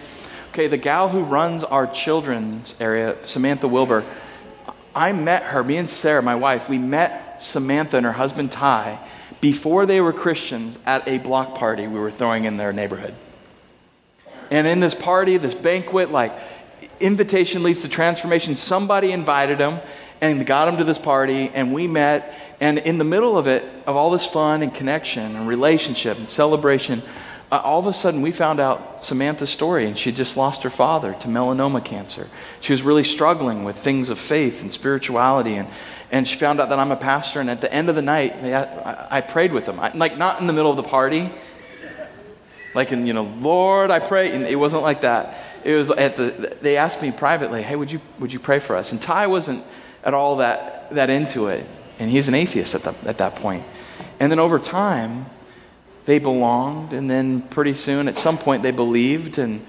Okay, 0.50 0.66
the 0.66 0.76
gal 0.76 1.08
who 1.08 1.22
runs 1.22 1.64
our 1.64 1.86
children's 1.86 2.74
area, 2.78 3.16
Samantha 3.24 3.66
Wilbur, 3.66 4.04
I 4.94 5.12
met 5.12 5.42
her, 5.44 5.64
me 5.64 5.78
and 5.78 5.90
Sarah, 5.90 6.22
my 6.22 6.36
wife, 6.36 6.68
we 6.68 6.78
met 6.78 7.42
Samantha 7.42 7.96
and 7.96 8.06
her 8.06 8.12
husband 8.12 8.52
Ty 8.52 8.98
before 9.40 9.86
they 9.86 10.00
were 10.00 10.12
Christians 10.12 10.78
at 10.86 11.06
a 11.08 11.18
block 11.18 11.56
party 11.56 11.86
we 11.86 11.98
were 11.98 12.10
throwing 12.10 12.44
in 12.44 12.56
their 12.56 12.72
neighborhood. 12.72 13.14
And 14.50 14.66
in 14.66 14.80
this 14.80 14.94
party, 14.94 15.36
this 15.38 15.54
banquet, 15.54 16.12
like 16.12 16.32
invitation 17.00 17.62
leads 17.62 17.82
to 17.82 17.88
transformation. 17.88 18.54
Somebody 18.54 19.10
invited 19.10 19.58
him 19.58 19.80
and 20.30 20.46
got 20.46 20.68
him 20.68 20.78
to 20.78 20.84
this 20.84 20.98
party, 20.98 21.50
and 21.54 21.72
we 21.72 21.86
met. 21.86 22.34
And 22.60 22.78
in 22.78 22.98
the 22.98 23.04
middle 23.04 23.36
of 23.36 23.46
it, 23.46 23.64
of 23.86 23.96
all 23.96 24.10
this 24.10 24.26
fun 24.26 24.62
and 24.62 24.74
connection 24.74 25.36
and 25.36 25.46
relationship 25.46 26.16
and 26.16 26.28
celebration, 26.28 27.02
uh, 27.52 27.58
all 27.58 27.78
of 27.78 27.86
a 27.86 27.92
sudden 27.92 28.22
we 28.22 28.32
found 28.32 28.58
out 28.58 29.02
Samantha's 29.02 29.50
story, 29.50 29.86
and 29.86 29.98
she 29.98 30.12
just 30.12 30.36
lost 30.36 30.62
her 30.62 30.70
father 30.70 31.14
to 31.20 31.28
melanoma 31.28 31.84
cancer. 31.84 32.28
She 32.60 32.72
was 32.72 32.82
really 32.82 33.04
struggling 33.04 33.64
with 33.64 33.76
things 33.76 34.08
of 34.08 34.18
faith 34.18 34.62
and 34.62 34.72
spirituality, 34.72 35.54
and, 35.54 35.68
and 36.10 36.26
she 36.26 36.38
found 36.38 36.60
out 36.60 36.70
that 36.70 36.78
I'm 36.78 36.90
a 36.90 36.96
pastor. 36.96 37.40
And 37.40 37.50
at 37.50 37.60
the 37.60 37.72
end 37.72 37.88
of 37.88 37.94
the 37.94 38.02
night, 38.02 38.34
I, 39.10 39.20
prayed 39.20 39.52
with 39.52 39.66
them, 39.66 39.78
I, 39.78 39.92
like 39.92 40.16
not 40.16 40.40
in 40.40 40.46
the 40.46 40.52
middle 40.52 40.70
of 40.70 40.76
the 40.76 40.84
party, 40.84 41.30
like 42.74 42.92
in, 42.92 43.06
you 43.06 43.12
know, 43.12 43.24
Lord, 43.40 43.90
I 43.90 43.98
pray. 44.00 44.32
And 44.32 44.44
it 44.46 44.56
wasn't 44.56 44.82
like 44.82 45.02
that. 45.02 45.36
It 45.64 45.74
was 45.74 45.90
at 45.90 46.16
the, 46.16 46.56
they 46.60 46.76
asked 46.76 47.00
me 47.00 47.10
privately, 47.10 47.62
hey, 47.62 47.76
would 47.76 47.90
you, 47.90 48.00
would 48.18 48.32
you 48.32 48.40
pray 48.40 48.58
for 48.58 48.74
us? 48.74 48.92
And 48.92 49.00
Ty 49.00 49.28
wasn't 49.28 49.64
at 50.04 50.14
all 50.14 50.36
that, 50.36 50.90
that 50.90 51.10
into 51.10 51.48
it. 51.48 51.66
And 51.98 52.10
he's 52.10 52.28
an 52.28 52.34
atheist 52.34 52.74
at, 52.74 52.82
the, 52.82 52.94
at 53.08 53.18
that 53.18 53.36
point. 53.36 53.64
And 54.20 54.30
then 54.30 54.38
over 54.38 54.58
time, 54.58 55.26
they 56.04 56.18
belonged. 56.18 56.92
And 56.92 57.10
then 57.10 57.42
pretty 57.42 57.74
soon, 57.74 58.08
at 58.08 58.18
some 58.18 58.38
point, 58.38 58.62
they 58.62 58.70
believed. 58.70 59.38
And, 59.38 59.64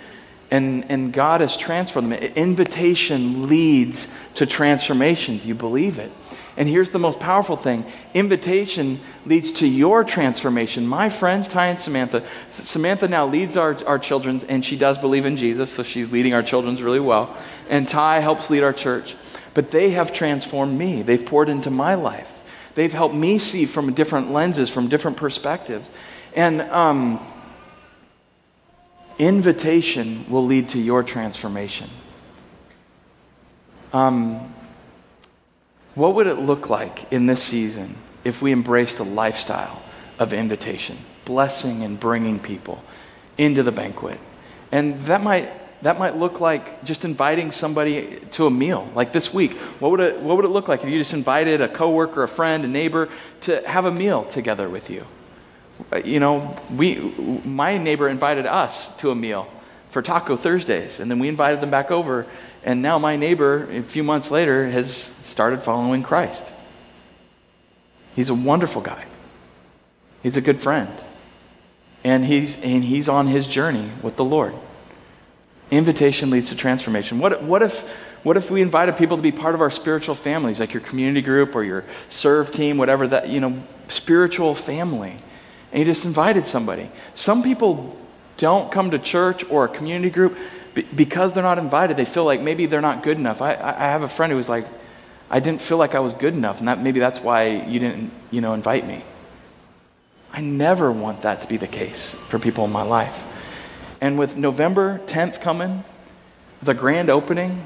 and, 0.52 0.89
and 0.89 1.13
God 1.13 1.41
has 1.41 1.56
transformed 1.56 2.12
them. 2.12 2.21
Invitation 2.36 3.48
leads 3.48 4.08
to 4.36 4.45
transformation. 4.45 5.38
Do 5.38 5.48
you 5.48 5.56
believe 5.56 5.98
it? 5.98 6.12
And 6.58 6.69
here's 6.69 6.91
the 6.91 7.00
most 7.00 7.19
powerful 7.19 7.58
thing 7.58 7.86
invitation 8.13 9.02
leads 9.26 9.52
to 9.54 9.67
your 9.67 10.04
transformation. 10.04 10.88
My 10.88 11.10
friends, 11.10 11.48
Ty 11.48 11.67
and 11.67 11.80
Samantha, 11.80 12.24
Samantha 12.52 13.08
now 13.08 13.28
leads 13.28 13.58
our, 13.58 13.78
our 13.86 14.00
children's, 14.00 14.43
and 14.45 14.63
she 14.63 14.78
does 14.78 14.98
believe 14.98 15.26
in 15.26 15.36
Jesus, 15.36 15.71
so 15.71 15.84
she's 15.84 16.12
leading 16.12 16.34
our 16.34 16.43
children's 16.43 16.82
really 16.82 17.00
well. 17.00 17.36
And 17.69 17.88
Ty 17.88 18.19
helps 18.19 18.50
lead 18.50 18.63
our 18.63 18.74
church. 18.74 19.15
But 19.55 19.71
they 19.71 19.91
have 19.91 20.13
transformed 20.13 20.77
me, 20.77 21.01
they've 21.01 21.25
poured 21.25 21.49
into 21.49 21.71
my 21.71 21.95
life. 21.95 22.31
They've 22.75 22.91
helped 22.91 23.15
me 23.15 23.39
see 23.39 23.65
from 23.65 23.93
different 23.93 24.31
lenses, 24.31 24.69
from 24.69 24.89
different 24.89 25.15
perspectives. 25.15 25.89
And 26.35 26.61
um, 26.61 27.25
invitation 29.17 30.25
will 30.29 30.45
lead 30.45 30.69
to 30.69 30.79
your 30.79 31.03
transformation. 31.03 31.89
Um, 33.93 34.53
what 35.95 36.15
would 36.15 36.27
it 36.27 36.37
look 36.37 36.69
like 36.69 37.09
in 37.13 37.25
this 37.25 37.41
season 37.41 37.95
if 38.25 38.41
we 38.41 38.51
embraced 38.51 38.99
a 38.99 39.03
lifestyle 39.03 39.81
of 40.19 40.33
invitation, 40.33 40.97
blessing 41.23 41.81
and 41.83 41.97
bringing 41.97 42.39
people 42.39 42.83
into 43.37 43.63
the 43.63 43.71
banquet? 43.71 44.19
And 44.73 44.99
that 45.05 45.23
might 45.23 45.49
that 45.86 45.98
might 45.98 46.17
look 46.17 46.39
like 46.39 46.84
just 46.84 47.06
inviting 47.06 47.52
somebody 47.52 48.19
to 48.32 48.45
a 48.45 48.50
meal 48.50 48.89
like 48.95 49.12
this 49.12 49.34
week 49.34 49.54
what 49.80 49.91
would 49.91 50.00
it, 50.00 50.19
what 50.19 50.36
would 50.36 50.45
it 50.45 50.50
look 50.50 50.67
like 50.67 50.84
if 50.84 50.89
you 50.89 50.98
just 50.98 51.13
invited 51.13 51.62
a 51.62 51.67
coworker 51.67 52.24
a 52.24 52.28
friend 52.28 52.65
a 52.65 52.67
neighbor 52.67 53.10
to 53.41 53.67
have 53.67 53.86
a 53.86 53.91
meal 53.91 54.26
together 54.26 54.69
with 54.69 54.89
you 54.89 55.06
uh, 55.91 55.98
you 55.98 56.19
know 56.19 56.58
we 56.76 56.98
my 57.43 57.78
neighbor 57.78 58.08
invited 58.08 58.45
us 58.45 58.95
to 58.98 59.12
a 59.12 59.15
meal 59.15 59.48
for 59.89 60.02
taco 60.02 60.36
thursdays 60.36 61.00
and 61.00 61.10
then 61.10 61.19
we 61.19 61.28
invited 61.28 61.62
them 61.62 61.71
back 61.71 61.91
over 61.91 62.26
and 62.65 62.82
now 62.82 62.98
my 62.98 63.15
neighbor, 63.15 63.69
a 63.71 63.84
few 63.84 64.04
months 64.04 64.32
later, 64.32 64.67
has 64.67 65.13
started 65.21 65.62
following 65.62 66.02
Christ. 66.02 66.52
He's 68.15 68.29
a 68.29 68.33
wonderful 68.33 68.81
guy. 68.81 69.06
He's 70.23 70.36
a 70.36 70.42
good 70.42 70.60
friend. 70.60 70.90
And 72.04 72.25
he's, 72.25 72.60
and 72.63 72.83
he's 72.83 73.08
on 73.08 73.27
his 73.27 73.46
journey 73.46 73.92
with 74.02 74.15
the 74.15 74.25
Lord. 74.25 74.56
Invitation 75.71 76.29
leads 76.29 76.49
to 76.49 76.55
transformation. 76.55 77.19
What, 77.19 77.41
what, 77.43 77.61
if, 77.61 77.81
what 78.23 78.37
if 78.37 78.51
we 78.51 78.61
invited 78.61 78.97
people 78.97 79.17
to 79.17 79.23
be 79.23 79.31
part 79.31 79.55
of 79.55 79.61
our 79.61 79.71
spiritual 79.71 80.15
families, 80.15 80.59
like 80.59 80.73
your 80.73 80.81
community 80.81 81.21
group 81.21 81.55
or 81.55 81.63
your 81.63 81.83
serve 82.09 82.51
team, 82.51 82.77
whatever 82.77 83.07
that, 83.07 83.29
you 83.29 83.39
know, 83.39 83.61
spiritual 83.87 84.55
family? 84.55 85.17
And 85.71 85.79
you 85.79 85.85
just 85.85 86.05
invited 86.05 86.47
somebody. 86.47 86.89
Some 87.13 87.43
people 87.43 87.97
don't 88.37 88.71
come 88.71 88.91
to 88.91 88.99
church 88.99 89.43
or 89.49 89.65
a 89.65 89.67
community 89.67 90.09
group 90.09 90.37
because 90.95 91.33
they're 91.33 91.43
not 91.43 91.57
invited. 91.57 91.97
They 91.97 92.05
feel 92.05 92.25
like 92.25 92.41
maybe 92.41 92.65
they're 92.65 92.81
not 92.81 93.01
good 93.01 93.17
enough. 93.17 93.41
I, 93.41 93.55
I 93.55 93.89
have 93.89 94.03
a 94.03 94.07
friend 94.07 94.31
who 94.31 94.37
was 94.37 94.49
like, 94.49 94.65
I 95.29 95.39
didn't 95.39 95.61
feel 95.61 95.77
like 95.77 95.95
I 95.95 95.99
was 95.99 96.13
good 96.13 96.33
enough, 96.33 96.59
and 96.59 96.67
that 96.67 96.79
maybe 96.79 96.99
that's 96.99 97.19
why 97.19 97.47
you 97.47 97.79
didn't, 97.79 98.11
you 98.29 98.41
know, 98.41 98.53
invite 98.53 98.85
me. 98.85 99.03
I 100.31 100.41
never 100.41 100.91
want 100.91 101.23
that 101.23 101.41
to 101.41 101.47
be 101.47 101.57
the 101.57 101.67
case 101.67 102.13
for 102.29 102.37
people 102.37 102.65
in 102.65 102.71
my 102.71 102.83
life. 102.83 103.35
And 104.02 104.19
with 104.19 104.35
November 104.35 105.00
10th 105.08 105.41
coming, 105.41 105.83
the 106.62 106.73
grand 106.73 107.10
opening, 107.10 107.65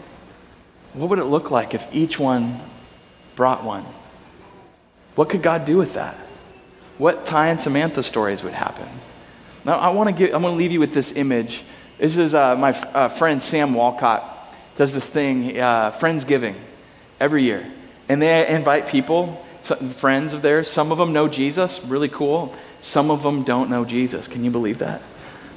what 0.94 1.10
would 1.10 1.20
it 1.20 1.26
look 1.26 1.52
like 1.52 1.74
if 1.74 1.88
each 1.94 2.20
one 2.20 2.60
brought 3.36 3.64
one? 3.64 3.86
What 5.16 5.30
could 5.30 5.42
God 5.42 5.66
do 5.66 5.78
with 5.78 5.94
that? 5.94 6.16
What 6.98 7.26
Ty 7.26 7.48
and 7.48 7.62
Samantha 7.62 8.04
stories 8.04 8.44
would 8.44 8.54
happen? 8.54 8.88
Now, 9.66 9.78
I 9.78 9.90
want 9.90 10.10
to 10.10 10.16
give, 10.16 10.34
I 10.34 10.38
want 10.38 10.54
to 10.54 10.58
leave 10.58 10.72
you 10.72 10.80
with 10.80 10.94
this 10.94 11.12
image. 11.14 11.64
This 11.98 12.18
is 12.18 12.34
uh, 12.34 12.56
my 12.56 12.72
uh, 12.72 13.10
friend 13.10 13.42
Sam 13.44 13.74
Walcott 13.74 14.24
does 14.76 14.94
this 14.94 15.08
thing, 15.10 15.60
uh, 15.60 15.92
Friendsgiving, 15.92 16.56
every 17.20 17.44
year. 17.44 17.70
And 18.08 18.22
they 18.22 18.48
invite 18.48 18.88
people, 18.88 19.46
friends 19.98 20.34
of 20.34 20.42
theirs. 20.42 20.70
Some 20.70 20.92
of 20.92 20.98
them 20.98 21.12
know 21.12 21.28
Jesus, 21.28 21.84
really 21.84 22.08
cool. 22.08 22.56
Some 22.80 23.12
of 23.12 23.24
them 23.24 23.44
don't 23.44 23.70
know 23.70 23.84
Jesus. 23.84 24.28
Can 24.28 24.44
you 24.44 24.52
believe 24.52 24.80
that? 24.80 25.02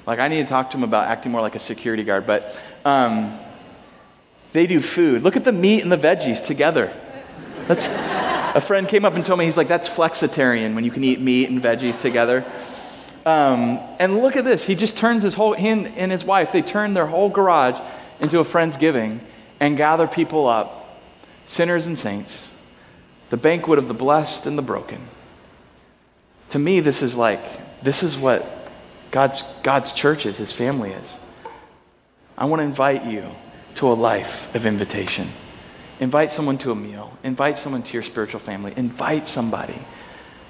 Like, 0.06 0.18
I 0.18 0.28
need 0.28 0.42
to 0.42 0.48
talk 0.48 0.70
to 0.70 0.76
them 0.76 0.84
about 0.84 1.08
acting 1.08 1.32
more 1.32 1.40
like 1.40 1.54
a 1.54 1.60
security 1.60 2.04
guard. 2.04 2.26
But 2.26 2.56
um, 2.84 3.38
they 4.52 4.66
do 4.66 4.80
food. 4.80 5.22
Look 5.22 5.36
at 5.36 5.44
the 5.44 5.52
meat 5.52 5.82
and 5.82 5.92
the 5.92 5.96
veggies 5.96 6.44
together. 6.44 6.92
That's, 7.68 7.86
a 8.54 8.60
friend 8.60 8.86
came 8.88 9.04
up 9.04 9.14
and 9.14 9.24
told 9.24 9.38
me, 9.38 9.44
he's 9.44 9.56
like, 9.56 9.68
that's 9.68 9.88
flexitarian 9.88 10.74
when 10.74 10.84
you 10.84 10.90
can 10.90 11.04
eat 11.04 11.20
meat 11.20 11.48
and 11.48 11.62
veggies 11.62 12.00
together. 12.00 12.44
Um, 13.24 13.78
and 13.98 14.18
look 14.18 14.36
at 14.36 14.44
this. 14.44 14.66
He 14.66 14.74
just 14.74 14.96
turns 14.96 15.22
his 15.22 15.34
whole, 15.34 15.54
he 15.54 15.68
and 15.68 16.12
his 16.12 16.24
wife, 16.24 16.52
they 16.52 16.60
turn 16.60 16.92
their 16.92 17.06
whole 17.06 17.28
garage 17.28 17.80
into 18.20 18.40
a 18.40 18.44
Friendsgiving 18.44 19.20
and 19.60 19.76
gather 19.76 20.06
people 20.06 20.46
up, 20.48 21.00
sinners 21.46 21.86
and 21.86 21.96
saints, 21.96 22.50
the 23.30 23.36
banquet 23.36 23.78
of 23.78 23.88
the 23.88 23.94
blessed 23.94 24.46
and 24.46 24.58
the 24.58 24.62
broken. 24.62 25.00
To 26.50 26.58
me, 26.58 26.80
this 26.80 27.00
is 27.00 27.16
like, 27.16 27.42
this 27.82 28.02
is 28.02 28.18
what 28.18 28.44
God's, 29.12 29.44
God's 29.62 29.92
church 29.92 30.26
is, 30.26 30.38
his 30.38 30.52
family 30.52 30.90
is. 30.90 31.18
I 32.36 32.46
want 32.46 32.60
to 32.60 32.64
invite 32.64 33.04
you 33.04 33.30
to 33.76 33.92
a 33.92 33.94
life 33.94 34.52
of 34.54 34.66
invitation. 34.66 35.28
Invite 36.00 36.32
someone 36.32 36.58
to 36.58 36.72
a 36.72 36.74
meal. 36.74 37.16
Invite 37.22 37.58
someone 37.58 37.82
to 37.84 37.92
your 37.92 38.02
spiritual 38.02 38.40
family. 38.40 38.72
Invite 38.74 39.28
somebody 39.28 39.78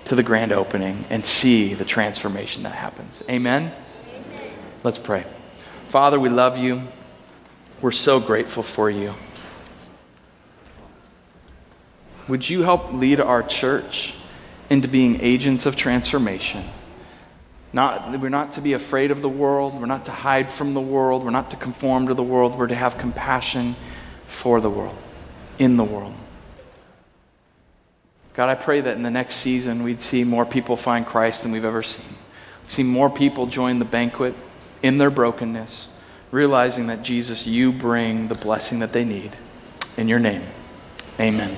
to 0.07 0.15
the 0.15 0.23
grand 0.23 0.53
opening 0.53 1.05
and 1.11 1.25
see 1.25 1.75
the 1.75 1.85
transformation 1.85 2.63
that 2.63 2.75
happens. 2.75 3.23
Amen? 3.29 3.73
Amen? 4.09 4.53
Let's 4.85 4.99
pray. 4.99 5.27
Father, 5.89 6.19
we 6.19 6.29
love 6.29 6.57
you. 6.57 6.83
We're 7.81 7.91
so 7.91 8.21
grateful 8.21 8.63
for 8.63 8.89
you. 8.89 9.15
Would 12.29 12.49
you 12.49 12.63
help 12.63 12.93
lead 12.93 13.19
our 13.19 13.43
church 13.43 14.15
into 14.71 14.87
being 14.87 15.21
agents 15.21 15.67
of 15.67 15.75
transformation? 15.75 16.65
Not, 17.73 18.21
we're 18.21 18.29
not 18.29 18.53
to 18.53 18.61
be 18.61 18.75
afraid 18.75 19.11
of 19.11 19.23
the 19.23 19.29
world. 19.29 19.79
We're 19.79 19.87
not 19.87 20.05
to 20.07 20.13
hide 20.13 20.53
from 20.53 20.75
the 20.75 20.81
world. 20.81 21.25
We're 21.25 21.31
not 21.31 21.51
to 21.53 21.57
conform 21.57 22.09
to 22.09 22.15
the 22.15 22.23
world. 22.23 22.59
We're 22.59 22.67
to 22.67 22.75
have 22.75 22.99
compassion 22.99 23.77
for 24.27 24.61
the 24.61 24.71
world, 24.71 24.97
in 25.59 25.77
the 25.77 25.85
world. 25.85 26.15
God, 28.35 28.49
I 28.49 28.55
pray 28.55 28.81
that 28.81 28.97
in 28.97 29.03
the 29.03 29.11
next 29.11 29.37
season 29.37 29.83
we'd 29.83 30.01
see 30.01 30.25
more 30.25 30.47
people 30.47 30.77
find 30.77 31.07
Christ 31.07 31.43
than 31.43 31.53
we've 31.53 31.65
ever 31.65 31.83
seen. 31.83 32.15
We've 32.63 32.73
seen 32.73 32.87
more 32.87 33.11
people 33.11 33.47
join 33.47 33.79
the 33.79 33.85
banquet 33.85 34.35
in 34.83 34.99
their 34.99 35.11
brokenness, 35.11 35.89
realizing 36.31 36.87
that 36.87 37.03
Jesus, 37.03 37.47
you 37.47 37.73
bring 37.73 38.29
the 38.29 38.35
blessing 38.35 38.79
that 38.79 38.93
they 38.93 39.05
need. 39.05 39.33
In 39.99 40.09
your 40.09 40.19
name, 40.19 40.43
amen. 41.21 41.57